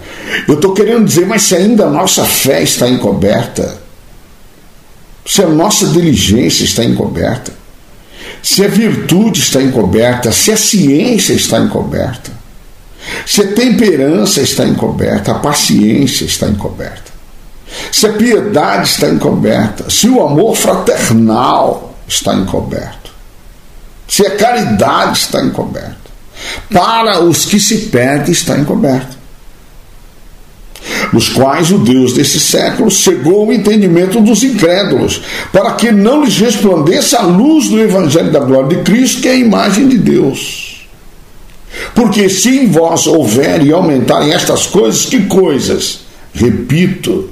eu 0.48 0.56
estou 0.56 0.74
querendo 0.74 1.06
dizer, 1.06 1.26
mas 1.26 1.44
se 1.44 1.56
ainda 1.56 1.86
a 1.86 1.90
nossa 1.90 2.26
fé 2.26 2.64
está 2.64 2.90
encoberta, 2.90 3.78
se 5.28 5.44
a 5.44 5.48
nossa 5.48 5.86
diligência 5.88 6.64
está 6.64 6.86
encoberta, 6.86 7.52
se 8.42 8.64
a 8.64 8.68
virtude 8.70 9.42
está 9.42 9.62
encoberta, 9.62 10.32
se 10.32 10.54
a 10.54 10.58
ciência 10.58 11.34
está 11.34 11.60
encoberta, 11.60 12.32
se 13.26 13.42
a 13.42 13.48
temperança 13.52 14.40
está 14.40 14.64
encoberta, 14.64 15.34
a 15.34 15.40
paciência 15.40 16.24
está 16.24 16.48
encoberta, 16.48 17.12
se 17.92 18.08
a 18.08 18.14
piedade 18.14 18.88
está 18.88 19.10
encoberta, 19.10 19.90
se 19.90 20.08
o 20.08 20.26
amor 20.26 20.56
fraternal 20.56 21.94
está 22.08 22.34
encoberto, 22.34 23.12
se 24.08 24.26
a 24.26 24.32
caridade 24.38 25.18
está 25.18 25.44
encoberta, 25.44 26.08
para 26.72 27.20
os 27.22 27.46
que 27.46 27.60
se 27.60 27.88
perdem 27.88 28.32
está 28.32 28.58
encoberto 28.58 29.17
nos 31.12 31.30
quais 31.30 31.72
o 31.72 31.78
Deus 31.78 32.14
desse 32.14 32.40
século 32.40 32.90
cegou 32.92 33.48
o 33.48 33.54
entendimento 33.54 34.22
dos 34.22 34.44
incrédulos, 34.44 35.22
para 35.52 35.72
que 35.74 35.92
não 35.92 36.24
lhes 36.24 36.38
resplandeça 36.38 37.20
a 37.20 37.24
luz 37.24 37.70
do 37.70 37.80
Evangelho 37.80 38.32
da 38.32 38.40
glória 38.40 38.78
de 38.78 38.84
Cristo, 38.84 39.22
que 39.22 39.28
é 39.28 39.32
a 39.32 39.36
imagem 39.36 39.88
de 39.88 39.98
Deus. 39.98 40.88
Porque 41.94 42.30
se 42.30 42.50
em 42.50 42.68
vós 42.68 43.08
houver 43.08 43.64
e 43.64 43.72
aumentarem 43.72 44.34
estas 44.34 44.66
coisas, 44.66 45.06
que 45.06 45.26
coisas? 45.26 46.02
Repito, 46.34 47.30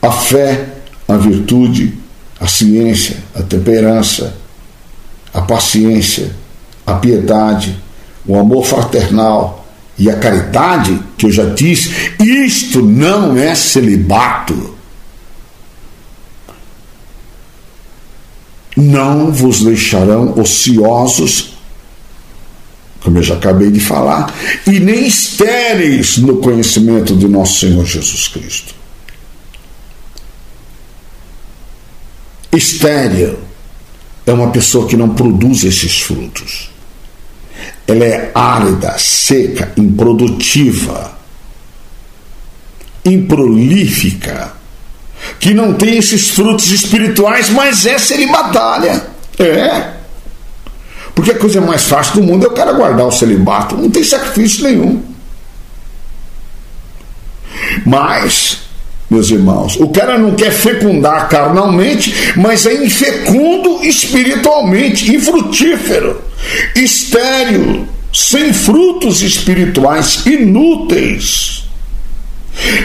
a 0.00 0.10
fé, 0.10 0.66
a 1.08 1.16
virtude, 1.16 1.94
a 2.40 2.46
ciência, 2.46 3.16
a 3.34 3.42
temperança, 3.42 4.36
a 5.32 5.40
paciência, 5.40 6.30
a 6.86 6.94
piedade, 6.94 7.76
o 8.26 8.38
amor 8.38 8.64
fraternal, 8.64 9.65
e 9.98 10.10
a 10.10 10.16
caridade, 10.18 10.98
que 11.16 11.26
eu 11.26 11.32
já 11.32 11.44
disse, 11.46 11.90
isto 12.20 12.82
não 12.82 13.36
é 13.36 13.54
celibato. 13.54 14.74
Não 18.76 19.32
vos 19.32 19.62
deixarão 19.62 20.38
ociosos, 20.38 21.54
como 23.00 23.18
eu 23.18 23.22
já 23.22 23.36
acabei 23.36 23.70
de 23.70 23.80
falar, 23.80 24.34
e 24.66 24.78
nem 24.78 25.06
estéreis 25.06 26.18
no 26.18 26.38
conhecimento 26.38 27.14
do 27.14 27.26
nosso 27.26 27.60
Senhor 27.60 27.86
Jesus 27.86 28.28
Cristo. 28.28 28.74
Estéreo 32.52 33.38
é 34.26 34.32
uma 34.32 34.50
pessoa 34.50 34.86
que 34.86 34.96
não 34.96 35.14
produz 35.14 35.64
esses 35.64 36.00
frutos 36.00 36.75
ela 37.86 38.04
é 38.04 38.30
árida, 38.34 38.96
seca, 38.98 39.72
improdutiva, 39.76 41.16
improlífica, 43.04 44.52
que 45.38 45.54
não 45.54 45.74
tem 45.74 45.96
esses 45.96 46.30
frutos 46.30 46.70
espirituais, 46.70 47.48
mas 47.48 47.86
é 47.86 47.98
celibatária. 47.98 49.06
É. 49.38 49.92
Porque 51.14 51.30
a 51.30 51.38
coisa 51.38 51.60
mais 51.60 51.84
fácil 51.84 52.16
do 52.16 52.22
mundo 52.24 52.46
é 52.46 52.48
o 52.48 52.54
cara 52.54 52.72
guardar 52.72 53.06
o 53.06 53.12
celibato, 53.12 53.76
não 53.76 53.88
tem 53.88 54.02
sacrifício 54.02 54.64
nenhum. 54.64 55.02
Mas, 57.86 58.62
meus 59.08 59.30
irmãos, 59.30 59.76
o 59.76 59.88
cara 59.88 60.18
não 60.18 60.34
quer 60.34 60.50
fecundar 60.50 61.28
carnalmente, 61.28 62.32
mas 62.36 62.66
é 62.66 62.84
infecundo 62.84 63.84
espiritualmente, 63.84 65.14
infrutífero 65.14 66.26
estéril, 66.74 67.86
sem 68.12 68.52
frutos 68.52 69.22
espirituais, 69.22 70.24
inúteis, 70.26 71.68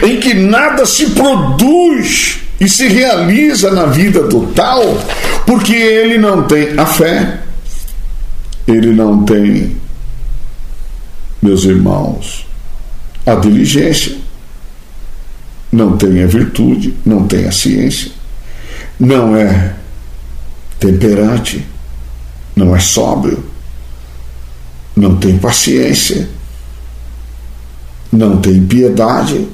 em 0.02 0.20
que 0.20 0.34
nada 0.34 0.84
se 0.84 1.10
produz 1.10 2.38
e 2.60 2.68
se 2.68 2.86
realiza 2.86 3.70
na 3.70 3.86
vida 3.86 4.22
do 4.24 4.46
tal, 4.48 4.82
porque 5.46 5.74
ele 5.74 6.18
não 6.18 6.42
tem 6.44 6.78
a 6.78 6.86
fé, 6.86 7.40
ele 8.68 8.92
não 8.92 9.24
tem, 9.24 9.76
meus 11.40 11.64
irmãos, 11.64 12.46
a 13.26 13.34
diligência, 13.34 14.16
não 15.72 15.96
tem 15.96 16.22
a 16.22 16.26
virtude, 16.26 16.94
não 17.04 17.26
tem 17.26 17.46
a 17.46 17.52
ciência, 17.52 18.12
não 19.00 19.34
é 19.34 19.74
temperante, 20.78 21.66
não 22.54 22.76
é 22.76 22.78
sóbrio, 22.78 23.42
não 24.96 25.16
tem 25.16 25.38
paciência, 25.38 26.28
não 28.12 28.38
tem 28.40 28.64
piedade, 28.64 29.48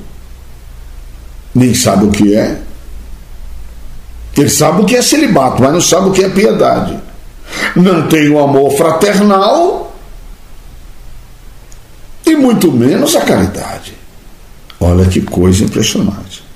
nem 1.55 1.75
sabe 1.75 2.07
o 2.07 2.11
que 2.11 2.35
é. 2.35 2.61
Ele 4.37 4.51
sabe 4.51 4.83
o 4.83 4.85
que 4.85 4.97
é 4.97 5.03
celibato, 5.03 5.63
mas 5.63 5.73
não 5.73 5.81
sabe 5.81 6.09
o 6.09 6.13
que 6.13 6.23
é 6.23 6.29
piedade. 6.29 6.99
Não 7.75 8.07
tem 8.07 8.29
o 8.29 8.39
amor 8.39 8.71
fraternal 8.77 9.97
e 12.25 12.37
muito 12.37 12.71
menos 12.71 13.17
a 13.17 13.23
caridade. 13.23 13.95
Olha 14.81 15.07
que 15.07 15.21
coisa 15.21 15.65
impressionante. 15.65 16.48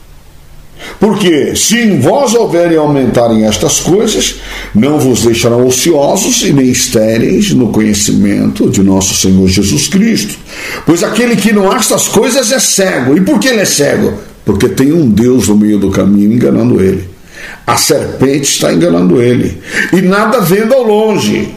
Porque 0.98 1.54
se 1.54 1.78
em 1.78 2.00
vós 2.00 2.34
houverem 2.34 2.76
aumentarem 2.76 3.44
estas 3.44 3.80
coisas, 3.80 4.36
não 4.74 4.98
vos 4.98 5.22
deixarão 5.22 5.66
ociosos 5.66 6.42
e 6.42 6.52
nem 6.52 6.70
estéreis 6.70 7.52
no 7.52 7.68
conhecimento 7.68 8.70
de 8.70 8.82
nosso 8.82 9.14
Senhor 9.14 9.46
Jesus 9.48 9.88
Cristo. 9.88 10.34
Pois 10.86 11.02
aquele 11.02 11.36
que 11.36 11.52
não 11.52 11.70
acha 11.70 11.82
estas 11.82 12.06
coisas 12.06 12.52
é 12.52 12.60
cego. 12.60 13.16
E 13.16 13.20
por 13.20 13.40
que 13.40 13.48
ele 13.48 13.60
é 13.60 13.64
cego? 13.64 14.14
Porque 14.44 14.68
tem 14.68 14.92
um 14.92 15.10
Deus 15.10 15.48
no 15.48 15.56
meio 15.56 15.78
do 15.78 15.90
caminho 15.90 16.32
enganando 16.32 16.80
ele. 16.80 17.08
A 17.66 17.76
serpente 17.76 18.44
está 18.44 18.72
enganando 18.72 19.20
ele. 19.20 19.58
E 19.92 20.00
nada 20.00 20.40
vendo 20.40 20.72
ao 20.72 20.84
longe. 20.84 21.54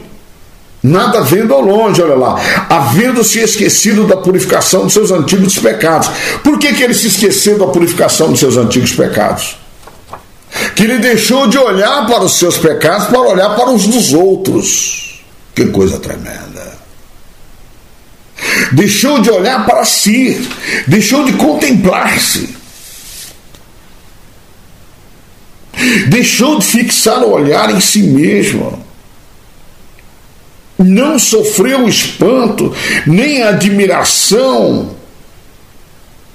Nada 0.86 1.20
vendo 1.22 1.52
ao 1.52 1.60
longe, 1.60 2.00
olha 2.00 2.14
lá, 2.14 2.40
havendo-se 2.70 3.40
esquecido 3.40 4.06
da 4.06 4.16
purificação 4.16 4.84
dos 4.84 4.92
seus 4.92 5.10
antigos 5.10 5.58
pecados. 5.58 6.08
Por 6.44 6.60
que, 6.60 6.72
que 6.74 6.82
ele 6.84 6.94
se 6.94 7.08
esqueceu 7.08 7.58
da 7.58 7.66
purificação 7.66 8.30
dos 8.30 8.38
seus 8.38 8.56
antigos 8.56 8.92
pecados? 8.92 9.56
Que 10.76 10.84
ele 10.84 10.98
deixou 10.98 11.48
de 11.48 11.58
olhar 11.58 12.06
para 12.06 12.22
os 12.22 12.38
seus 12.38 12.56
pecados 12.56 13.08
para 13.08 13.20
olhar 13.20 13.56
para 13.56 13.72
os 13.72 13.84
dos 13.88 14.12
outros. 14.12 15.24
Que 15.56 15.66
coisa 15.66 15.98
tremenda. 15.98 16.78
Deixou 18.70 19.20
de 19.20 19.28
olhar 19.28 19.66
para 19.66 19.84
si, 19.84 20.48
deixou 20.86 21.24
de 21.24 21.32
contemplar-se. 21.32 22.54
Deixou 26.06 26.60
de 26.60 26.64
fixar 26.64 27.24
o 27.24 27.32
olhar 27.32 27.74
em 27.74 27.80
si 27.80 28.04
mesmo 28.04 28.85
não 30.78 31.18
sofreu 31.18 31.88
espanto, 31.88 32.74
nem 33.06 33.42
admiração 33.42 34.90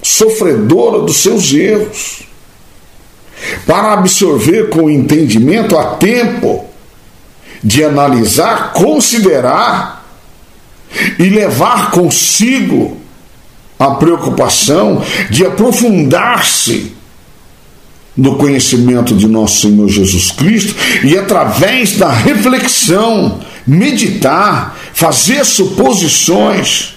sofredora 0.02 1.02
dos 1.02 1.18
seus 1.18 1.52
erros, 1.52 2.22
para 3.66 3.92
absorver 3.92 4.68
com 4.68 4.90
entendimento 4.90 5.76
a 5.78 5.96
tempo 5.96 6.64
de 7.62 7.84
analisar, 7.84 8.72
considerar 8.72 10.04
e 11.18 11.24
levar 11.24 11.90
consigo 11.90 13.00
a 13.78 13.92
preocupação 13.92 15.02
de 15.30 15.44
aprofundar-se 15.44 16.94
no 18.16 18.36
conhecimento 18.36 19.14
de 19.14 19.26
nosso 19.26 19.62
Senhor 19.62 19.88
Jesus 19.88 20.30
Cristo 20.30 20.74
e 21.02 21.16
através 21.16 21.96
da 21.96 22.10
reflexão, 22.10 23.40
meditar, 23.66 24.78
fazer 24.92 25.44
suposições 25.44 26.94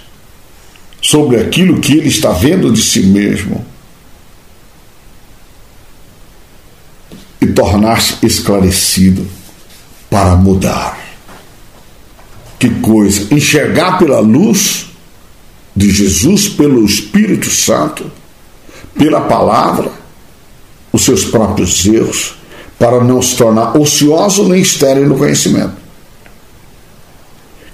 sobre 1.02 1.38
aquilo 1.38 1.80
que 1.80 1.94
ele 1.94 2.10
está 2.10 2.32
vendo 2.32 2.72
de 2.72 2.82
si 2.82 3.02
mesmo 3.02 3.66
e 7.40 7.48
tornar-se 7.48 8.26
esclarecido 8.26 9.28
para 10.10 10.36
mudar. 10.36 11.00
Que 12.58 12.70
coisa! 12.70 13.34
Enxergar 13.34 14.00
pela 14.00 14.20
luz 14.20 14.88
de 15.76 15.92
Jesus, 15.92 16.48
pelo 16.48 16.84
Espírito 16.86 17.50
Santo, 17.52 18.12
pela 18.98 19.22
palavra, 19.22 19.92
os 20.92 21.04
seus 21.04 21.26
próprios 21.26 21.86
erros, 21.86 22.36
para 22.80 23.04
não 23.04 23.22
se 23.22 23.36
tornar 23.36 23.78
ocioso 23.78 24.48
nem 24.48 24.62
estéril 24.62 25.08
no 25.08 25.18
conhecimento. 25.18 25.85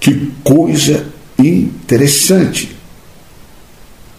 Que 0.02 0.32
coisa 0.44 1.06
interessante, 1.38 2.76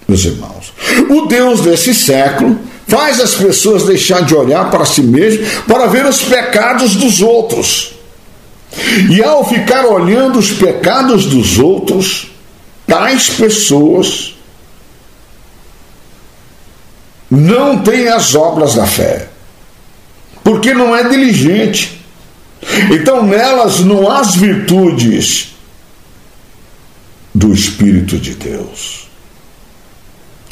meus 0.07 0.25
irmãos. 0.25 0.73
O 1.11 1.27
Deus 1.27 1.61
desse 1.61 1.93
século 1.93 2.57
faz 2.87 3.21
as 3.21 3.35
pessoas 3.35 3.85
deixar 3.85 4.23
de 4.23 4.33
olhar 4.33 4.71
para 4.71 4.85
si 4.85 5.03
mesmo 5.03 5.45
para 5.67 5.89
ver 5.89 6.07
os 6.07 6.23
pecados 6.23 6.95
dos 6.95 7.21
outros. 7.21 7.95
E 9.11 9.23
ao 9.23 9.47
ficar 9.47 9.85
olhando 9.85 10.39
os 10.39 10.53
pecados 10.53 11.27
dos 11.27 11.59
outros, 11.59 12.31
tais 12.87 13.29
pessoas 13.29 14.37
não 17.29 17.83
têm 17.83 18.07
as 18.07 18.37
obras 18.37 18.77
da 18.77 18.87
fé, 18.87 19.29
porque 20.45 20.73
não 20.73 20.95
é 20.95 21.09
diligente. 21.09 22.01
Então 22.93 23.27
nelas 23.27 23.81
não 23.81 24.09
há 24.09 24.21
as 24.21 24.37
virtudes 24.37 25.52
do 27.35 27.53
Espírito 27.53 28.19
de 28.19 28.35
Deus. 28.35 29.09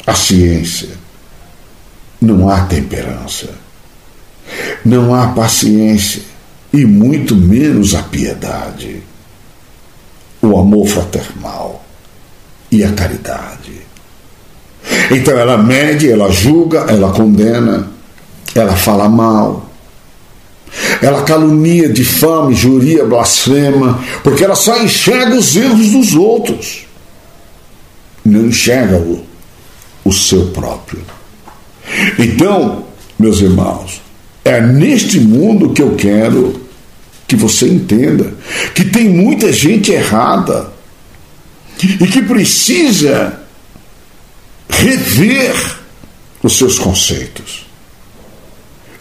A 0.05 0.15
ciência, 0.15 0.89
não 2.19 2.49
há 2.49 2.61
temperança, 2.65 3.49
não 4.83 5.13
há 5.13 5.27
paciência. 5.27 6.23
E 6.73 6.85
muito 6.85 7.35
menos 7.35 7.93
a 7.93 8.01
piedade, 8.01 9.03
o 10.41 10.57
amor 10.57 10.87
fraternal 10.87 11.85
e 12.71 12.81
a 12.81 12.93
caridade. 12.93 13.81
Então 15.11 15.37
ela 15.37 15.57
mede, 15.57 16.09
ela 16.09 16.31
julga, 16.31 16.85
ela 16.87 17.11
condena, 17.11 17.91
ela 18.55 18.75
fala 18.77 19.09
mal, 19.09 19.60
ela 21.01 21.23
calunia, 21.23 21.89
difama, 21.89 22.53
juria, 22.53 23.05
blasfema, 23.05 24.03
porque 24.23 24.43
ela 24.43 24.55
só 24.55 24.81
enxerga 24.81 25.35
os 25.35 25.55
erros 25.55 25.89
dos 25.91 26.13
outros, 26.13 26.85
não 28.23 28.47
enxerga 28.47 28.97
o, 28.97 29.25
o 30.05 30.13
seu 30.13 30.47
próprio. 30.47 31.01
Então, 32.17 32.85
meus 33.19 33.41
irmãos, 33.41 34.01
é 34.43 34.61
neste 34.61 35.19
mundo 35.19 35.73
que 35.73 35.81
eu 35.81 35.95
quero 35.95 36.61
que 37.27 37.35
você 37.35 37.67
entenda 37.67 38.33
que 38.73 38.85
tem 38.85 39.09
muita 39.09 39.51
gente 39.53 39.91
errada 39.91 40.71
e 41.81 42.07
que 42.07 42.21
precisa 42.21 43.39
rever 44.69 45.55
os 46.43 46.57
seus 46.57 46.79
conceitos, 46.79 47.65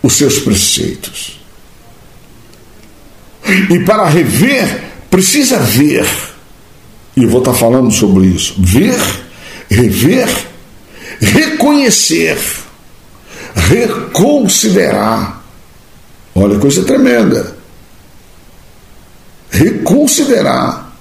os 0.02 0.12
seus 0.14 0.38
preceitos. 0.40 1.39
E 3.70 3.84
para 3.84 4.08
rever, 4.08 4.84
precisa 5.10 5.58
ver. 5.58 6.06
E 7.16 7.26
vou 7.26 7.40
estar 7.40 7.54
falando 7.54 7.90
sobre 7.90 8.26
isso. 8.26 8.54
Ver, 8.58 9.00
rever, 9.68 10.28
reconhecer 11.20 12.38
reconsiderar. 13.54 15.42
Olha, 16.34 16.58
coisa 16.58 16.84
tremenda. 16.84 17.56
Reconsiderar. 19.50 20.92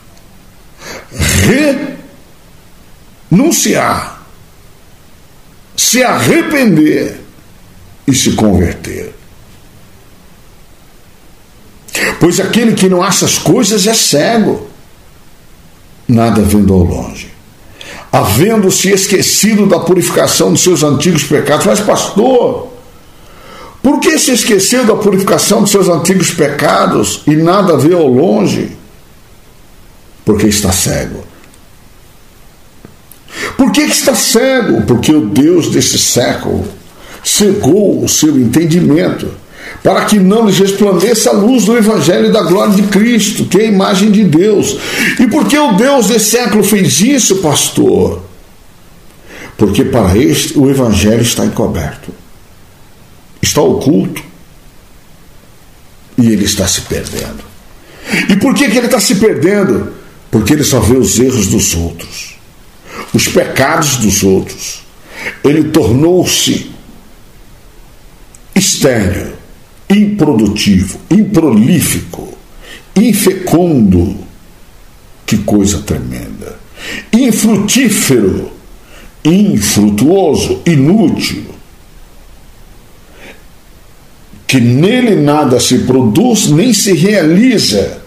Renunciar. 3.29 4.25
Se 5.75 6.03
arrepender 6.03 7.21
e 8.07 8.13
se 8.13 8.31
converter. 8.33 9.15
Pois 12.19 12.39
aquele 12.39 12.73
que 12.73 12.89
não 12.89 13.01
acha 13.01 13.25
as 13.25 13.37
coisas 13.37 13.87
é 13.87 13.93
cego, 13.93 14.67
nada 16.07 16.41
vendo 16.41 16.73
ao 16.73 16.79
longe 16.79 17.39
havendo-se 18.11 18.89
esquecido 18.89 19.67
da 19.67 19.79
purificação 19.79 20.51
dos 20.51 20.61
seus 20.61 20.83
antigos 20.83 21.23
pecados. 21.23 21.65
Mas, 21.65 21.79
pastor, 21.79 22.67
por 23.81 23.99
que 23.99 24.17
se 24.17 24.31
esqueceu 24.31 24.85
da 24.85 24.95
purificação 24.95 25.61
dos 25.61 25.71
seus 25.71 25.87
antigos 25.87 26.31
pecados 26.31 27.21
e 27.27 27.35
nada 27.35 27.77
vê 27.77 27.93
ao 27.93 28.07
longe? 28.07 28.77
Porque 30.25 30.47
está 30.47 30.71
cego. 30.71 31.23
Por 33.55 33.71
que 33.71 33.81
está 33.81 34.15
cego? 34.15 34.81
Porque 34.83 35.11
o 35.13 35.27
Deus 35.27 35.69
desse 35.69 35.97
século 35.97 36.65
cegou 37.23 38.03
o 38.03 38.09
seu 38.09 38.37
entendimento 38.39 39.29
para 39.83 40.05
que 40.05 40.19
não 40.19 40.47
lhes 40.47 40.59
resplandeça 40.59 41.29
a 41.29 41.33
luz 41.33 41.65
do 41.65 41.77
Evangelho 41.77 42.31
da 42.31 42.43
glória 42.43 42.73
de 42.73 42.83
Cristo, 42.83 43.45
que 43.45 43.59
é 43.59 43.61
a 43.61 43.67
imagem 43.67 44.11
de 44.11 44.23
Deus. 44.23 44.77
E 45.19 45.27
por 45.27 45.47
que 45.47 45.57
o 45.57 45.73
Deus 45.73 46.07
desse 46.07 46.31
século 46.31 46.63
fez 46.63 46.99
isso, 46.99 47.37
pastor? 47.37 48.23
Porque 49.57 49.85
para 49.85 50.17
este 50.17 50.57
o 50.57 50.69
Evangelho 50.69 51.21
está 51.21 51.45
encoberto, 51.45 52.13
está 53.41 53.61
oculto, 53.61 54.21
e 56.17 56.27
ele 56.27 56.45
está 56.45 56.67
se 56.67 56.81
perdendo. 56.81 57.43
E 58.29 58.35
por 58.35 58.53
que, 58.53 58.69
que 58.69 58.77
ele 58.77 58.87
está 58.87 58.99
se 58.99 59.15
perdendo? 59.15 59.93
Porque 60.29 60.53
ele 60.53 60.63
só 60.63 60.79
vê 60.79 60.97
os 60.97 61.17
erros 61.17 61.47
dos 61.47 61.75
outros, 61.75 62.35
os 63.13 63.27
pecados 63.27 63.97
dos 63.97 64.23
outros. 64.23 64.83
Ele 65.43 65.65
tornou-se 65.65 66.71
estéreo 68.55 69.38
improdutivo, 69.89 70.99
improlífico, 71.09 72.27
infecundo. 72.95 74.15
Que 75.25 75.37
coisa 75.39 75.79
tremenda! 75.79 76.57
Infrutífero, 77.11 78.51
infrutuoso, 79.23 80.61
inútil. 80.65 81.45
Que 84.47 84.59
nele 84.59 85.15
nada 85.15 85.59
se 85.59 85.79
produz 85.79 86.47
nem 86.49 86.73
se 86.73 86.93
realiza, 86.93 88.01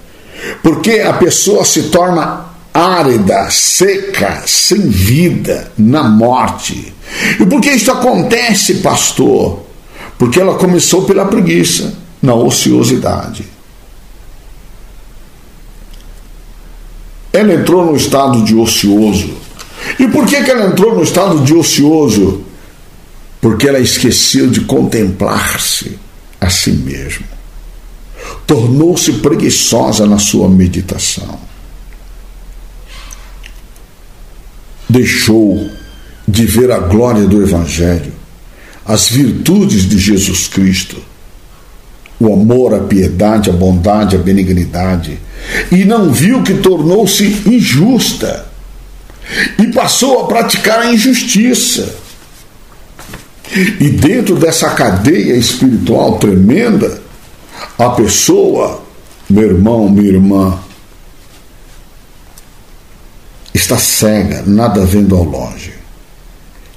porque 0.62 1.00
a 1.00 1.12
pessoa 1.12 1.64
se 1.64 1.84
torna 1.84 2.46
árida, 2.74 3.48
seca, 3.50 4.42
sem 4.46 4.88
vida, 4.88 5.70
na 5.78 6.02
morte. 6.02 6.92
E 7.38 7.46
por 7.46 7.60
que 7.60 7.70
isso 7.70 7.92
acontece, 7.92 8.76
pastor? 8.76 9.71
Porque 10.22 10.38
ela 10.38 10.54
começou 10.54 11.02
pela 11.02 11.24
preguiça, 11.24 11.94
na 12.22 12.32
ociosidade. 12.32 13.44
Ela 17.32 17.54
entrou 17.54 17.84
no 17.84 17.96
estado 17.96 18.44
de 18.44 18.54
ocioso. 18.54 19.34
E 19.98 20.06
por 20.06 20.24
que, 20.24 20.40
que 20.44 20.48
ela 20.48 20.66
entrou 20.66 20.94
no 20.94 21.02
estado 21.02 21.40
de 21.40 21.52
ocioso? 21.52 22.44
Porque 23.40 23.66
ela 23.66 23.80
esqueceu 23.80 24.48
de 24.48 24.60
contemplar-se 24.60 25.98
a 26.40 26.48
si 26.48 26.70
mesma. 26.70 27.26
Tornou-se 28.46 29.14
preguiçosa 29.14 30.06
na 30.06 30.20
sua 30.20 30.48
meditação. 30.48 31.36
Deixou 34.88 35.68
de 36.28 36.46
ver 36.46 36.70
a 36.70 36.78
glória 36.78 37.26
do 37.26 37.42
Evangelho 37.42 38.21
as 38.84 39.08
virtudes 39.08 39.88
de 39.88 39.98
Jesus 39.98 40.48
Cristo, 40.48 41.02
o 42.18 42.32
amor, 42.32 42.74
a 42.74 42.80
piedade, 42.80 43.50
a 43.50 43.52
bondade, 43.52 44.16
a 44.16 44.18
benignidade, 44.18 45.18
e 45.70 45.84
não 45.84 46.12
viu 46.12 46.42
que 46.42 46.54
tornou-se 46.54 47.24
injusta 47.46 48.46
e 49.58 49.72
passou 49.72 50.20
a 50.20 50.26
praticar 50.26 50.80
a 50.80 50.92
injustiça. 50.92 51.96
E 53.80 53.90
dentro 53.90 54.36
dessa 54.36 54.70
cadeia 54.70 55.34
espiritual 55.34 56.18
tremenda, 56.18 57.02
a 57.78 57.90
pessoa, 57.90 58.82
meu 59.28 59.44
irmão, 59.44 59.88
minha 59.88 60.10
irmã, 60.10 60.58
está 63.52 63.76
cega, 63.76 64.42
nada 64.46 64.84
vendo 64.86 65.14
ao 65.14 65.24
longe. 65.24 65.74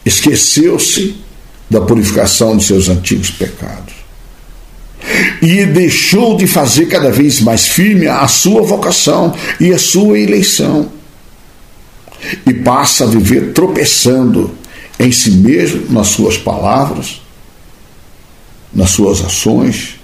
Esqueceu-se 0.05 1.24
da 1.69 1.81
purificação 1.81 2.55
de 2.55 2.63
seus 2.63 2.89
antigos 2.89 3.31
pecados. 3.31 3.93
E 5.41 5.65
deixou 5.65 6.37
de 6.37 6.47
fazer 6.47 6.87
cada 6.87 7.11
vez 7.11 7.41
mais 7.41 7.67
firme 7.67 8.07
a 8.07 8.27
sua 8.27 8.61
vocação 8.61 9.33
e 9.59 9.71
a 9.73 9.77
sua 9.77 10.19
eleição. 10.19 10.89
E 12.45 12.53
passa 12.53 13.03
a 13.03 13.07
viver 13.07 13.53
tropeçando 13.53 14.55
em 14.99 15.11
si 15.11 15.31
mesmo, 15.31 15.91
nas 15.91 16.07
suas 16.07 16.37
palavras, 16.37 17.21
nas 18.73 18.91
suas 18.91 19.23
ações, 19.23 19.99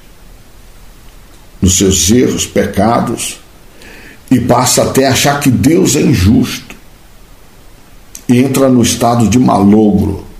nos 1.61 1.77
seus 1.77 2.09
erros, 2.11 2.45
pecados, 2.45 3.39
e 4.29 4.39
passa 4.39 4.83
até 4.83 5.07
a 5.07 5.11
achar 5.11 5.39
que 5.39 5.49
Deus 5.49 5.95
é 5.95 6.01
injusto. 6.01 6.75
E 8.27 8.37
entra 8.39 8.69
no 8.69 8.81
estado 8.81 9.27
de 9.27 9.37
malogro 9.37 10.30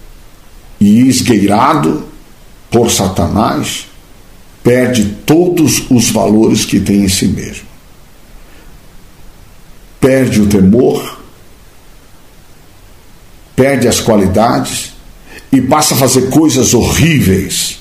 e 0.82 1.08
esgueirado 1.08 2.08
por 2.72 2.90
Satanás, 2.90 3.86
perde 4.64 5.06
todos 5.26 5.84
os 5.92 6.10
valores 6.10 6.66
que 6.66 6.80
tem 6.80 7.04
em 7.04 7.08
si 7.08 7.28
mesmo. 7.28 7.68
Perde 10.00 10.42
o 10.42 10.48
temor, 10.48 11.20
perde 13.56 13.88
as 13.88 14.00
qualidades 14.00 14.94
e 15.52 15.62
passa 15.62 15.94
a 15.94 15.98
fazer 15.98 16.32
coisas 16.32 16.74
horríveis 16.74 17.78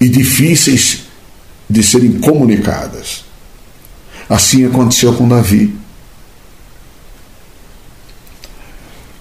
e 0.00 0.08
difíceis 0.08 1.02
de 1.68 1.82
serem 1.82 2.20
comunicadas. 2.20 3.22
Assim 4.30 4.64
aconteceu 4.64 5.12
com 5.12 5.28
Davi, 5.28 5.76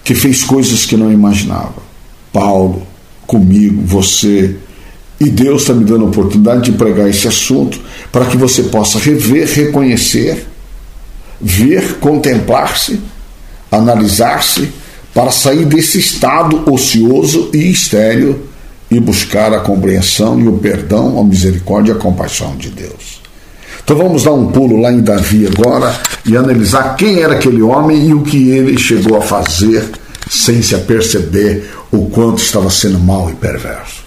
que 0.05 0.15
fez 0.15 0.41
coisas 0.45 0.85
que 0.85 0.95
não 0.95 1.11
imaginava. 1.11 1.92
Paulo, 2.33 2.81
comigo, 3.27 3.83
você. 3.85 4.55
E 5.19 5.29
Deus 5.29 5.61
está 5.61 5.73
me 5.73 5.85
dando 5.85 6.05
a 6.05 6.07
oportunidade 6.07 6.63
de 6.63 6.71
pregar 6.73 7.07
esse 7.07 7.27
assunto 7.27 7.79
para 8.11 8.25
que 8.25 8.35
você 8.35 8.63
possa 8.63 8.99
rever, 8.99 9.47
reconhecer, 9.47 10.45
ver, 11.39 11.99
contemplar-se, 11.99 12.99
analisar-se, 13.71 14.69
para 15.13 15.29
sair 15.29 15.65
desse 15.65 15.99
estado 15.99 16.63
ocioso 16.69 17.51
e 17.53 17.71
estéreo 17.71 18.49
e 18.89 18.99
buscar 18.99 19.53
a 19.53 19.59
compreensão 19.59 20.39
e 20.39 20.47
o 20.47 20.53
perdão, 20.53 21.19
a 21.19 21.23
misericórdia 21.23 21.93
e 21.93 21.95
a 21.95 21.99
compaixão 21.99 22.55
de 22.55 22.69
Deus. 22.69 23.21
Então 23.83 23.95
vamos 23.95 24.23
dar 24.23 24.33
um 24.33 24.47
pulo 24.47 24.81
lá 24.81 24.91
em 24.91 25.01
Davi 25.01 25.47
agora 25.47 25.95
e 26.25 26.35
analisar 26.35 26.95
quem 26.95 27.21
era 27.21 27.33
aquele 27.33 27.61
homem 27.61 28.07
e 28.07 28.13
o 28.13 28.21
que 28.21 28.49
ele 28.49 28.77
chegou 28.77 29.17
a 29.17 29.21
fazer 29.21 29.87
sem 30.29 30.61
se 30.61 30.73
aperceber 30.73 31.63
o 31.93 32.09
quanto 32.09 32.41
estava 32.41 32.71
sendo 32.71 32.99
mau 32.99 33.29
e 33.29 33.35
perverso. 33.35 34.02